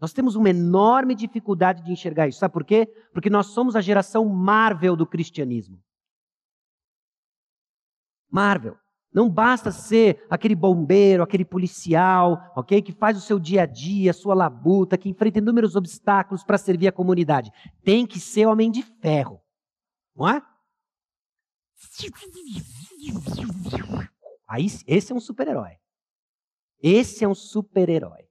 Nós 0.00 0.12
temos 0.12 0.34
uma 0.34 0.50
enorme 0.50 1.14
dificuldade 1.14 1.82
de 1.82 1.92
enxergar 1.92 2.28
isso. 2.28 2.38
Sabe 2.38 2.52
por 2.52 2.64
quê? 2.64 2.86
Porque 3.12 3.30
nós 3.30 3.46
somos 3.46 3.74
a 3.74 3.80
geração 3.80 4.26
Marvel 4.28 4.94
do 4.94 5.06
cristianismo. 5.06 5.82
Marvel. 8.30 8.76
Não 9.12 9.30
basta 9.30 9.72
ser 9.72 10.26
aquele 10.28 10.54
bombeiro, 10.54 11.22
aquele 11.22 11.44
policial, 11.44 12.52
ok? 12.54 12.82
Que 12.82 12.92
faz 12.92 13.16
o 13.16 13.20
seu 13.22 13.38
dia 13.38 13.62
a 13.62 13.66
dia, 13.66 14.10
a 14.10 14.14
sua 14.14 14.34
labuta, 14.34 14.98
que 14.98 15.08
enfrenta 15.08 15.38
inúmeros 15.38 15.74
obstáculos 15.74 16.44
para 16.44 16.58
servir 16.58 16.88
a 16.88 16.92
comunidade. 16.92 17.50
Tem 17.82 18.06
que 18.06 18.20
ser 18.20 18.44
homem 18.46 18.70
de 18.70 18.82
ferro, 18.82 19.40
não 20.14 20.28
é? 20.28 20.42
Aí, 24.46 24.66
esse 24.86 25.12
é 25.12 25.14
um 25.14 25.20
super-herói. 25.20 25.78
Esse 26.82 27.24
é 27.24 27.28
um 27.28 27.34
super-herói. 27.34 28.25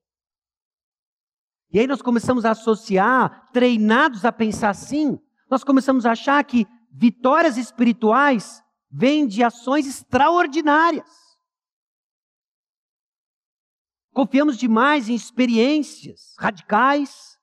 E 1.75 1.79
aí 1.79 1.87
nós 1.87 2.01
começamos 2.01 2.45
a 2.45 2.51
associar, 2.51 3.49
treinados 3.51 4.23
a 4.23 4.31
pensar 4.31 4.69
assim, 4.69 5.19
nós 5.49 5.61
começamos 5.61 6.05
a 6.05 6.13
achar 6.13 6.41
que 6.45 6.65
vitórias 6.89 7.57
espirituais 7.57 8.63
vem 8.89 9.27
de 9.27 9.43
ações 9.43 9.85
extraordinárias. 9.85 11.05
Confiamos 14.13 14.55
demais 14.57 15.09
em 15.09 15.15
experiências 15.15 16.33
radicais 16.39 17.37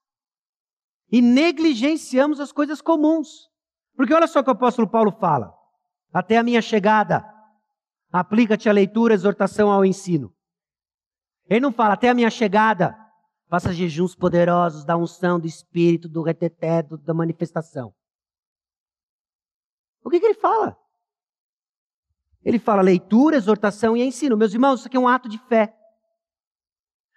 e 1.11 1.21
negligenciamos 1.21 2.41
as 2.41 2.53
coisas 2.53 2.81
comuns. 2.81 3.51
Porque 3.95 4.15
olha 4.15 4.27
só 4.27 4.41
o 4.41 4.43
que 4.43 4.49
o 4.49 4.55
apóstolo 4.55 4.89
Paulo 4.89 5.13
fala. 5.13 5.53
Até 6.11 6.39
a 6.39 6.43
minha 6.43 6.63
chegada, 6.63 7.23
aplica-te 8.11 8.67
a 8.67 8.73
leitura, 8.73 9.13
exortação 9.13 9.71
ao 9.71 9.85
ensino. 9.85 10.35
Ele 11.51 11.61
não 11.61 11.71
fala 11.71 11.93
até 11.93 12.09
a 12.09 12.15
minha 12.15 12.31
chegada, 12.31 13.02
Faça 13.53 13.71
jejuns 13.71 14.15
poderosos 14.15 14.83
da 14.83 14.97
unção, 14.97 15.39
do 15.39 15.47
espírito, 15.47 16.09
do 16.09 16.23
reteté, 16.23 16.83
do, 16.83 16.97
da 16.97 17.13
manifestação. 17.13 17.95
O 20.03 20.09
que, 20.09 20.19
que 20.19 20.25
ele 20.25 20.41
fala? 20.41 20.75
Ele 22.43 22.59
fala 22.59 22.81
leitura, 22.81 23.37
exortação 23.37 23.95
e 23.95 24.03
ensino. 24.03 24.39
Meus 24.39 24.55
irmãos, 24.55 24.79
isso 24.79 24.89
aqui 24.89 24.97
é 24.97 25.01
um 25.01 25.07
ato 25.07 25.29
de 25.29 25.37
fé. 25.37 25.77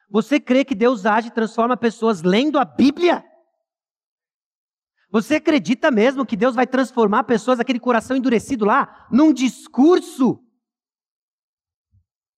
Você 0.09 0.37
crê 0.37 0.65
que 0.65 0.75
Deus 0.75 1.05
age 1.05 1.29
e 1.29 1.31
transforma 1.31 1.77
pessoas 1.77 2.21
lendo 2.21 2.59
a 2.59 2.65
Bíblia? 2.65 3.23
Você 5.11 5.35
acredita 5.35 5.89
mesmo 5.89 6.25
que 6.25 6.35
Deus 6.35 6.53
vai 6.53 6.67
transformar 6.67 7.23
pessoas, 7.23 7.61
aquele 7.61 7.79
coração 7.79 8.17
endurecido 8.17 8.65
lá, 8.65 9.07
num 9.09 9.31
discurso? 9.31 10.43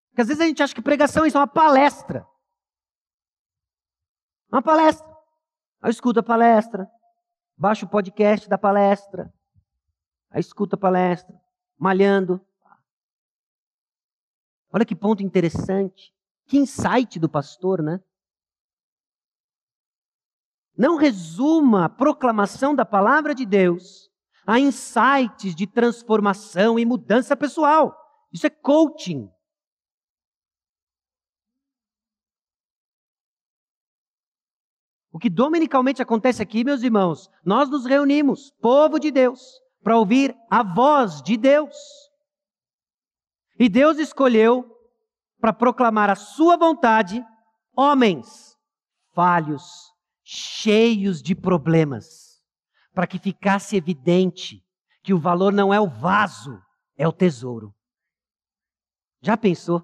Porque 0.09 0.21
às 0.21 0.27
vezes 0.27 0.41
a 0.41 0.45
gente 0.45 0.61
acha 0.61 0.75
que 0.75 0.83
pregação 0.83 1.25
é 1.25 1.29
é 1.29 1.31
uma 1.35 1.47
palestra. 1.47 2.27
Uma 4.51 4.61
palestra. 4.61 5.07
Aí 5.81 5.91
escuta 5.91 6.21
a 6.21 6.23
palestra, 6.23 6.89
baixa 7.55 7.85
o 7.85 7.89
podcast 7.89 8.49
da 8.49 8.57
palestra, 8.57 9.31
aí 10.31 10.39
escuta 10.39 10.75
a 10.75 10.79
palestra, 10.79 11.35
malhando. 11.77 12.41
Olha 14.71 14.85
que 14.85 14.95
ponto 14.95 15.23
interessante. 15.23 16.13
Que 16.45 16.57
insight 16.57 17.19
do 17.19 17.29
pastor, 17.29 17.81
né? 17.81 18.01
Não 20.77 20.95
resuma 20.95 21.85
a 21.85 21.89
proclamação 21.89 22.73
da 22.73 22.85
palavra 22.85 23.35
de 23.35 23.45
Deus 23.45 24.07
a 24.47 24.61
insights 24.61 25.53
de 25.53 25.67
transformação 25.67 26.79
e 26.79 26.85
mudança 26.85 27.35
pessoal. 27.35 27.93
Isso 28.31 28.47
é 28.47 28.49
coaching. 28.49 29.29
O 35.17 35.19
que 35.19 35.31
dominicalmente 35.31 35.99
acontece 35.99 36.43
aqui, 36.43 36.63
meus 36.63 36.83
irmãos, 36.83 37.27
nós 37.43 37.71
nos 37.71 37.87
reunimos, 37.87 38.51
povo 38.61 38.99
de 38.99 39.09
Deus, 39.09 39.41
para 39.81 39.97
ouvir 39.97 40.37
a 40.47 40.61
voz 40.61 41.23
de 41.23 41.35
Deus. 41.35 41.75
E 43.59 43.67
Deus 43.67 43.97
escolheu 43.97 44.63
para 45.41 45.51
proclamar 45.51 46.11
a 46.11 46.15
sua 46.15 46.55
vontade 46.55 47.25
homens 47.75 48.55
falhos, 49.15 49.91
cheios 50.23 51.19
de 51.19 51.33
problemas, 51.33 52.39
para 52.93 53.07
que 53.07 53.17
ficasse 53.17 53.75
evidente 53.75 54.63
que 55.01 55.15
o 55.15 55.19
valor 55.19 55.51
não 55.51 55.73
é 55.73 55.81
o 55.81 55.89
vaso, 55.89 56.61
é 56.95 57.07
o 57.07 57.11
tesouro. 57.11 57.73
Já 59.23 59.35
pensou? 59.35 59.81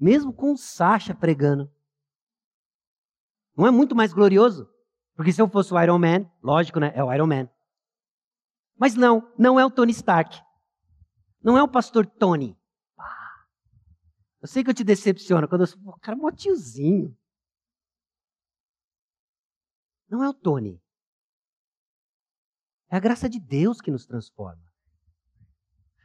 Mesmo 0.00 0.32
com 0.32 0.54
o 0.54 0.56
Sasha 0.56 1.14
pregando. 1.14 1.70
Não 3.60 3.66
é 3.66 3.70
muito 3.70 3.94
mais 3.94 4.10
glorioso? 4.14 4.66
Porque 5.14 5.30
se 5.34 5.42
eu 5.42 5.46
fosse 5.46 5.74
o 5.74 5.78
Iron 5.78 5.98
Man, 5.98 6.30
lógico, 6.42 6.80
né? 6.80 6.92
É 6.94 7.04
o 7.04 7.12
Iron 7.12 7.26
Man. 7.26 7.46
Mas 8.74 8.94
não, 8.94 9.30
não 9.38 9.60
é 9.60 9.66
o 9.66 9.70
Tony 9.70 9.92
Stark. 9.92 10.40
Não 11.42 11.58
é 11.58 11.62
o 11.62 11.68
pastor 11.68 12.06
Tony. 12.06 12.58
Eu 14.40 14.48
sei 14.48 14.64
que 14.64 14.70
eu 14.70 14.74
te 14.74 14.82
decepciono 14.82 15.46
quando 15.46 15.60
eu 15.60 15.66
sou, 15.66 15.78
o 15.84 16.00
cara, 16.00 16.16
mó. 16.16 16.30
Não 20.08 20.24
é 20.24 20.28
o 20.30 20.32
Tony. 20.32 20.82
É 22.88 22.96
a 22.96 23.00
graça 23.00 23.28
de 23.28 23.38
Deus 23.38 23.82
que 23.82 23.90
nos 23.90 24.06
transforma. 24.06 24.64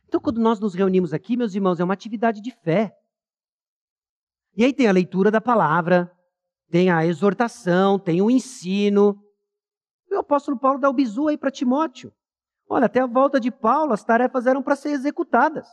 Então, 0.10 0.20
quando 0.20 0.42
nós 0.42 0.60
nos 0.60 0.74
reunimos 0.74 1.14
aqui, 1.14 1.38
meus 1.38 1.56
irmãos, 1.56 1.80
é 1.80 1.86
uma 1.86 1.94
atividade 1.94 2.42
de 2.42 2.52
fé. 2.52 2.94
E 4.58 4.66
aí 4.66 4.74
tem 4.74 4.90
a 4.90 4.92
leitura 4.92 5.32
da 5.32 5.40
palavra, 5.40 6.14
tem 6.70 6.90
a 6.90 7.06
exortação, 7.06 8.00
tem 8.00 8.22
o 8.22 8.30
ensino. 8.30 9.22
O 10.12 10.16
apóstolo 10.18 10.58
Paulo 10.58 10.80
dá 10.80 10.90
o 10.90 10.94
bizu 10.94 11.28
aí 11.28 11.38
para 11.38 11.52
Timóteo. 11.52 12.14
Olha, 12.68 12.86
até 12.86 13.00
a 13.00 13.06
volta 13.06 13.40
de 13.40 13.52
Paulo, 13.52 13.94
as 13.94 14.04
tarefas 14.04 14.48
eram 14.48 14.64
para 14.64 14.76
ser 14.76 14.90
executadas. 14.90 15.68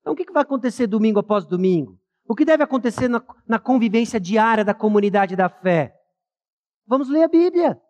Então, 0.00 0.12
o 0.12 0.16
que 0.16 0.30
vai 0.30 0.42
acontecer 0.42 0.86
domingo 0.86 1.20
após 1.20 1.46
domingo? 1.46 1.98
O 2.26 2.34
que 2.34 2.44
deve 2.44 2.62
acontecer 2.62 3.08
na, 3.08 3.22
na 3.46 3.58
convivência 3.58 4.20
diária 4.20 4.64
da 4.64 4.74
comunidade 4.74 5.36
da 5.36 5.48
fé? 5.48 5.96
Vamos 6.86 7.08
ler 7.08 7.24
a 7.24 7.28
Bíblia. 7.28 7.80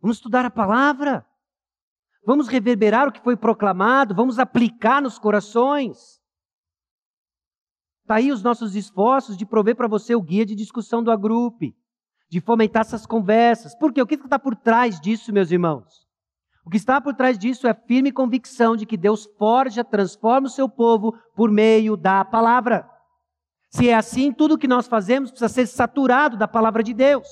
Vamos 0.00 0.18
estudar 0.18 0.44
a 0.44 0.50
palavra. 0.50 1.24
Vamos 2.26 2.48
reverberar 2.48 3.08
o 3.08 3.12
que 3.12 3.22
foi 3.22 3.36
proclamado. 3.36 4.14
Vamos 4.14 4.38
aplicar 4.38 5.00
nos 5.00 5.18
corações. 5.18 6.20
Está 8.04 8.16
aí 8.16 8.30
os 8.30 8.42
nossos 8.42 8.76
esforços 8.76 9.34
de 9.34 9.46
prover 9.46 9.74
para 9.74 9.88
você 9.88 10.14
o 10.14 10.20
guia 10.20 10.44
de 10.44 10.54
discussão 10.54 11.02
do 11.02 11.10
agrupe, 11.10 11.74
de 12.28 12.38
fomentar 12.38 12.82
essas 12.82 13.06
conversas. 13.06 13.74
Por 13.74 13.94
quê? 13.94 14.02
O 14.02 14.06
que 14.06 14.16
está 14.16 14.38
por 14.38 14.54
trás 14.54 15.00
disso, 15.00 15.32
meus 15.32 15.50
irmãos? 15.50 16.06
O 16.66 16.68
que 16.68 16.76
está 16.76 17.00
por 17.00 17.14
trás 17.14 17.38
disso 17.38 17.66
é 17.66 17.70
a 17.70 17.74
firme 17.74 18.12
convicção 18.12 18.76
de 18.76 18.84
que 18.84 18.98
Deus 18.98 19.26
forja, 19.38 19.82
transforma 19.82 20.48
o 20.48 20.50
seu 20.50 20.68
povo 20.68 21.14
por 21.34 21.50
meio 21.50 21.96
da 21.96 22.26
palavra. 22.26 22.86
Se 23.70 23.88
é 23.88 23.94
assim, 23.94 24.30
tudo 24.30 24.56
o 24.56 24.58
que 24.58 24.68
nós 24.68 24.86
fazemos 24.86 25.30
precisa 25.30 25.48
ser 25.48 25.66
saturado 25.66 26.36
da 26.36 26.46
palavra 26.46 26.82
de 26.82 26.92
Deus. 26.92 27.26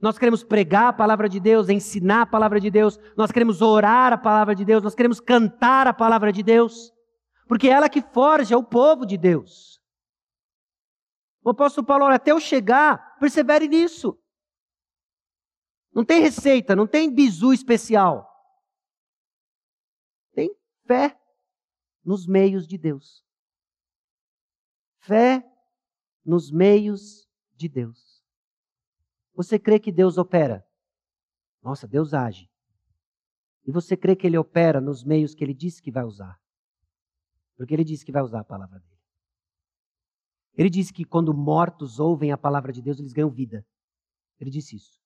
Nós 0.00 0.16
queremos 0.16 0.42
pregar 0.42 0.88
a 0.88 0.92
palavra 0.94 1.28
de 1.28 1.38
Deus, 1.38 1.68
ensinar 1.68 2.22
a 2.22 2.26
palavra 2.26 2.58
de 2.58 2.70
Deus, 2.70 2.98
nós 3.18 3.30
queremos 3.30 3.60
orar 3.60 4.14
a 4.14 4.18
palavra 4.18 4.54
de 4.54 4.64
Deus, 4.64 4.82
nós 4.82 4.94
queremos 4.94 5.20
cantar 5.20 5.86
a 5.86 5.92
palavra 5.92 6.32
de 6.32 6.42
Deus, 6.42 6.90
porque 7.46 7.68
é 7.68 7.72
ela 7.72 7.90
que 7.90 8.00
forja 8.00 8.56
o 8.56 8.64
povo 8.64 9.04
de 9.04 9.18
Deus. 9.18 9.75
O 11.46 11.50
apóstolo 11.50 11.86
Paulo, 11.86 12.06
olha, 12.06 12.16
até 12.16 12.32
eu 12.32 12.40
chegar, 12.40 13.16
persevere 13.20 13.68
nisso. 13.68 14.18
Não 15.94 16.04
tem 16.04 16.20
receita, 16.20 16.74
não 16.74 16.86
tem 16.86 17.14
bizu 17.14 17.52
especial 17.52 18.36
fé 20.86 21.18
nos 22.04 22.26
meios 22.26 22.66
de 22.66 22.78
Deus. 22.78 23.24
Fé 25.00 25.44
nos 26.24 26.50
meios 26.50 27.28
de 27.54 27.68
Deus. 27.68 28.24
Você 29.34 29.58
crê 29.58 29.78
que 29.78 29.92
Deus 29.92 30.16
opera? 30.16 30.66
Nossa, 31.62 31.86
Deus 31.86 32.14
age. 32.14 32.50
E 33.64 33.72
você 33.72 33.96
crê 33.96 34.16
que 34.16 34.26
Ele 34.26 34.38
opera 34.38 34.80
nos 34.80 35.04
meios 35.04 35.34
que 35.34 35.44
Ele 35.44 35.54
disse 35.54 35.82
que 35.82 35.90
vai 35.90 36.04
usar? 36.04 36.40
Porque 37.56 37.74
Ele 37.74 37.84
disse 37.84 38.04
que 38.04 38.12
vai 38.12 38.22
usar 38.22 38.40
a 38.40 38.44
palavra 38.44 38.78
dele. 38.78 38.95
Ele 40.56 40.70
disse 40.70 40.92
que 40.92 41.04
quando 41.04 41.34
mortos 41.34 42.00
ouvem 42.00 42.32
a 42.32 42.38
palavra 42.38 42.72
de 42.72 42.80
Deus, 42.80 42.98
eles 42.98 43.12
ganham 43.12 43.30
vida. 43.30 43.64
Ele 44.40 44.50
disse 44.50 44.76
isso. 44.76 45.00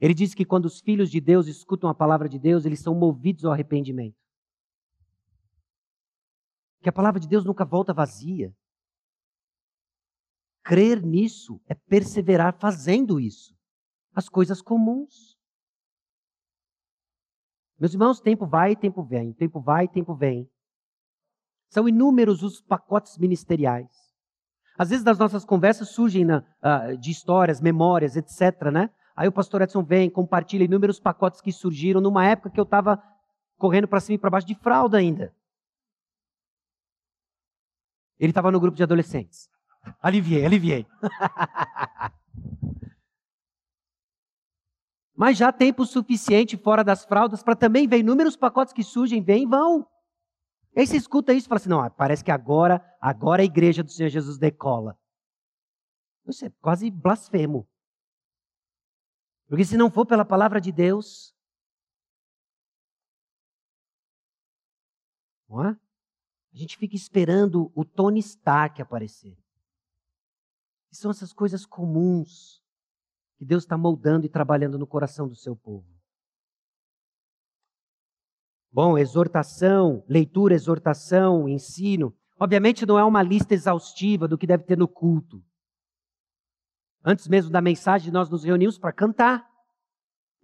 Ele 0.00 0.14
disse 0.14 0.34
que 0.36 0.44
quando 0.44 0.66
os 0.66 0.80
filhos 0.80 1.10
de 1.10 1.20
Deus 1.20 1.46
escutam 1.46 1.90
a 1.90 1.94
palavra 1.94 2.28
de 2.28 2.38
Deus, 2.38 2.64
eles 2.64 2.80
são 2.80 2.94
movidos 2.94 3.44
ao 3.44 3.52
arrependimento 3.52 4.20
que 6.80 6.88
a 6.88 6.92
palavra 6.92 7.20
de 7.20 7.28
Deus 7.28 7.44
nunca 7.44 7.64
volta 7.64 7.92
vazia. 7.92 8.54
Crer 10.62 11.02
nisso 11.02 11.60
é 11.66 11.74
perseverar 11.74 12.58
fazendo 12.58 13.20
isso. 13.20 13.54
As 14.14 14.28
coisas 14.28 14.60
comuns. 14.62 15.38
Meus 17.78 17.92
irmãos, 17.92 18.20
tempo 18.20 18.46
vai 18.46 18.76
tempo 18.76 19.02
vem, 19.02 19.32
tempo 19.32 19.60
vai 19.60 19.88
tempo 19.88 20.14
vem. 20.14 20.50
São 21.68 21.88
inúmeros 21.88 22.42
os 22.42 22.60
pacotes 22.60 23.16
ministeriais. 23.16 24.09
Às 24.80 24.88
vezes, 24.88 25.04
das 25.04 25.18
nossas 25.18 25.44
conversas 25.44 25.90
surgem 25.90 26.24
na, 26.24 26.38
uh, 26.38 26.96
de 26.96 27.10
histórias, 27.10 27.60
memórias, 27.60 28.16
etc. 28.16 28.70
Né? 28.72 28.88
Aí 29.14 29.28
o 29.28 29.32
pastor 29.32 29.60
Edson 29.60 29.82
vem, 29.82 30.08
compartilha 30.08 30.64
inúmeros 30.64 30.98
pacotes 30.98 31.42
que 31.42 31.52
surgiram 31.52 32.00
numa 32.00 32.24
época 32.26 32.48
que 32.48 32.58
eu 32.58 32.64
estava 32.64 32.98
correndo 33.58 33.86
para 33.86 34.00
cima 34.00 34.14
e 34.14 34.18
para 34.18 34.30
baixo 34.30 34.46
de 34.46 34.54
fralda 34.54 34.96
ainda. 34.96 35.34
Ele 38.18 38.30
estava 38.30 38.50
no 38.50 38.58
grupo 38.58 38.74
de 38.74 38.82
adolescentes. 38.82 39.50
Aliviei, 40.00 40.46
aliviei. 40.46 40.86
Mas 45.14 45.36
já 45.36 45.52
tempo 45.52 45.84
suficiente 45.84 46.56
fora 46.56 46.82
das 46.82 47.04
fraldas 47.04 47.42
para 47.42 47.54
também 47.54 47.86
ver 47.86 47.98
inúmeros 47.98 48.34
pacotes 48.34 48.72
que 48.72 48.82
surgem, 48.82 49.22
vêm 49.22 49.42
e 49.42 49.46
vão. 49.46 49.86
E 50.74 50.80
aí 50.80 50.86
você 50.86 50.96
escuta 50.96 51.32
isso 51.32 51.46
e 51.46 51.48
fala 51.48 51.60
assim: 51.60 51.68
não, 51.68 51.90
parece 51.90 52.24
que 52.24 52.30
agora, 52.30 52.80
agora 53.00 53.42
a 53.42 53.44
igreja 53.44 53.82
do 53.82 53.90
Senhor 53.90 54.08
Jesus 54.08 54.38
decola. 54.38 54.98
Isso 56.26 56.44
é 56.44 56.50
quase 56.60 56.90
blasfemo. 56.90 57.68
Porque 59.48 59.64
se 59.64 59.76
não 59.76 59.90
for 59.90 60.06
pela 60.06 60.24
palavra 60.24 60.60
de 60.60 60.70
Deus, 60.70 61.34
não 65.48 65.66
é? 65.66 65.70
A 66.52 66.56
gente 66.56 66.76
fica 66.76 66.94
esperando 66.94 67.72
o 67.74 67.84
Tony 67.84 68.20
Stark 68.20 68.80
aparecer. 68.80 69.36
E 70.90 70.96
são 70.96 71.10
essas 71.10 71.32
coisas 71.32 71.64
comuns 71.66 72.62
que 73.36 73.44
Deus 73.44 73.64
está 73.64 73.76
moldando 73.76 74.26
e 74.26 74.28
trabalhando 74.28 74.78
no 74.78 74.86
coração 74.86 75.28
do 75.28 75.34
seu 75.34 75.56
povo. 75.56 75.99
Bom, 78.72 78.96
exortação, 78.96 80.04
leitura, 80.08 80.54
exortação, 80.54 81.48
ensino. 81.48 82.14
Obviamente 82.38 82.86
não 82.86 82.98
é 82.98 83.04
uma 83.04 83.22
lista 83.22 83.52
exaustiva 83.52 84.28
do 84.28 84.38
que 84.38 84.46
deve 84.46 84.64
ter 84.64 84.78
no 84.78 84.86
culto. 84.86 85.42
Antes 87.04 87.26
mesmo 87.26 87.50
da 87.50 87.60
mensagem, 87.60 88.12
nós 88.12 88.30
nos 88.30 88.44
reunimos 88.44 88.78
para 88.78 88.92
cantar. 88.92 89.48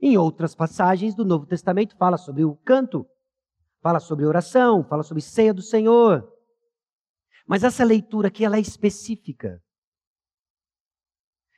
Em 0.01 0.17
outras 0.17 0.55
passagens 0.55 1.15
do 1.15 1.25
Novo 1.25 1.47
Testamento, 1.47 1.97
fala 1.97 2.19
sobre 2.19 2.45
o 2.45 2.57
canto, 2.57 3.07
fala 3.81 4.01
sobre 4.01 4.27
oração, 4.27 4.85
fala 4.85 5.03
sobre 5.03 5.23
ceia 5.23 5.55
do 5.55 5.63
Senhor. 5.63 6.31
Mas 7.47 7.63
essa 7.63 7.85
leitura 7.85 8.29
aqui 8.29 8.45
ela 8.45 8.57
é 8.57 8.61
específica. 8.61 9.63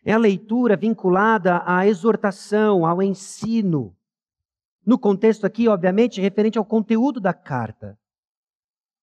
É 0.04 0.12
a 0.12 0.18
leitura 0.18 0.76
vinculada 0.76 1.62
à 1.66 1.86
exortação, 1.86 2.86
ao 2.86 3.02
ensino. 3.02 3.97
No 4.88 4.98
contexto 4.98 5.44
aqui, 5.44 5.68
obviamente, 5.68 6.18
referente 6.18 6.56
ao 6.56 6.64
conteúdo 6.64 7.20
da 7.20 7.34
carta. 7.34 7.98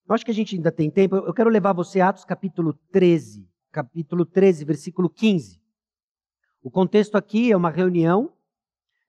Eu 0.04 0.16
acho 0.16 0.24
que 0.24 0.32
a 0.32 0.34
gente 0.34 0.56
ainda 0.56 0.72
tem 0.72 0.90
tempo. 0.90 1.14
Eu 1.14 1.32
quero 1.32 1.48
levar 1.48 1.72
você 1.72 2.00
a 2.00 2.08
Atos 2.08 2.24
capítulo 2.24 2.72
13, 2.90 3.48
capítulo 3.70 4.26
13, 4.26 4.64
versículo 4.64 5.08
15. 5.08 5.62
O 6.60 6.72
contexto 6.72 7.14
aqui 7.14 7.52
é 7.52 7.56
uma 7.56 7.70
reunião, 7.70 8.32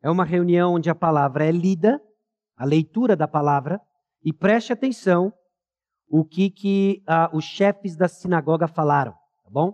é 0.03 0.11
uma 0.11 0.23
reunião 0.23 0.75
onde 0.75 0.88
a 0.88 0.93
palavra 0.93 1.47
é 1.47 1.51
lida, 1.51 1.99
a 2.55 2.63
leitura 2.63 3.15
da 3.15 3.28
palavra, 3.28 3.82
e 4.23 4.32
preste 4.32 4.71
atenção 4.71 5.34
o 6.07 6.23
que, 6.23 6.51
que 6.51 7.01
ah, 7.07 7.28
os 7.34 7.43
chefes 7.43 7.95
da 7.95 8.07
sinagoga 8.07 8.67
falaram, 8.67 9.13
tá 9.13 9.49
bom? 9.49 9.73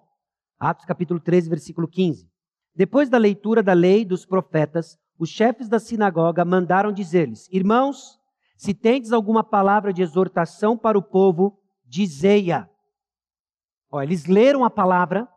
Atos 0.57 0.85
capítulo 0.85 1.19
13, 1.19 1.49
versículo 1.49 1.85
15. 1.85 2.31
Depois 2.73 3.09
da 3.09 3.17
leitura 3.17 3.61
da 3.61 3.73
lei 3.73 4.05
dos 4.05 4.25
profetas, 4.25 4.97
os 5.17 5.29
chefes 5.29 5.69
da 5.69 5.79
sinagoga 5.79 6.43
mandaram 6.43 6.91
dizer-lhes: 6.91 7.47
Irmãos, 7.51 8.19
se 8.55 8.73
tendes 8.73 9.11
alguma 9.11 9.43
palavra 9.43 9.93
de 9.93 10.01
exortação 10.01 10.77
para 10.77 10.97
o 10.97 11.03
povo, 11.03 11.59
dizei-a. 11.85 12.69
Eles 14.01 14.25
leram 14.25 14.63
a 14.63 14.69
palavra 14.69 15.27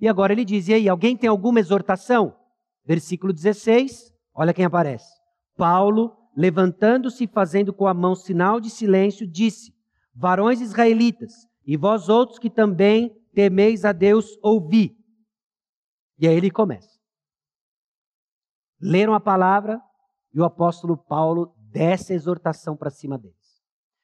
e 0.00 0.08
agora 0.08 0.32
ele 0.32 0.44
diz: 0.44 0.68
E 0.68 0.74
aí, 0.74 0.88
alguém 0.88 1.16
tem 1.16 1.28
alguma 1.28 1.60
exortação? 1.60 2.36
Versículo 2.84 3.32
16, 3.32 4.12
olha 4.34 4.52
quem 4.52 4.64
aparece. 4.64 5.08
Paulo, 5.56 6.16
levantando-se 6.36 7.24
e 7.24 7.28
fazendo 7.28 7.72
com 7.72 7.86
a 7.86 7.94
mão 7.94 8.14
sinal 8.14 8.60
de 8.60 8.68
silêncio, 8.68 9.26
disse: 9.26 9.72
Varões 10.14 10.60
israelitas, 10.60 11.46
e 11.64 11.76
vós 11.76 12.08
outros 12.08 12.38
que 12.38 12.50
também 12.50 13.16
temeis 13.32 13.84
a 13.84 13.92
Deus, 13.92 14.38
ouvi. 14.42 14.96
E 16.18 16.28
aí 16.28 16.36
ele 16.36 16.50
começa. 16.50 17.01
Leram 18.82 19.14
a 19.14 19.20
palavra 19.20 19.80
e 20.34 20.40
o 20.40 20.44
apóstolo 20.44 20.96
Paulo 20.96 21.54
desce 21.70 22.12
a 22.12 22.16
exortação 22.16 22.76
para 22.76 22.90
cima 22.90 23.16
deles. 23.16 23.36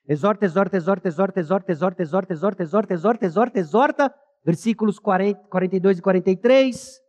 Exorta, 0.06 0.44
exorta, 0.44 0.76
exorta, 0.76 1.08
exorta, 1.08 1.40
exorta, 1.40 1.72
exorta, 1.72 2.02
exorta, 2.02 2.32
exorta, 2.32 2.62
exorta, 2.62 2.94
exorta, 2.94 3.26
exorta, 3.26 3.58
exorta, 3.58 4.14
versículos 4.44 4.98
40, 4.98 5.48
42 5.48 5.98
e 5.98 6.02
43. 6.02 7.00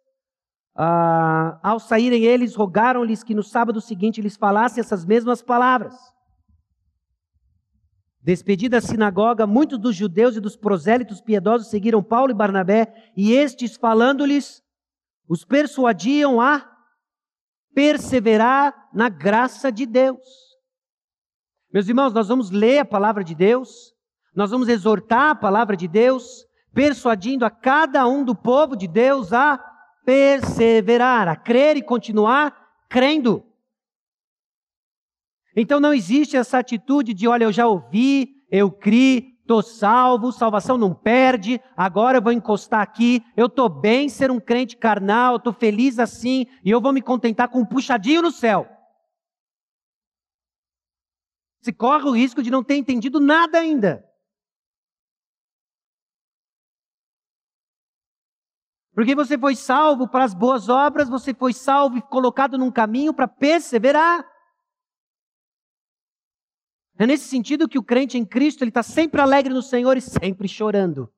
Ah, 0.75 1.59
ao 1.61 1.79
saírem 1.79 2.23
eles, 2.23 2.55
rogaram-lhes 2.55 3.23
que 3.23 3.35
no 3.35 3.43
sábado 3.43 3.79
seguinte 3.79 4.21
lhes 4.21 4.35
falasse 4.35 4.79
essas 4.79 5.05
mesmas 5.05 5.41
palavras. 5.41 5.95
Despedida 8.21 8.77
a 8.77 8.81
sinagoga, 8.81 9.47
muitos 9.47 9.79
dos 9.79 9.95
judeus 9.95 10.35
e 10.35 10.41
dos 10.41 10.57
prosélitos 10.57 11.21
piedosos 11.21 11.69
seguiram 11.69 12.03
Paulo 12.03 12.31
e 12.31 12.35
Barnabé, 12.35 12.93
e 13.15 13.31
estes, 13.31 13.77
falando-lhes, 13.77 14.61
os 15.27 15.45
persuadiam 15.45 16.41
a 16.41 16.78
perseverar 17.73 18.89
na 18.93 19.09
graça 19.09 19.71
de 19.71 19.85
Deus. 19.85 20.19
Meus 21.71 21.87
irmãos, 21.87 22.13
nós 22.13 22.27
vamos 22.27 22.49
ler 22.49 22.79
a 22.79 22.85
palavra 22.85 23.23
de 23.23 23.35
Deus, 23.35 23.93
nós 24.35 24.51
vamos 24.51 24.67
exortar 24.67 25.31
a 25.31 25.35
palavra 25.35 25.77
de 25.77 25.87
Deus, 25.87 26.45
persuadindo 26.73 27.45
a 27.45 27.49
cada 27.49 28.07
um 28.07 28.23
do 28.23 28.35
povo 28.35 28.75
de 28.75 28.87
Deus 28.87 29.33
a 29.33 29.57
perseverar, 30.05 31.27
a 31.27 31.35
crer 31.35 31.77
e 31.77 31.81
continuar 31.81 32.55
crendo. 32.89 33.45
Então 35.55 35.79
não 35.79 35.93
existe 35.93 36.37
essa 36.37 36.57
atitude 36.59 37.13
de, 37.13 37.27
olha, 37.27 37.43
eu 37.43 37.51
já 37.51 37.67
ouvi, 37.67 38.35
eu 38.49 38.71
criei, 38.71 39.38
estou 39.49 39.63
salvo, 39.63 40.31
salvação 40.31 40.77
não 40.77 40.93
perde, 40.93 41.59
agora 41.75 42.19
eu 42.19 42.21
vou 42.21 42.31
encostar 42.31 42.81
aqui, 42.81 43.25
eu 43.35 43.47
estou 43.47 43.67
bem 43.67 44.07
ser 44.07 44.29
um 44.29 44.39
crente 44.39 44.77
carnal, 44.77 45.37
estou 45.37 45.51
feliz 45.51 45.97
assim, 45.97 46.45
e 46.63 46.69
eu 46.69 46.79
vou 46.79 46.93
me 46.93 47.01
contentar 47.01 47.49
com 47.49 47.61
um 47.61 47.65
puxadinho 47.65 48.21
no 48.21 48.29
céu. 48.29 48.69
Você 51.59 51.73
corre 51.73 52.03
o 52.07 52.11
risco 52.11 52.43
de 52.43 52.51
não 52.51 52.63
ter 52.63 52.75
entendido 52.75 53.19
nada 53.19 53.57
ainda. 53.57 54.07
Porque 58.93 59.15
você 59.15 59.35
foi 59.35 59.55
salvo 59.55 60.07
para 60.07 60.25
as 60.25 60.35
boas 60.35 60.69
obras, 60.69 61.09
você 61.09 61.33
foi 61.33 61.53
salvo 61.53 61.97
e 61.97 62.01
colocado 62.03 62.55
num 62.55 62.71
caminho 62.71 63.15
para 63.15 63.27
perseverar. 63.27 64.28
É 66.99 67.07
nesse 67.07 67.29
sentido 67.29 67.69
que 67.69 67.79
o 67.79 67.83
crente 67.83 68.17
em 68.17 68.25
Cristo 68.25 68.61
ele 68.61 68.71
está 68.71 68.83
sempre 68.83 69.21
alegre 69.21 69.53
no 69.53 69.61
Senhor 69.61 69.95
e 69.95 70.01
sempre 70.01 70.49
chorando. 70.49 71.09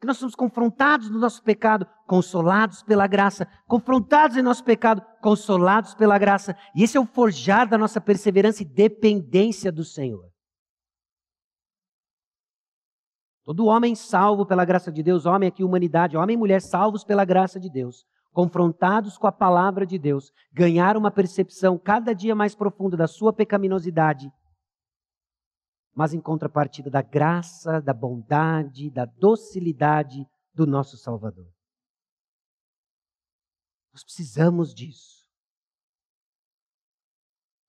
Que 0.00 0.06
nós 0.06 0.16
somos 0.16 0.34
confrontados 0.34 1.10
no 1.10 1.18
nosso 1.18 1.42
pecado, 1.42 1.86
consolados 2.06 2.82
pela 2.82 3.06
graça, 3.06 3.46
confrontados 3.66 4.38
em 4.38 4.42
nosso 4.42 4.64
pecado, 4.64 5.02
consolados 5.20 5.94
pela 5.94 6.18
graça. 6.18 6.56
E 6.74 6.82
esse 6.82 6.96
é 6.96 7.00
o 7.00 7.04
forjar 7.04 7.68
da 7.68 7.76
nossa 7.76 8.00
perseverança 8.00 8.62
e 8.62 8.66
dependência 8.66 9.70
do 9.70 9.84
Senhor. 9.84 10.26
Todo 13.44 13.66
homem 13.66 13.94
salvo 13.94 14.46
pela 14.46 14.64
graça 14.64 14.90
de 14.90 15.02
Deus, 15.02 15.26
homem 15.26 15.48
aqui, 15.48 15.62
humanidade, 15.62 16.16
homem 16.16 16.34
e 16.34 16.38
mulher 16.38 16.62
salvos 16.62 17.04
pela 17.04 17.24
graça 17.26 17.60
de 17.60 17.70
Deus, 17.70 18.06
confrontados 18.36 19.16
com 19.16 19.26
a 19.26 19.32
palavra 19.32 19.86
de 19.86 19.98
Deus, 19.98 20.30
ganhar 20.52 20.94
uma 20.94 21.10
percepção 21.10 21.78
cada 21.78 22.14
dia 22.14 22.34
mais 22.34 22.54
profunda 22.54 22.94
da 22.94 23.06
sua 23.06 23.32
pecaminosidade, 23.32 24.30
mas 25.94 26.12
em 26.12 26.20
contrapartida 26.20 26.90
da 26.90 27.00
graça, 27.00 27.80
da 27.80 27.94
bondade, 27.94 28.90
da 28.90 29.06
docilidade 29.06 30.22
do 30.52 30.66
nosso 30.66 30.98
Salvador. 30.98 31.50
Nós 33.90 34.04
precisamos 34.04 34.74
disso. 34.74 35.24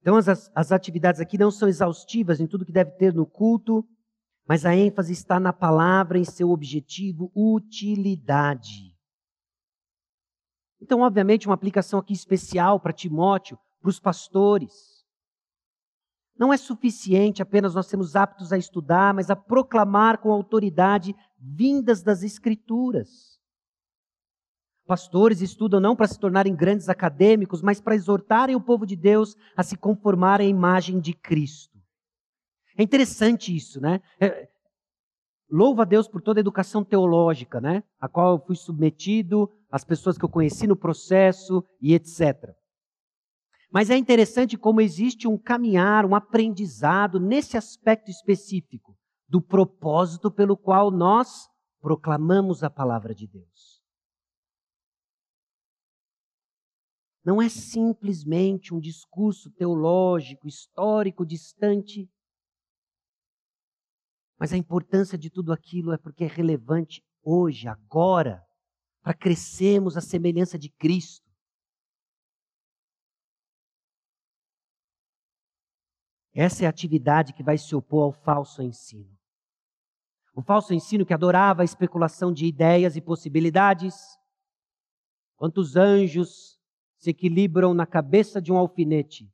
Então, 0.02 0.18
as, 0.18 0.52
as 0.54 0.74
atividades 0.74 1.22
aqui 1.22 1.38
não 1.38 1.50
são 1.50 1.70
exaustivas 1.70 2.42
em 2.42 2.48
tudo 2.48 2.66
que 2.66 2.74
deve 2.74 2.92
ter 2.98 3.14
no 3.14 3.26
culto, 3.26 3.88
mas 4.46 4.66
a 4.66 4.76
ênfase 4.76 5.14
está 5.14 5.40
na 5.40 5.54
palavra, 5.54 6.20
em 6.20 6.26
seu 6.26 6.50
objetivo, 6.50 7.32
utilidade. 7.34 8.87
Então, 10.82 11.02
obviamente, 11.02 11.48
uma 11.48 11.56
aplicação 11.56 12.00
aqui 12.00 12.14
especial 12.14 12.80
para 12.80 12.94
Timóteo, 12.94 13.58
para 13.82 13.90
os 13.90 14.00
pastores. 14.00 15.06
Não 16.38 16.54
é 16.54 16.58
suficiente 16.58 17.42
apenas 17.42 17.74
nós 17.74 17.88
sermos 17.88 18.16
aptos 18.16 18.54
a 18.54 18.58
estudar, 18.58 19.14
mas 19.14 19.30
a 19.30 19.36
proclamar 19.36 20.20
com 20.20 20.32
autoridade 20.32 21.16
vindas 21.38 22.04
das 22.04 22.22
Escrituras. 22.22 23.38
Pastores 24.86 25.42
estudam 25.42 25.80
não 25.80 25.96
para 25.96 26.08
se 26.08 26.18
tornarem 26.18 26.56
grandes 26.56 26.88
acadêmicos, 26.88 27.62
mas 27.62 27.82
para 27.82 27.96
exortarem 27.96 28.56
o 28.56 28.62
povo 28.62 28.86
de 28.86 28.96
Deus 28.96 29.36
a 29.56 29.64
se 29.64 29.76
conformar 29.76 30.40
à 30.40 30.46
imagem 30.46 31.00
de 31.00 31.14
Cristo. 31.14 31.78
É 32.78 32.84
interessante 32.84 33.54
isso, 33.54 33.82
né? 33.82 34.00
É, 34.20 34.48
louvo 35.50 35.82
a 35.82 35.86
Deus 35.86 36.08
por 36.08 36.22
toda 36.22 36.40
a 36.40 36.42
educação 36.42 36.84
teológica, 36.84 37.62
né? 37.62 37.84
A 38.00 38.08
qual 38.08 38.36
eu 38.36 38.46
fui 38.46 38.56
submetido, 38.56 39.50
as 39.72 39.84
pessoas 39.84 40.18
que 40.18 40.26
eu 40.26 40.30
conheci 40.30 40.68
no 40.68 40.76
processo 40.76 41.64
e 41.82 41.94
etc. 41.94 42.54
Mas 43.72 43.90
é 43.90 43.98
interessante 43.98 44.58
como 44.58 44.82
existe 44.82 45.28
um 45.28 45.38
caminhar, 45.38 46.06
um 46.06 46.16
aprendizado 46.16 47.20
nesse 47.20 47.58
aspecto 47.58 48.10
específico 48.10 48.98
do 49.28 49.42
propósito 49.42 50.32
pelo 50.32 50.56
qual 50.56 50.90
nós 50.90 51.50
proclamamos 51.82 52.64
a 52.64 52.70
palavra 52.70 53.14
de 53.14 53.28
Deus. 53.28 53.78
Não 57.24 57.42
é 57.42 57.50
simplesmente 57.50 58.74
um 58.74 58.80
discurso 58.80 59.52
teológico, 59.52 60.48
histórico, 60.48 61.26
distante, 61.26 62.10
mas 64.40 64.54
a 64.54 64.58
importância 64.58 65.18
de 65.18 65.30
tudo 65.30 65.52
aquilo 65.52 65.92
é 65.92 65.98
porque 65.98 66.24
é 66.24 66.28
relevante 66.28 67.04
hoje, 67.24 67.68
agora, 67.68 68.46
para 69.02 69.14
crescermos 69.14 69.98
à 69.98 70.02
semelhança 70.02 70.58
de 70.58 70.70
Cristo. 70.70 71.28
Essa 76.34 76.64
é 76.64 76.68
a 76.68 76.70
atividade 76.70 77.34
que 77.34 77.42
vai 77.42 77.58
se 77.58 77.76
opor 77.76 78.04
ao 78.04 78.12
falso 78.12 78.62
ensino. 78.62 79.18
O 80.36 80.42
falso 80.44 80.72
ensino 80.72 81.04
que 81.04 81.14
adorava 81.14 81.64
a 81.64 81.66
especulação 81.66 82.32
de 82.32 82.46
ideias 82.46 82.96
e 82.96 83.02
possibilidades. 83.02 83.96
Quantos 85.36 85.76
anjos 85.76 86.60
se 86.96 87.10
equilibram 87.10 87.74
na 87.74 87.88
cabeça 87.88 88.40
de 88.40 88.52
um 88.52 88.58
alfinete? 88.58 89.28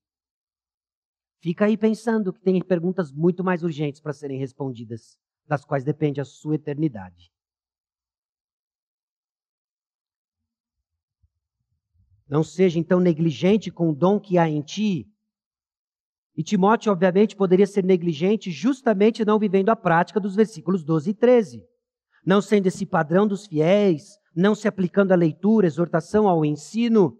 Fica 1.43 1.65
aí 1.65 1.75
pensando 1.75 2.31
que 2.31 2.39
tem 2.39 2.63
perguntas 2.63 3.11
muito 3.11 3.43
mais 3.43 3.63
urgentes 3.63 3.99
para 3.99 4.13
serem 4.13 4.39
respondidas, 4.39 5.19
das 5.45 5.65
quais 5.65 5.83
depende 5.83 6.21
a 6.21 6.23
sua 6.23 6.55
eternidade. 6.55 7.33
Não 12.29 12.45
seja 12.45 12.79
então 12.79 12.97
negligente 12.97 13.69
com 13.69 13.89
o 13.89 13.93
dom 13.93 14.21
que 14.21 14.37
há 14.37 14.47
em 14.47 14.61
ti. 14.61 15.05
E 16.33 16.41
Timóteo, 16.41 16.93
obviamente, 16.93 17.35
poderia 17.35 17.67
ser 17.67 17.83
negligente 17.83 18.49
justamente 18.49 19.25
não 19.25 19.37
vivendo 19.37 19.67
a 19.67 19.75
prática 19.75 20.21
dos 20.21 20.37
versículos 20.37 20.81
12 20.81 21.09
e 21.09 21.13
13. 21.13 21.67
Não 22.25 22.41
sendo 22.41 22.67
esse 22.67 22.85
padrão 22.85 23.27
dos 23.27 23.45
fiéis, 23.45 24.17
não 24.33 24.55
se 24.55 24.65
aplicando 24.65 25.11
à 25.11 25.15
leitura, 25.15 25.67
exortação, 25.67 26.29
ao 26.29 26.45
ensino. 26.45 27.19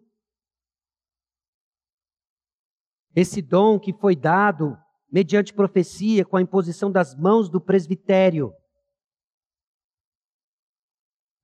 Esse 3.15 3.41
dom 3.41 3.79
que 3.79 3.93
foi 3.93 4.15
dado 4.15 4.77
mediante 5.11 5.53
profecia, 5.53 6.25
com 6.25 6.37
a 6.37 6.41
imposição 6.41 6.91
das 6.91 7.15
mãos 7.15 7.47
do 7.47 7.61
presbitério. 7.61 8.51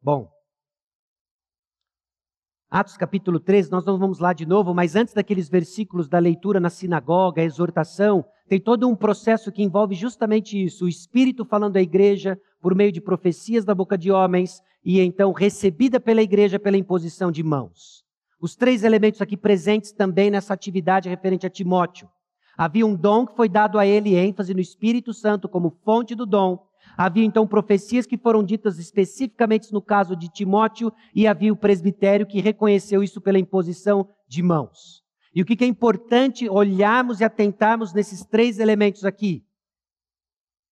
Bom, 0.02 0.32
Atos 2.72 2.96
capítulo 2.96 3.40
13, 3.40 3.72
nós 3.72 3.84
não 3.84 3.98
vamos 3.98 4.20
lá 4.20 4.32
de 4.32 4.46
novo, 4.46 4.76
mas 4.76 4.96
antes 4.96 5.12
daqueles 5.12 5.50
versículos 5.50 6.08
da 6.08 6.20
leitura 6.20 6.60
na 6.60 6.70
sinagoga, 6.70 7.42
a 7.42 7.46
exortação, 7.46 8.24
tem 8.48 8.62
todo 8.62 8.88
um 8.88 8.96
processo 8.96 9.52
que 9.52 9.64
envolve 9.64 9.96
justamente 9.96 10.64
isso: 10.64 10.86
o 10.86 10.88
Espírito 10.88 11.44
falando 11.44 11.78
à 11.78 11.82
igreja 11.82 12.40
por 12.62 12.76
meio 12.76 12.92
de 12.92 13.02
profecias 13.02 13.66
da 13.66 13.74
boca 13.74 13.98
de 13.98 14.12
homens 14.12 14.62
e 14.84 15.00
então 15.00 15.32
recebida 15.32 16.00
pela 16.00 16.22
igreja 16.22 16.60
pela 16.60 16.78
imposição 16.78 17.32
de 17.32 17.42
mãos. 17.42 18.04
Os 18.42 18.56
três 18.56 18.84
elementos 18.84 19.22
aqui 19.22 19.36
presentes 19.36 19.92
também 19.92 20.32
nessa 20.32 20.54
atividade 20.54 21.10
referente 21.10 21.46
a 21.46 21.50
Timóteo. 21.50 22.10
Havia 22.58 22.86
um 22.86 22.96
dom 22.96 23.26
que 23.26 23.36
foi 23.36 23.50
dado 23.50 23.80
a 23.80 23.86
ele, 23.86 24.16
ênfase 24.16 24.54
no 24.54 24.60
Espírito 24.60 25.14
Santo 25.14 25.48
como 25.48 25.78
fonte 25.84 26.16
do 26.16 26.26
dom, 26.26 26.70
Havia 26.98 27.24
então 27.24 27.48
profecias 27.48 28.06
que 28.06 28.18
foram 28.18 28.44
ditas 28.44 28.78
especificamente 28.78 29.72
no 29.72 29.82
caso 29.82 30.16
de 30.16 30.30
Timóteo, 30.30 30.92
e 31.14 31.28
havia 31.28 31.54
o 31.54 31.56
presbitério 31.56 32.26
que 32.26 32.42
reconheceu 32.42 33.04
isso 33.04 33.22
pela 33.22 33.40
imposição 33.40 34.08
de 34.28 34.42
mãos. 34.44 35.04
E 35.34 35.42
o 35.42 35.46
que 35.46 35.64
é 35.64 35.68
importante 35.68 36.50
olharmos 36.50 37.20
e 37.20 37.24
atentarmos 37.24 37.94
nesses 37.94 38.26
três 38.26 38.60
elementos 38.60 39.06
aqui? 39.06 39.46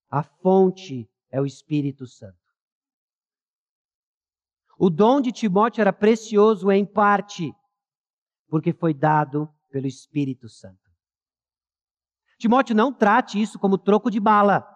A 0.09 0.23
fonte 0.23 1.09
é 1.31 1.39
o 1.39 1.45
Espírito 1.45 2.05
Santo. 2.07 2.35
O 4.77 4.89
dom 4.89 5.19
de 5.19 5.31
Timóteo 5.31 5.81
era 5.81 5.91
precioso 5.91 6.71
em 6.71 6.85
parte, 6.85 7.53
porque 8.47 8.71
foi 8.71 8.93
dado 8.93 9.49
pelo 9.71 9.87
Espírito 9.87 10.47
Santo. 10.47 10.87
Timóteo, 12.37 12.75
não 12.75 12.93
trate 12.93 13.41
isso 13.41 13.57
como 13.57 13.77
troco 13.77 14.11
de 14.11 14.19
bala. 14.19 14.67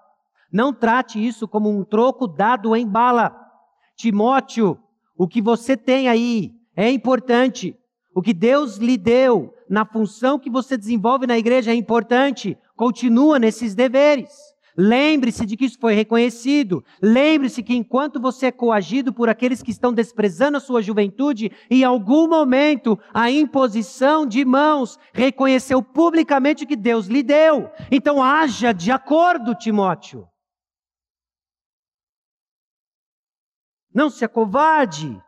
Não 0.52 0.74
trate 0.74 1.24
isso 1.26 1.47
como 1.47 1.70
um 1.70 1.84
troco 1.84 2.28
dado 2.28 2.76
em 2.76 2.88
bala. 2.88 3.38
Timóteo, 3.95 4.82
o 5.16 5.28
que 5.28 5.41
você 5.41 5.78
tem 5.78 6.10
aí 6.10 6.52
é 6.76 6.89
importante. 6.89 7.78
O 8.14 8.22
que 8.22 8.34
Deus 8.34 8.78
lhe 8.78 8.97
deu 8.97 9.54
na 9.70 9.86
função 9.86 10.39
que 10.39 10.49
você 10.49 10.76
desenvolve 10.76 11.28
na 11.28 11.38
igreja 11.38 11.72
é 11.72 11.76
importante. 11.76 12.58
Continua 12.76 13.38
nesses 13.38 13.76
deveres. 13.76 14.51
Lembre-se 14.84 15.45
de 15.45 15.55
que 15.55 15.65
isso 15.65 15.77
foi 15.79 15.93
reconhecido. 15.93 16.84
Lembre-se 16.99 17.61
que 17.61 17.75
enquanto 17.75 18.19
você 18.19 18.47
é 18.47 18.51
coagido 18.51 19.13
por 19.13 19.29
aqueles 19.29 19.61
que 19.61 19.69
estão 19.69 19.93
desprezando 19.93 20.57
a 20.57 20.59
sua 20.59 20.82
juventude, 20.82 21.51
em 21.69 21.84
algum 21.84 22.27
momento 22.27 22.99
a 23.13 23.29
imposição 23.29 24.25
de 24.25 24.43
mãos 24.43 24.97
reconheceu 25.13 25.84
publicamente 25.84 26.65
que 26.65 26.75
Deus 26.75 27.05
lhe 27.05 27.21
deu. 27.21 27.69
Então 27.91 28.23
haja 28.23 28.71
de 28.71 28.91
acordo, 28.91 29.53
Timóteo. 29.53 30.27
Não 33.93 34.09
se 34.09 34.25
acovarde. 34.25 35.21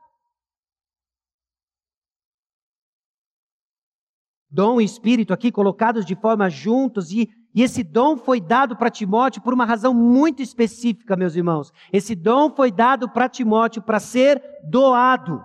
Dom 4.50 4.82
e 4.82 4.84
espírito 4.84 5.32
aqui 5.32 5.52
colocados 5.52 6.06
de 6.06 6.16
forma 6.16 6.50
juntos, 6.50 7.12
e, 7.12 7.30
e 7.54 7.62
esse 7.62 7.84
dom 7.84 8.18
foi 8.18 8.42
dado 8.42 8.76
para 8.76 8.90
Timóteo 8.90 9.42
por 9.42 9.54
uma 9.54 9.66
razão 9.66 9.94
muito 9.94 10.42
específica, 10.42 11.16
meus 11.16 11.36
irmãos. 11.36 11.72
Esse 11.92 12.16
dom 12.16 12.50
foi 12.50 12.72
dado 12.72 13.08
para 13.08 13.30
Timóteo 13.30 13.82
para 13.82 14.00
ser 14.00 14.42
doado. 14.64 15.44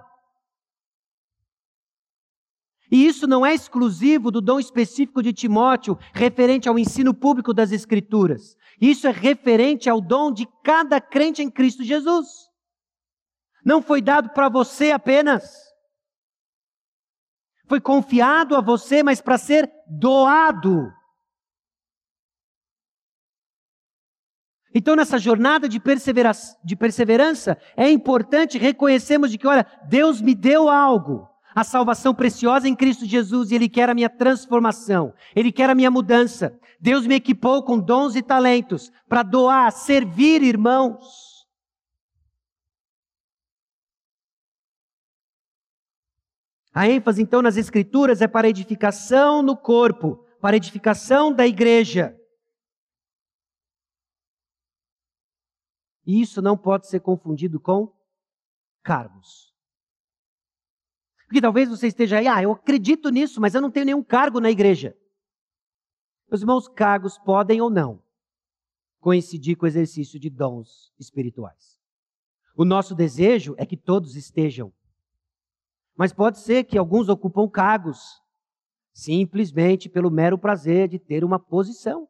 E 2.90 3.06
isso 3.06 3.26
não 3.26 3.44
é 3.44 3.52
exclusivo 3.52 4.30
do 4.30 4.40
dom 4.40 4.58
específico 4.58 5.22
de 5.22 5.34
Timóteo, 5.34 5.98
referente 6.14 6.66
ao 6.66 6.78
ensino 6.78 7.12
público 7.12 7.52
das 7.52 7.70
Escrituras. 7.70 8.56
Isso 8.80 9.06
é 9.06 9.10
referente 9.10 9.90
ao 9.90 10.00
dom 10.00 10.32
de 10.32 10.48
cada 10.64 10.98
crente 10.98 11.42
em 11.42 11.50
Cristo 11.50 11.84
Jesus. 11.84 12.48
Não 13.62 13.82
foi 13.82 14.00
dado 14.00 14.30
para 14.30 14.48
você 14.48 14.92
apenas. 14.92 15.68
Foi 17.66 17.82
confiado 17.82 18.56
a 18.56 18.62
você, 18.62 19.02
mas 19.02 19.20
para 19.20 19.36
ser 19.36 19.70
doado. 19.86 20.90
Então, 24.78 24.94
nessa 24.94 25.18
jornada 25.18 25.68
de, 25.68 25.82
de 26.64 26.76
perseverança, 26.76 27.58
é 27.76 27.90
importante 27.90 28.56
reconhecermos 28.58 29.28
de 29.28 29.36
que, 29.36 29.44
olha, 29.44 29.66
Deus 29.88 30.20
me 30.20 30.36
deu 30.36 30.68
algo, 30.68 31.28
a 31.52 31.64
salvação 31.64 32.14
preciosa 32.14 32.68
em 32.68 32.76
Cristo 32.76 33.04
Jesus, 33.04 33.50
e 33.50 33.56
Ele 33.56 33.68
quer 33.68 33.90
a 33.90 33.94
minha 33.94 34.08
transformação, 34.08 35.12
Ele 35.34 35.50
quer 35.50 35.68
a 35.68 35.74
minha 35.74 35.90
mudança. 35.90 36.56
Deus 36.78 37.08
me 37.08 37.16
equipou 37.16 37.64
com 37.64 37.76
dons 37.76 38.14
e 38.14 38.22
talentos 38.22 38.92
para 39.08 39.24
doar, 39.24 39.72
servir 39.72 40.44
irmãos. 40.44 41.44
A 46.72 46.88
ênfase, 46.88 47.20
então, 47.20 47.42
nas 47.42 47.56
Escrituras 47.56 48.22
é 48.22 48.28
para 48.28 48.48
edificação 48.48 49.42
no 49.42 49.56
corpo, 49.56 50.24
para 50.40 50.56
edificação 50.56 51.32
da 51.32 51.44
igreja. 51.44 52.16
E 56.08 56.20
isso 56.20 56.42
não 56.42 56.56
pode 56.56 56.88
ser 56.88 56.98
confundido 56.98 57.60
com 57.60 57.94
cargos. 58.82 59.54
Porque 61.26 61.40
talvez 61.40 61.68
você 61.68 61.86
esteja 61.86 62.18
aí, 62.18 62.26
ah, 62.26 62.42
eu 62.42 62.50
acredito 62.50 63.10
nisso, 63.10 63.40
mas 63.40 63.54
eu 63.54 63.60
não 63.60 63.70
tenho 63.70 63.86
nenhum 63.86 64.02
cargo 64.02 64.40
na 64.40 64.50
igreja. 64.50 64.96
Meus 66.28 66.40
irmãos, 66.40 66.66
cargos 66.66 67.16
podem 67.16 67.60
ou 67.60 67.70
não 67.70 68.02
coincidir 68.98 69.56
com 69.56 69.66
o 69.66 69.68
exercício 69.68 70.18
de 70.18 70.28
dons 70.28 70.92
espirituais. 70.98 71.78
O 72.56 72.64
nosso 72.64 72.92
desejo 72.92 73.54
é 73.56 73.64
que 73.64 73.76
todos 73.76 74.16
estejam 74.16 74.72
mas 75.98 76.12
pode 76.12 76.38
ser 76.38 76.62
que 76.62 76.78
alguns 76.78 77.08
ocupam 77.08 77.48
cargos 77.48 78.22
simplesmente 78.92 79.88
pelo 79.88 80.12
mero 80.12 80.38
prazer 80.38 80.86
de 80.86 80.96
ter 80.96 81.24
uma 81.24 81.40
posição. 81.40 82.08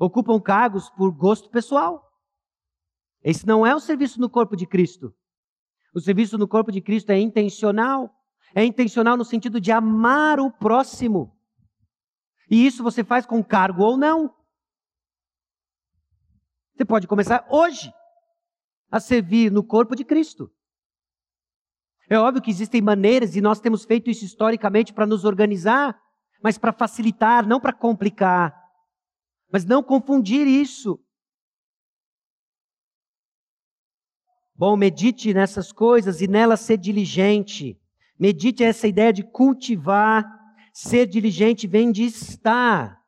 Ocupam 0.00 0.40
cargos 0.40 0.88
por 0.88 1.12
gosto 1.12 1.50
pessoal. 1.50 2.10
Esse 3.22 3.46
não 3.46 3.66
é 3.66 3.74
o 3.74 3.80
serviço 3.80 4.18
no 4.18 4.30
corpo 4.30 4.56
de 4.56 4.66
Cristo. 4.66 5.14
O 5.94 6.00
serviço 6.00 6.38
no 6.38 6.48
corpo 6.48 6.72
de 6.72 6.80
Cristo 6.80 7.10
é 7.10 7.18
intencional. 7.18 8.10
É 8.54 8.64
intencional 8.64 9.14
no 9.14 9.26
sentido 9.26 9.60
de 9.60 9.70
amar 9.70 10.40
o 10.40 10.50
próximo. 10.50 11.38
E 12.50 12.66
isso 12.66 12.82
você 12.82 13.04
faz 13.04 13.26
com 13.26 13.44
cargo 13.44 13.82
ou 13.82 13.98
não. 13.98 14.34
Você 16.74 16.84
pode 16.86 17.06
começar 17.06 17.46
hoje 17.50 17.92
a 18.90 18.98
servir 18.98 19.52
no 19.52 19.62
corpo 19.62 19.94
de 19.94 20.02
Cristo. 20.02 20.50
É 22.08 22.18
óbvio 22.18 22.42
que 22.42 22.50
existem 22.50 22.80
maneiras, 22.80 23.36
e 23.36 23.40
nós 23.40 23.60
temos 23.60 23.84
feito 23.84 24.10
isso 24.10 24.24
historicamente 24.24 24.92
para 24.92 25.06
nos 25.06 25.24
organizar, 25.24 25.96
mas 26.42 26.56
para 26.56 26.72
facilitar, 26.72 27.46
não 27.46 27.60
para 27.60 27.72
complicar. 27.72 28.59
Mas 29.52 29.64
não 29.64 29.82
confundir 29.82 30.46
isso. 30.46 30.98
Bom, 34.54 34.76
medite 34.76 35.32
nessas 35.32 35.72
coisas 35.72 36.20
e 36.20 36.28
nelas 36.28 36.60
ser 36.60 36.76
diligente. 36.76 37.80
Medite 38.18 38.62
essa 38.62 38.86
ideia 38.86 39.12
de 39.12 39.22
cultivar. 39.22 40.24
Ser 40.72 41.06
diligente 41.06 41.66
vem 41.66 41.90
de 41.90 42.04
estar. 42.04 43.00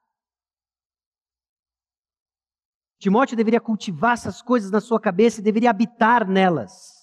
Timóteo 2.99 3.37
deveria 3.37 3.61
cultivar 3.61 4.15
essas 4.15 4.41
coisas 4.41 4.71
na 4.71 4.81
sua 4.81 5.01
cabeça 5.01 5.41
e 5.41 5.45
deveria 5.45 5.71
habitar 5.71 6.27
nelas 6.27 7.03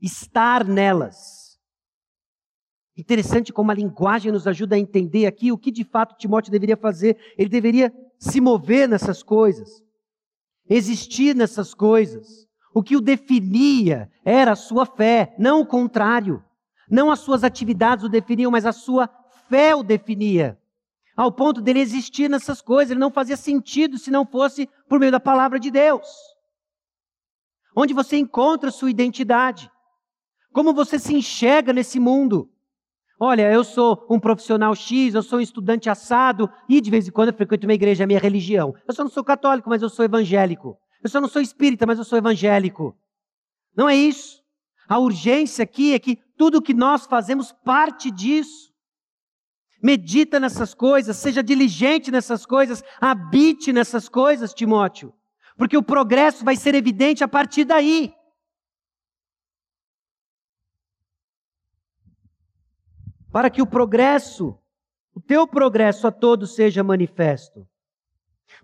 estar 0.00 0.64
nelas. 0.64 1.58
Interessante 2.96 3.52
como 3.52 3.70
a 3.70 3.74
linguagem 3.74 4.32
nos 4.32 4.46
ajuda 4.46 4.74
a 4.74 4.78
entender 4.78 5.26
aqui 5.26 5.52
o 5.52 5.58
que 5.58 5.70
de 5.70 5.84
fato 5.84 6.16
Timóteo 6.16 6.50
deveria 6.50 6.76
fazer. 6.76 7.18
Ele 7.36 7.48
deveria 7.48 7.92
se 8.18 8.40
mover 8.40 8.88
nessas 8.88 9.22
coisas, 9.22 9.82
existir 10.68 11.34
nessas 11.34 11.74
coisas. 11.74 12.46
O 12.74 12.82
que 12.82 12.96
o 12.96 13.00
definia 13.00 14.10
era 14.24 14.52
a 14.52 14.56
sua 14.56 14.84
fé, 14.84 15.34
não 15.38 15.62
o 15.62 15.66
contrário. 15.66 16.44
Não 16.90 17.10
as 17.10 17.20
suas 17.20 17.42
atividades 17.42 18.04
o 18.04 18.08
definiam, 18.08 18.50
mas 18.50 18.66
a 18.66 18.72
sua 18.72 19.08
fé 19.48 19.74
o 19.74 19.82
definia. 19.82 20.58
Ao 21.16 21.32
ponto 21.32 21.62
dele 21.62 21.80
existir 21.80 22.28
nessas 22.28 22.60
coisas, 22.60 22.90
ele 22.90 23.00
não 23.00 23.10
fazia 23.10 23.36
sentido 23.36 23.96
se 23.96 24.10
não 24.10 24.26
fosse 24.26 24.68
por 24.88 25.00
meio 25.00 25.10
da 25.10 25.18
palavra 25.18 25.58
de 25.58 25.70
Deus. 25.70 26.06
Onde 27.74 27.94
você 27.94 28.18
encontra 28.18 28.70
sua 28.70 28.90
identidade. 28.90 29.70
Como 30.52 30.74
você 30.74 30.98
se 30.98 31.14
enxerga 31.14 31.72
nesse 31.72 31.98
mundo? 31.98 32.50
Olha, 33.18 33.50
eu 33.50 33.64
sou 33.64 34.06
um 34.10 34.20
profissional 34.20 34.74
X, 34.74 35.14
eu 35.14 35.22
sou 35.22 35.38
um 35.38 35.42
estudante 35.42 35.88
assado 35.88 36.50
e 36.68 36.80
de 36.80 36.90
vez 36.90 37.08
em 37.08 37.10
quando 37.10 37.28
eu 37.28 37.34
frequento 37.34 37.66
uma 37.66 37.72
igreja, 37.72 38.02
é 38.02 38.04
a 38.04 38.06
minha 38.06 38.20
religião. 38.20 38.74
Eu 38.86 38.94
só 38.94 39.02
não 39.02 39.10
sou 39.10 39.24
católico, 39.24 39.70
mas 39.70 39.80
eu 39.80 39.88
sou 39.88 40.04
evangélico. 40.04 40.76
Eu 41.02 41.08
só 41.08 41.20
não 41.20 41.28
sou 41.28 41.40
espírita, 41.40 41.86
mas 41.86 41.98
eu 41.98 42.04
sou 42.04 42.18
evangélico. 42.18 42.94
Não 43.74 43.88
é 43.88 43.96
isso. 43.96 44.42
A 44.88 44.98
urgência 44.98 45.62
aqui 45.62 45.94
é 45.94 45.98
que 45.98 46.18
tudo 46.36 46.60
que 46.60 46.74
nós 46.74 47.06
fazemos 47.06 47.52
parte 47.52 48.10
disso. 48.10 48.70
Medita 49.82 50.38
nessas 50.38 50.74
coisas, 50.74 51.16
seja 51.16 51.42
diligente 51.42 52.10
nessas 52.10 52.44
coisas, 52.44 52.82
habite 53.00 53.72
nessas 53.72 54.08
coisas, 54.08 54.54
Timóteo, 54.54 55.12
porque 55.56 55.76
o 55.76 55.82
progresso 55.82 56.44
vai 56.44 56.56
ser 56.56 56.74
evidente 56.74 57.22
a 57.22 57.28
partir 57.28 57.64
daí. 57.64 58.12
Para 63.36 63.50
que 63.50 63.60
o 63.60 63.66
progresso, 63.66 64.58
o 65.14 65.20
teu 65.20 65.46
progresso 65.46 66.06
a 66.06 66.10
todos 66.10 66.54
seja 66.54 66.82
manifesto. 66.82 67.68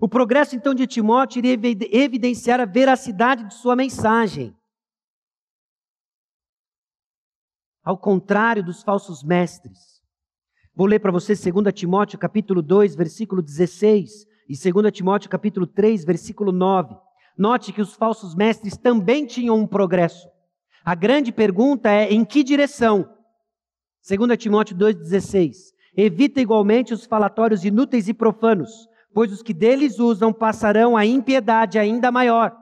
O 0.01 0.09
progresso 0.09 0.57
então 0.57 0.73
de 0.75 0.87
Timóteo 0.87 1.41
iria 1.41 1.61
evidenciar 1.93 2.59
a 2.59 2.65
veracidade 2.65 3.47
de 3.47 3.53
sua 3.53 3.77
mensagem. 3.77 4.57
Ao 7.85 7.99
contrário 7.99 8.65
dos 8.65 8.83
falsos 8.83 9.23
mestres. 9.23 10.01
Vou 10.75 10.87
ler 10.87 11.01
para 11.01 11.13
você 11.13 11.35
2 11.35 11.71
Timóteo 11.75 12.19
capítulo 12.19 12.63
2, 12.63 12.95
versículo 12.95 13.43
16 13.43 14.27
e 14.49 14.73
2 14.73 14.91
Timóteo 14.91 15.29
capítulo 15.29 15.67
3, 15.67 16.03
versículo 16.03 16.51
9. 16.51 16.97
Note 17.37 17.75
que 17.75 17.83
os 17.83 17.93
falsos 17.93 18.35
mestres 18.35 18.79
também 18.79 19.27
tinham 19.27 19.55
um 19.55 19.67
progresso. 19.67 20.27
A 20.83 20.95
grande 20.95 21.31
pergunta 21.31 21.91
é 21.91 22.11
em 22.11 22.25
que 22.25 22.43
direção? 22.43 23.12
2 24.03 24.37
Timóteo 24.37 24.77
2,16. 24.77 25.73
Evita 25.97 26.41
igualmente 26.41 26.93
os 26.93 27.07
falatórios 27.07 27.65
inúteis 27.65 28.09
e 28.09 28.15
profanos, 28.15 28.89
pois 29.15 29.31
os 29.31 29.43
que 29.43 29.55
deles 29.55 29.99
usam 29.99 30.33
passarão 30.33 30.97
a 30.97 31.07
impiedade 31.07 31.79
ainda 31.79 32.11
maior. 32.11 32.57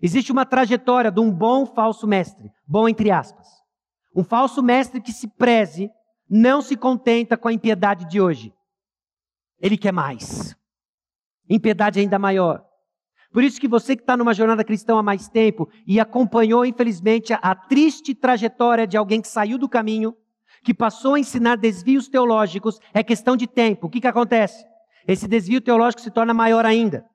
Existe 0.00 0.32
uma 0.32 0.46
trajetória 0.46 1.10
de 1.10 1.20
um 1.20 1.30
bom 1.30 1.66
falso 1.66 2.06
mestre, 2.06 2.50
bom 2.66 2.88
entre 2.88 3.10
aspas. 3.10 3.46
Um 4.14 4.24
falso 4.24 4.62
mestre 4.62 5.00
que 5.00 5.12
se 5.12 5.28
preze 5.28 5.90
não 6.30 6.62
se 6.62 6.76
contenta 6.76 7.36
com 7.36 7.48
a 7.48 7.52
impiedade 7.52 8.08
de 8.08 8.20
hoje. 8.20 8.54
Ele 9.60 9.76
quer 9.76 9.92
mais. 9.92 10.56
Impiedade 11.50 12.00
ainda 12.00 12.18
maior. 12.18 12.64
Por 13.32 13.42
isso 13.42 13.60
que 13.60 13.68
você 13.68 13.96
que 13.96 14.02
está 14.02 14.16
numa 14.16 14.32
jornada 14.32 14.64
cristã 14.64 14.98
há 14.98 15.02
mais 15.02 15.28
tempo 15.28 15.68
e 15.86 16.00
acompanhou, 16.00 16.64
infelizmente, 16.64 17.32
a, 17.32 17.36
a 17.36 17.54
triste 17.54 18.14
trajetória 18.14 18.86
de 18.86 18.96
alguém 18.96 19.20
que 19.20 19.28
saiu 19.28 19.58
do 19.58 19.68
caminho, 19.68 20.16
que 20.68 20.74
passou 20.74 21.14
a 21.14 21.18
ensinar 21.18 21.56
desvios 21.56 22.10
teológicos, 22.10 22.78
é 22.92 23.02
questão 23.02 23.38
de 23.38 23.46
tempo. 23.46 23.86
O 23.86 23.90
que, 23.90 24.02
que 24.02 24.06
acontece? 24.06 24.66
Esse 25.06 25.26
desvio 25.26 25.62
teológico 25.62 26.02
se 26.02 26.10
torna 26.10 26.34
maior 26.34 26.66
ainda. 26.66 27.06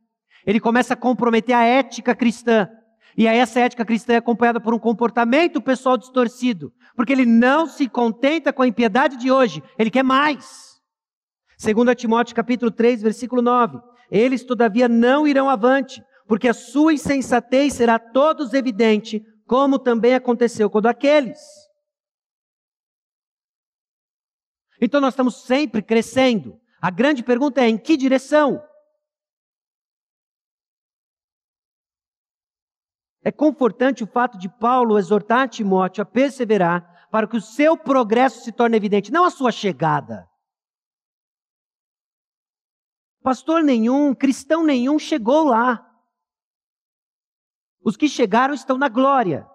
Ele 0.44 0.60
começa 0.60 0.96
a 0.96 0.98
comprometer 0.98 1.54
a 1.54 1.64
ética 1.64 2.16
cristã. 2.16 2.68
E 3.16 3.28
aí 3.28 3.38
essa 3.38 3.60
ética 3.60 3.86
cristã 3.86 4.14
é 4.14 4.16
acompanhada 4.16 4.60
por 4.60 4.74
um 4.74 4.80
comportamento 4.80 5.62
pessoal 5.62 6.00
distorcido, 6.00 6.74
porque 6.96 7.14
ele 7.14 7.28
não 7.28 7.68
se 7.68 7.88
contenta 7.88 8.52
com 8.52 8.64
a 8.64 8.68
impiedade 8.68 9.18
de 9.18 9.30
hoje, 9.30 9.62
ele 9.78 9.92
quer 9.92 10.02
mais. 10.04 10.82
Segundo 11.56 11.94
Timóteo 11.94 12.36
capítulo 12.36 12.72
3, 12.72 13.04
versículo 13.04 13.44
9: 13.44 13.78
Eles 14.10 14.44
todavia 14.44 14.90
não 14.90 15.28
irão 15.28 15.48
avante, 15.48 16.04
porque 16.28 16.48
a 16.48 16.56
sua 16.56 16.92
insensatez 16.92 17.74
será 17.74 17.96
a 17.96 18.00
todos 18.00 18.52
evidente, 18.52 19.24
como 19.46 19.78
também 19.78 20.16
aconteceu 20.16 20.72
com 20.72 20.80
aqueles. 20.88 21.63
Então 24.82 25.00
nós 25.00 25.14
estamos 25.14 25.44
sempre 25.44 25.82
crescendo. 25.82 26.60
A 26.82 26.90
grande 26.90 27.24
pergunta 27.24 27.62
é 27.62 27.68
em 27.68 27.78
que 27.78 27.96
direção? 27.96 28.62
É 33.24 33.32
confortante 33.32 34.04
o 34.04 34.08
fato 34.08 34.38
de 34.38 34.50
Paulo 34.50 35.00
exortar 35.00 35.48
Timóteo 35.48 36.02
a 36.02 36.06
perseverar 36.06 37.08
para 37.10 37.28
que 37.28 37.38
o 37.38 37.42
seu 37.42 37.78
progresso 37.78 38.44
se 38.44 38.52
torne 38.52 38.76
evidente, 38.76 39.12
não 39.12 39.24
a 39.24 39.30
sua 39.30 39.52
chegada. 39.52 40.30
Pastor 43.22 43.64
nenhum, 43.64 44.14
cristão 44.14 44.66
nenhum 44.66 45.00
chegou 45.00 45.46
lá. 45.46 45.90
Os 47.82 47.96
que 47.96 48.10
chegaram 48.10 48.54
estão 48.54 48.78
na 48.78 48.90
glória, 48.90 49.48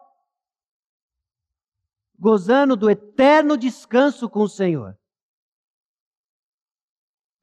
gozando 2.18 2.74
do 2.74 2.88
eterno 2.88 3.56
descanso 3.56 4.28
com 4.30 4.40
o 4.40 4.48
Senhor. 4.48 4.97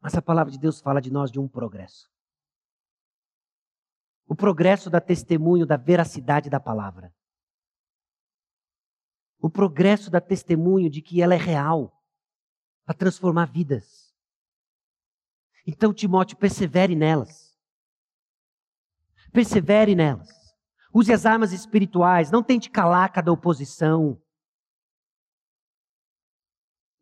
Mas 0.06 0.14
a 0.14 0.22
palavra 0.22 0.52
de 0.52 0.60
Deus 0.60 0.80
fala 0.80 1.02
de 1.02 1.12
nós 1.12 1.32
de 1.32 1.40
um 1.40 1.48
progresso. 1.48 2.08
O 4.28 4.36
progresso 4.36 4.88
da 4.88 5.02
testemunho 5.02 5.66
da 5.66 5.78
veracidade 5.78 6.48
da 6.48 6.60
palavra. 6.60 7.12
O 9.40 9.50
progresso 9.50 10.12
da 10.12 10.22
testemunho 10.22 10.92
de 10.92 11.02
que 11.02 11.24
ela 11.24 11.34
é 11.34 11.40
real 11.40 11.92
para 12.86 12.94
transformar 12.94 13.46
vidas. 13.46 14.16
Então, 15.66 15.92
Timóteo, 15.92 16.38
persevere 16.38 16.96
nelas. 16.96 17.58
Persevere 19.34 19.96
nelas. 19.96 20.30
Use 20.94 21.12
as 21.12 21.26
armas 21.26 21.52
espirituais. 21.52 22.30
Não 22.30 22.44
tente 22.44 22.70
calar 22.70 23.12
cada 23.12 23.32
oposição. 23.32 24.22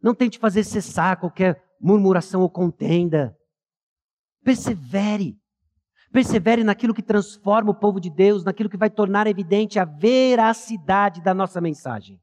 Não 0.01 0.15
tente 0.15 0.39
fazer 0.39 0.63
cessar 0.63 1.19
qualquer 1.19 1.62
murmuração 1.83 2.41
ou 2.41 2.49
contenda. 2.49 3.37
Persevere. 4.41 5.37
Persevere 6.11 6.63
naquilo 6.63 6.93
que 6.93 7.03
transforma 7.03 7.71
o 7.71 7.75
povo 7.75 7.99
de 7.99 8.09
Deus, 8.09 8.43
naquilo 8.45 8.69
que 8.69 8.77
vai 8.77 8.89
tornar 8.89 9.27
evidente 9.27 9.77
a 9.77 9.83
veracidade 9.83 11.21
da 11.21 11.33
nossa 11.33 11.59
mensagem. 11.59 12.21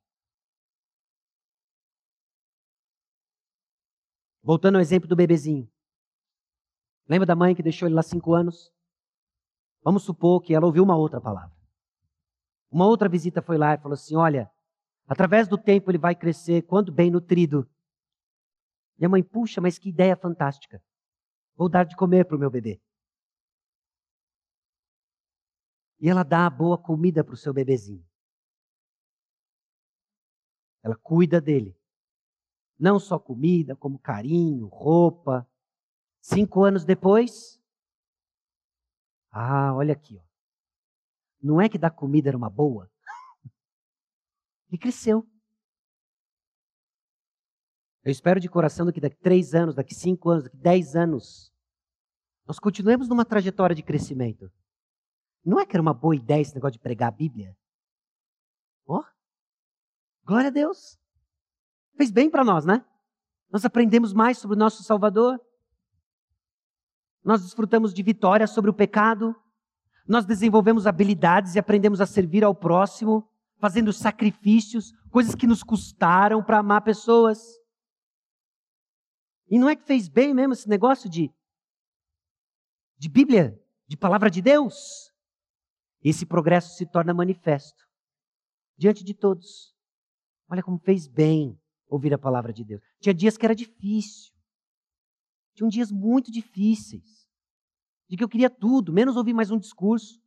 Voltando 4.42 4.76
ao 4.76 4.80
exemplo 4.80 5.06
do 5.06 5.14
bebezinho. 5.14 5.70
Lembra 7.06 7.26
da 7.26 7.36
mãe 7.36 7.54
que 7.54 7.62
deixou 7.62 7.86
ele 7.86 7.94
lá 7.94 8.02
cinco 8.02 8.32
anos? 8.32 8.72
Vamos 9.82 10.04
supor 10.04 10.40
que 10.40 10.54
ela 10.54 10.66
ouviu 10.66 10.82
uma 10.82 10.96
outra 10.96 11.20
palavra. 11.20 11.54
Uma 12.70 12.86
outra 12.86 13.08
visita 13.08 13.42
foi 13.42 13.58
lá 13.58 13.74
e 13.74 13.78
falou 13.78 13.94
assim: 13.94 14.16
Olha, 14.16 14.50
através 15.06 15.48
do 15.48 15.58
tempo 15.58 15.90
ele 15.90 15.98
vai 15.98 16.14
crescer, 16.14 16.62
quando 16.62 16.92
bem 16.92 17.10
nutrido. 17.10 17.68
Minha 19.00 19.08
mãe, 19.08 19.22
puxa, 19.22 19.62
mas 19.62 19.78
que 19.78 19.88
ideia 19.88 20.14
fantástica. 20.14 20.84
Vou 21.56 21.70
dar 21.70 21.84
de 21.84 21.96
comer 21.96 22.26
para 22.26 22.36
o 22.36 22.38
meu 22.38 22.50
bebê. 22.50 22.78
E 25.98 26.08
ela 26.08 26.22
dá 26.22 26.50
boa 26.50 26.76
comida 26.76 27.24
para 27.24 27.32
o 27.32 27.36
seu 27.36 27.54
bebezinho. 27.54 28.06
Ela 30.82 30.96
cuida 30.96 31.40
dele. 31.40 31.74
Não 32.78 32.98
só 33.00 33.18
comida, 33.18 33.74
como 33.74 33.98
carinho, 33.98 34.66
roupa. 34.66 35.48
Cinco 36.20 36.62
anos 36.62 36.84
depois. 36.84 37.58
Ah, 39.30 39.74
olha 39.74 39.94
aqui. 39.94 40.18
Ó. 40.18 40.22
Não 41.42 41.58
é 41.58 41.70
que 41.70 41.78
dar 41.78 41.90
comida 41.90 42.28
era 42.28 42.36
uma 42.36 42.50
boa? 42.50 42.90
Ele 44.68 44.78
cresceu. 44.78 45.26
Eu 48.02 48.10
espero 48.10 48.40
de 48.40 48.48
coração 48.48 48.90
que 48.90 49.00
daqui 49.00 49.16
três 49.16 49.54
anos, 49.54 49.74
daqui 49.74 49.94
cinco 49.94 50.30
anos, 50.30 50.44
daqui 50.44 50.56
dez 50.56 50.96
anos, 50.96 51.52
nós 52.46 52.58
continuemos 52.58 53.08
numa 53.08 53.24
trajetória 53.24 53.76
de 53.76 53.82
crescimento. 53.82 54.50
Não 55.44 55.60
é 55.60 55.66
que 55.66 55.76
era 55.76 55.82
uma 55.82 55.94
boa 55.94 56.16
ideia 56.16 56.40
esse 56.40 56.54
negócio 56.54 56.72
de 56.72 56.82
pregar 56.82 57.08
a 57.08 57.16
Bíblia? 57.16 57.54
Ó, 58.86 58.98
oh, 58.98 59.04
glória 60.24 60.48
a 60.48 60.52
Deus. 60.52 60.98
Fez 61.96 62.10
bem 62.10 62.30
para 62.30 62.42
nós, 62.44 62.64
né? 62.64 62.84
Nós 63.50 63.64
aprendemos 63.64 64.12
mais 64.12 64.38
sobre 64.38 64.56
o 64.56 64.58
nosso 64.58 64.82
Salvador. 64.82 65.38
Nós 67.22 67.42
desfrutamos 67.42 67.92
de 67.92 68.02
vitória 68.02 68.46
sobre 68.46 68.70
o 68.70 68.74
pecado. 68.74 69.34
Nós 70.08 70.24
desenvolvemos 70.24 70.86
habilidades 70.86 71.54
e 71.54 71.58
aprendemos 71.58 72.00
a 72.00 72.06
servir 72.06 72.42
ao 72.44 72.54
próximo, 72.54 73.28
fazendo 73.58 73.92
sacrifícios, 73.92 74.92
coisas 75.10 75.34
que 75.34 75.46
nos 75.46 75.62
custaram 75.62 76.42
para 76.42 76.58
amar 76.58 76.82
pessoas. 76.82 77.59
E 79.50 79.58
não 79.58 79.68
é 79.68 79.74
que 79.74 79.84
fez 79.84 80.08
bem 80.08 80.32
mesmo 80.32 80.52
esse 80.52 80.68
negócio 80.68 81.10
de, 81.10 81.30
de 82.96 83.08
Bíblia, 83.08 83.60
de 83.86 83.96
palavra 83.96 84.30
de 84.30 84.40
Deus? 84.40 85.10
esse 86.02 86.24
progresso 86.24 86.76
se 86.76 86.86
torna 86.86 87.12
manifesto 87.12 87.86
diante 88.76 89.04
de 89.04 89.12
todos. 89.12 89.74
Olha 90.48 90.62
como 90.62 90.78
fez 90.78 91.06
bem 91.06 91.60
ouvir 91.86 92.14
a 92.14 92.18
palavra 92.18 92.52
de 92.52 92.64
Deus. 92.64 92.80
Tinha 92.98 93.14
dias 93.14 93.36
que 93.36 93.44
era 93.44 93.54
difícil. 93.54 94.32
Tinham 95.54 95.68
dias 95.68 95.92
muito 95.92 96.30
difíceis. 96.30 97.28
De 98.08 98.16
que 98.16 98.24
eu 98.24 98.28
queria 98.28 98.48
tudo, 98.48 98.92
menos 98.92 99.16
ouvir 99.16 99.34
mais 99.34 99.50
um 99.50 99.58
discurso. 99.58 100.20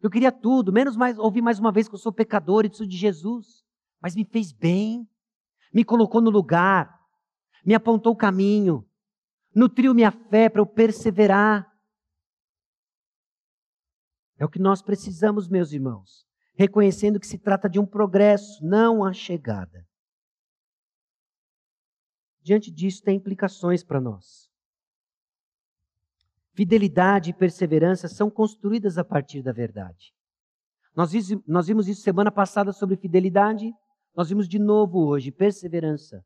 Eu 0.00 0.10
queria 0.10 0.32
tudo, 0.32 0.72
menos 0.72 0.96
mais 0.96 1.18
ouvir 1.18 1.42
mais 1.42 1.58
uma 1.58 1.70
vez 1.70 1.86
que 1.86 1.94
eu 1.94 1.98
sou 1.98 2.12
pecador 2.12 2.64
e 2.64 2.68
preciso 2.68 2.88
de 2.88 2.96
Jesus. 2.96 3.62
mas 4.00 4.16
me 4.16 4.24
fez 4.24 4.50
bem, 4.50 5.08
me 5.72 5.84
colocou 5.84 6.20
no 6.20 6.30
lugar, 6.30 7.01
me 7.64 7.74
apontou 7.74 8.12
o 8.12 8.16
caminho, 8.16 8.88
nutriu 9.54 9.94
minha 9.94 10.10
fé 10.10 10.48
para 10.48 10.60
eu 10.60 10.66
perseverar. 10.66 11.70
É 14.38 14.44
o 14.44 14.48
que 14.48 14.58
nós 14.58 14.82
precisamos, 14.82 15.48
meus 15.48 15.72
irmãos, 15.72 16.26
reconhecendo 16.54 17.20
que 17.20 17.26
se 17.26 17.38
trata 17.38 17.68
de 17.68 17.78
um 17.78 17.86
progresso, 17.86 18.64
não 18.64 19.04
a 19.04 19.12
chegada. 19.12 19.86
Diante 22.42 22.70
disso, 22.70 23.02
tem 23.02 23.16
implicações 23.16 23.84
para 23.84 24.00
nós. 24.00 24.50
Fidelidade 26.54 27.30
e 27.30 27.34
perseverança 27.34 28.08
são 28.08 28.28
construídas 28.28 28.98
a 28.98 29.04
partir 29.04 29.42
da 29.42 29.52
verdade. 29.52 30.12
Nós, 30.94 31.12
vimos 31.66 31.88
isso 31.88 32.02
semana 32.02 32.30
passada 32.30 32.72
sobre 32.72 32.96
fidelidade, 32.96 33.72
nós 34.14 34.28
vimos 34.28 34.46
de 34.46 34.58
novo 34.58 35.06
hoje. 35.06 35.30
Perseverança 35.30 36.22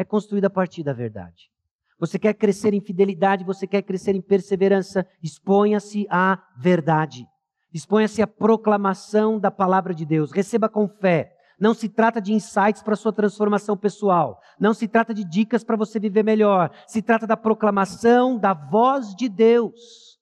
é 0.00 0.04
construída 0.04 0.46
a 0.46 0.50
partir 0.50 0.82
da 0.82 0.94
verdade. 0.94 1.50
Você 1.98 2.18
quer 2.18 2.32
crescer 2.32 2.72
em 2.72 2.80
fidelidade, 2.80 3.44
você 3.44 3.66
quer 3.66 3.82
crescer 3.82 4.14
em 4.14 4.22
perseverança, 4.22 5.06
exponha-se 5.22 6.06
à 6.08 6.42
verdade. 6.56 7.26
Exponha-se 7.70 8.22
à 8.22 8.26
proclamação 8.26 9.38
da 9.38 9.50
palavra 9.50 9.94
de 9.94 10.06
Deus. 10.06 10.32
Receba 10.32 10.70
com 10.70 10.88
fé. 10.88 11.36
Não 11.60 11.74
se 11.74 11.86
trata 11.86 12.18
de 12.18 12.32
insights 12.32 12.82
para 12.82 12.96
sua 12.96 13.12
transformação 13.12 13.76
pessoal. 13.76 14.40
Não 14.58 14.72
se 14.72 14.88
trata 14.88 15.12
de 15.12 15.22
dicas 15.22 15.62
para 15.62 15.76
você 15.76 16.00
viver 16.00 16.24
melhor. 16.24 16.70
Se 16.86 17.02
trata 17.02 17.26
da 17.26 17.36
proclamação 17.36 18.38
da 18.38 18.54
voz 18.54 19.14
de 19.14 19.28
Deus. 19.28 20.18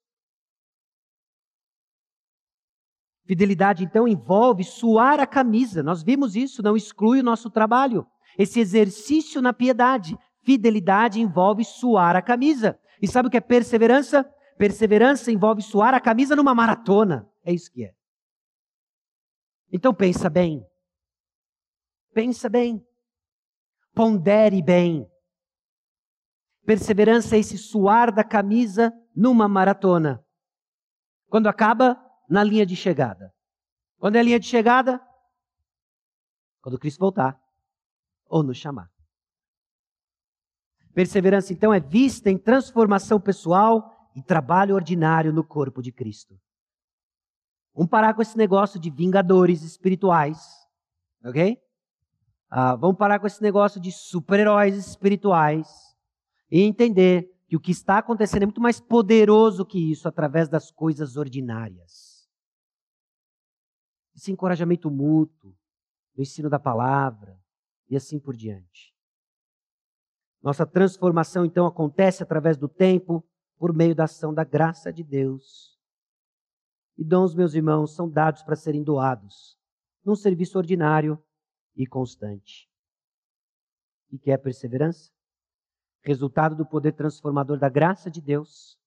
Fidelidade, 3.24 3.84
então, 3.84 4.08
envolve 4.08 4.64
suar 4.64 5.20
a 5.20 5.26
camisa. 5.26 5.84
Nós 5.84 6.02
vimos 6.02 6.34
isso, 6.34 6.64
não 6.64 6.76
exclui 6.76 7.20
o 7.20 7.24
nosso 7.24 7.48
trabalho. 7.48 8.04
Esse 8.38 8.60
exercício 8.60 9.42
na 9.42 9.52
piedade. 9.52 10.16
Fidelidade 10.42 11.20
envolve 11.20 11.64
suar 11.64 12.14
a 12.14 12.22
camisa. 12.22 12.78
E 13.02 13.08
sabe 13.08 13.26
o 13.26 13.30
que 13.30 13.36
é 13.36 13.40
perseverança? 13.40 14.24
Perseverança 14.56 15.32
envolve 15.32 15.60
suar 15.60 15.92
a 15.92 16.00
camisa 16.00 16.36
numa 16.36 16.54
maratona. 16.54 17.28
É 17.44 17.52
isso 17.52 17.70
que 17.72 17.84
é. 17.84 17.92
Então 19.72 19.92
pensa 19.92 20.30
bem. 20.30 20.64
Pensa 22.14 22.48
bem. 22.48 22.86
Pondere 23.92 24.62
bem. 24.62 25.10
Perseverança 26.64 27.34
é 27.34 27.40
esse 27.40 27.58
suar 27.58 28.14
da 28.14 28.22
camisa 28.22 28.92
numa 29.14 29.48
maratona. 29.48 30.24
Quando 31.28 31.48
acaba, 31.48 32.00
na 32.28 32.44
linha 32.44 32.64
de 32.64 32.76
chegada. 32.76 33.34
Quando 33.98 34.16
é 34.16 34.20
a 34.20 34.22
linha 34.22 34.38
de 34.38 34.46
chegada? 34.46 35.00
Quando 36.60 36.78
Cristo 36.78 37.00
voltar 37.00 37.40
ou 38.28 38.42
nos 38.42 38.56
chamar. 38.56 38.90
Perseverança, 40.94 41.52
então, 41.52 41.72
é 41.72 41.80
vista 41.80 42.30
em 42.30 42.36
transformação 42.36 43.20
pessoal 43.20 44.10
e 44.14 44.22
trabalho 44.22 44.74
ordinário 44.74 45.32
no 45.32 45.44
corpo 45.44 45.80
de 45.80 45.92
Cristo. 45.92 46.38
Vamos 47.74 47.90
parar 47.90 48.14
com 48.14 48.22
esse 48.22 48.36
negócio 48.36 48.80
de 48.80 48.90
vingadores 48.90 49.62
espirituais, 49.62 50.38
ok? 51.24 51.56
Ah, 52.50 52.74
vamos 52.74 52.96
parar 52.96 53.20
com 53.20 53.26
esse 53.26 53.42
negócio 53.42 53.80
de 53.80 53.92
super-heróis 53.92 54.74
espirituais 54.76 55.68
e 56.50 56.62
entender 56.62 57.30
que 57.46 57.56
o 57.56 57.60
que 57.60 57.70
está 57.70 57.98
acontecendo 57.98 58.42
é 58.42 58.46
muito 58.46 58.60
mais 58.60 58.80
poderoso 58.80 59.64
que 59.64 59.92
isso 59.92 60.08
através 60.08 60.48
das 60.48 60.70
coisas 60.70 61.16
ordinárias 61.16 62.18
esse 64.18 64.32
encorajamento 64.32 64.90
mútuo, 64.90 65.56
o 66.16 66.20
ensino 66.20 66.50
da 66.50 66.58
palavra 66.58 67.40
e 67.88 67.96
assim 67.96 68.18
por 68.18 68.36
diante. 68.36 68.94
Nossa 70.42 70.66
transformação 70.66 71.44
então 71.44 71.66
acontece 71.66 72.22
através 72.22 72.56
do 72.56 72.68
tempo, 72.68 73.26
por 73.56 73.74
meio 73.74 73.94
da 73.94 74.04
ação 74.04 74.32
da 74.32 74.44
graça 74.44 74.92
de 74.92 75.02
Deus. 75.02 75.76
E 76.96 77.04
dons, 77.04 77.34
meus 77.34 77.54
irmãos, 77.54 77.94
são 77.94 78.08
dados 78.08 78.42
para 78.42 78.56
serem 78.56 78.82
doados 78.82 79.58
num 80.04 80.14
serviço 80.14 80.56
ordinário 80.56 81.22
e 81.76 81.86
constante. 81.86 82.70
E 84.10 84.18
que 84.18 84.30
é 84.30 84.38
perseverança? 84.38 85.12
Resultado 86.02 86.56
do 86.56 86.64
poder 86.64 86.92
transformador 86.92 87.58
da 87.58 87.68
graça 87.68 88.10
de 88.10 88.22
Deus, 88.22 88.78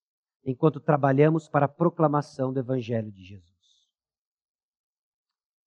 enquanto 0.44 0.80
trabalhamos 0.80 1.48
para 1.48 1.66
a 1.66 1.70
proclamação 1.70 2.52
do 2.52 2.60
Evangelho 2.60 3.12
de 3.12 3.24
Jesus 3.24 3.52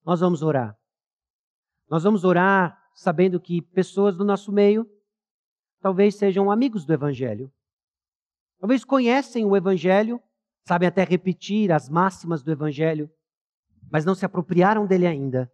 nós 0.04 0.20
vamos 0.20 0.42
orar. 0.42 0.78
Nós 1.88 2.02
vamos 2.02 2.24
orar 2.24 2.78
sabendo 2.94 3.40
que 3.40 3.60
pessoas 3.60 4.16
do 4.16 4.24
nosso 4.24 4.52
meio 4.52 4.88
talvez 5.80 6.14
sejam 6.14 6.50
amigos 6.50 6.86
do 6.86 6.92
Evangelho. 6.94 7.52
Talvez 8.58 8.84
conhecem 8.84 9.44
o 9.44 9.54
Evangelho, 9.54 10.18
sabem 10.66 10.88
até 10.88 11.04
repetir 11.04 11.70
as 11.70 11.88
máximas 11.90 12.42
do 12.42 12.50
Evangelho, 12.50 13.10
mas 13.90 14.04
não 14.04 14.14
se 14.14 14.24
apropriaram 14.24 14.86
dele 14.86 15.06
ainda. 15.06 15.52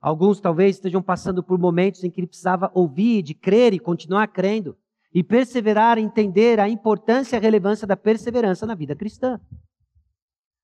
Alguns 0.00 0.40
talvez 0.40 0.76
estejam 0.76 1.02
passando 1.02 1.42
por 1.42 1.58
momentos 1.58 2.04
em 2.04 2.10
que 2.10 2.20
ele 2.20 2.28
precisava 2.28 2.70
ouvir, 2.72 3.22
de 3.22 3.34
crer 3.34 3.74
e 3.74 3.80
continuar 3.80 4.28
crendo, 4.28 4.78
e 5.12 5.24
perseverar 5.24 5.98
entender 5.98 6.60
a 6.60 6.68
importância 6.68 7.34
e 7.34 7.38
a 7.38 7.42
relevância 7.42 7.86
da 7.86 7.96
perseverança 7.96 8.64
na 8.64 8.76
vida 8.76 8.94
cristã 8.94 9.40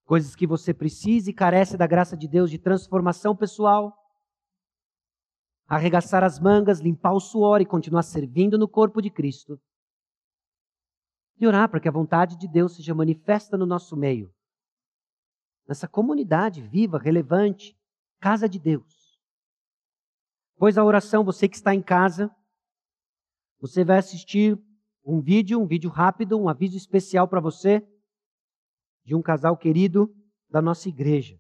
coisas 0.04 0.36
que 0.36 0.46
você 0.46 0.74
precisa 0.74 1.30
e 1.30 1.34
carece 1.34 1.76
da 1.76 1.86
graça 1.86 2.16
de 2.16 2.28
Deus 2.28 2.50
de 2.50 2.58
transformação 2.58 3.34
pessoal. 3.34 3.96
Arregaçar 5.66 6.22
as 6.22 6.38
mangas, 6.38 6.80
limpar 6.80 7.12
o 7.12 7.20
suor 7.20 7.60
e 7.60 7.66
continuar 7.66 8.02
servindo 8.02 8.58
no 8.58 8.68
corpo 8.68 9.00
de 9.00 9.10
Cristo. 9.10 9.60
E 11.40 11.46
orar 11.46 11.68
para 11.68 11.80
que 11.80 11.88
a 11.88 11.92
vontade 11.92 12.36
de 12.36 12.46
Deus 12.46 12.76
seja 12.76 12.94
manifesta 12.94 13.56
no 13.56 13.66
nosso 13.66 13.96
meio. 13.96 14.32
Nessa 15.66 15.88
comunidade 15.88 16.60
viva, 16.60 16.98
relevante, 16.98 17.76
casa 18.20 18.48
de 18.48 18.58
Deus. 18.58 19.18
Pois 20.56 20.78
a 20.78 20.84
oração, 20.84 21.24
você 21.24 21.48
que 21.48 21.56
está 21.56 21.74
em 21.74 21.82
casa, 21.82 22.30
você 23.58 23.84
vai 23.84 23.98
assistir 23.98 24.58
um 25.04 25.20
vídeo, 25.20 25.60
um 25.60 25.66
vídeo 25.66 25.90
rápido, 25.90 26.38
um 26.38 26.48
aviso 26.48 26.76
especial 26.76 27.26
para 27.26 27.40
você 27.40 27.86
de 29.04 29.14
um 29.14 29.22
casal 29.22 29.56
querido 29.56 30.14
da 30.48 30.62
nossa 30.62 30.88
igreja. 30.88 31.38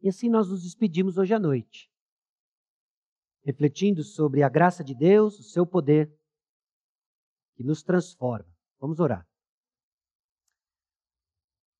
E 0.00 0.08
assim 0.08 0.28
nós 0.28 0.48
nos 0.48 0.62
despedimos 0.62 1.18
hoje 1.18 1.34
à 1.34 1.38
noite, 1.38 1.87
refletindo 3.48 4.04
sobre 4.04 4.42
a 4.42 4.48
graça 4.50 4.84
de 4.84 4.94
Deus, 4.94 5.38
o 5.38 5.42
seu 5.42 5.66
poder, 5.66 6.14
que 7.56 7.64
nos 7.64 7.82
transforma. 7.82 8.54
Vamos 8.78 9.00
orar. 9.00 9.26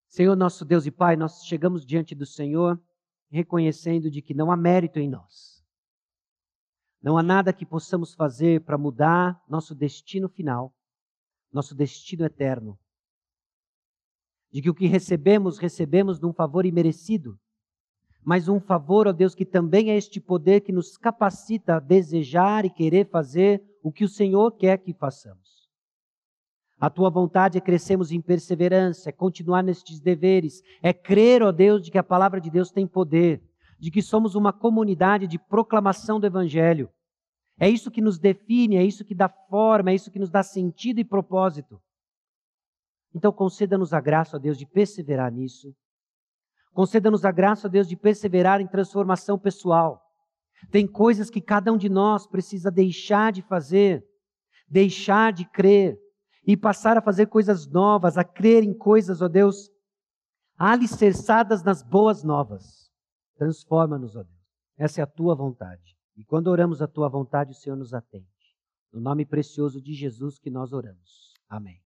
Senhor, 0.06 0.34
nosso 0.34 0.64
Deus 0.64 0.86
e 0.86 0.90
Pai, 0.90 1.14
nós 1.14 1.44
chegamos 1.44 1.84
diante 1.84 2.14
do 2.14 2.24
Senhor 2.24 2.82
reconhecendo 3.30 4.10
de 4.10 4.22
que 4.22 4.32
não 4.32 4.50
há 4.50 4.56
mérito 4.56 4.98
em 4.98 5.10
nós. 5.10 5.62
Não 7.02 7.18
há 7.18 7.22
nada 7.22 7.52
que 7.52 7.66
possamos 7.66 8.14
fazer 8.14 8.64
para 8.64 8.78
mudar 8.78 9.38
nosso 9.46 9.74
destino 9.74 10.26
final, 10.26 10.74
nosso 11.52 11.74
destino 11.74 12.24
eterno 12.24 12.80
de 14.50 14.62
que 14.62 14.70
o 14.70 14.74
que 14.74 14.86
recebemos, 14.86 15.58
recebemos 15.58 16.18
de 16.18 16.24
um 16.24 16.32
favor 16.32 16.64
imerecido, 16.64 17.38
mas 18.24 18.48
um 18.48 18.60
favor, 18.60 19.06
ó 19.06 19.12
Deus, 19.12 19.34
que 19.34 19.44
também 19.44 19.90
é 19.90 19.96
este 19.96 20.20
poder 20.20 20.60
que 20.60 20.72
nos 20.72 20.96
capacita 20.96 21.76
a 21.76 21.80
desejar 21.80 22.64
e 22.64 22.70
querer 22.70 23.08
fazer 23.08 23.62
o 23.82 23.92
que 23.92 24.04
o 24.04 24.08
Senhor 24.08 24.52
quer 24.52 24.78
que 24.78 24.92
façamos. 24.92 25.48
A 26.80 26.88
tua 26.88 27.10
vontade 27.10 27.58
é 27.58 27.60
crescermos 27.60 28.12
em 28.12 28.20
perseverança, 28.20 29.08
é 29.08 29.12
continuar 29.12 29.62
nestes 29.62 29.98
deveres, 29.98 30.62
é 30.80 30.92
crer, 30.92 31.42
ó 31.42 31.50
Deus, 31.50 31.82
de 31.82 31.90
que 31.90 31.98
a 31.98 32.04
palavra 32.04 32.40
de 32.40 32.50
Deus 32.50 32.70
tem 32.70 32.86
poder, 32.86 33.42
de 33.78 33.90
que 33.90 34.00
somos 34.00 34.34
uma 34.34 34.52
comunidade 34.52 35.26
de 35.26 35.38
proclamação 35.38 36.20
do 36.20 36.26
Evangelho. 36.26 36.88
É 37.58 37.68
isso 37.68 37.90
que 37.90 38.00
nos 38.00 38.18
define, 38.18 38.76
é 38.76 38.84
isso 38.84 39.04
que 39.04 39.14
dá 39.14 39.28
forma, 39.28 39.90
é 39.90 39.94
isso 39.94 40.10
que 40.10 40.18
nos 40.20 40.30
dá 40.30 40.42
sentido 40.44 41.00
e 41.00 41.04
propósito. 41.04 41.80
Então, 43.12 43.32
conceda-nos 43.32 43.92
a 43.92 44.00
graça, 44.00 44.36
ó 44.36 44.38
Deus, 44.38 44.56
de 44.56 44.66
perseverar 44.66 45.32
nisso. 45.32 45.74
Conceda-nos 46.78 47.24
a 47.24 47.32
graça, 47.32 47.68
Deus, 47.68 47.88
de 47.88 47.96
perseverar 47.96 48.60
em 48.60 48.66
transformação 48.68 49.36
pessoal. 49.36 50.00
Tem 50.70 50.86
coisas 50.86 51.28
que 51.28 51.40
cada 51.40 51.72
um 51.72 51.76
de 51.76 51.88
nós 51.88 52.24
precisa 52.24 52.70
deixar 52.70 53.32
de 53.32 53.42
fazer, 53.42 54.06
deixar 54.68 55.32
de 55.32 55.44
crer 55.44 55.98
e 56.46 56.56
passar 56.56 56.96
a 56.96 57.02
fazer 57.02 57.26
coisas 57.26 57.66
novas, 57.66 58.16
a 58.16 58.22
crer 58.22 58.62
em 58.62 58.72
coisas, 58.72 59.20
ó 59.20 59.26
Deus, 59.26 59.68
alicerçadas 60.56 61.64
nas 61.64 61.82
boas 61.82 62.22
novas. 62.22 62.92
Transforma-nos, 63.36 64.14
ó 64.14 64.22
Deus. 64.22 64.38
Essa 64.78 65.00
é 65.00 65.02
a 65.02 65.08
tua 65.08 65.34
vontade. 65.34 65.96
E 66.16 66.24
quando 66.24 66.46
oramos 66.46 66.80
a 66.80 66.86
tua 66.86 67.08
vontade, 67.08 67.50
o 67.50 67.56
Senhor 67.56 67.74
nos 67.74 67.92
atende. 67.92 68.28
No 68.92 69.00
nome 69.00 69.26
precioso 69.26 69.82
de 69.82 69.94
Jesus 69.94 70.38
que 70.38 70.48
nós 70.48 70.72
oramos. 70.72 71.34
Amém. 71.48 71.76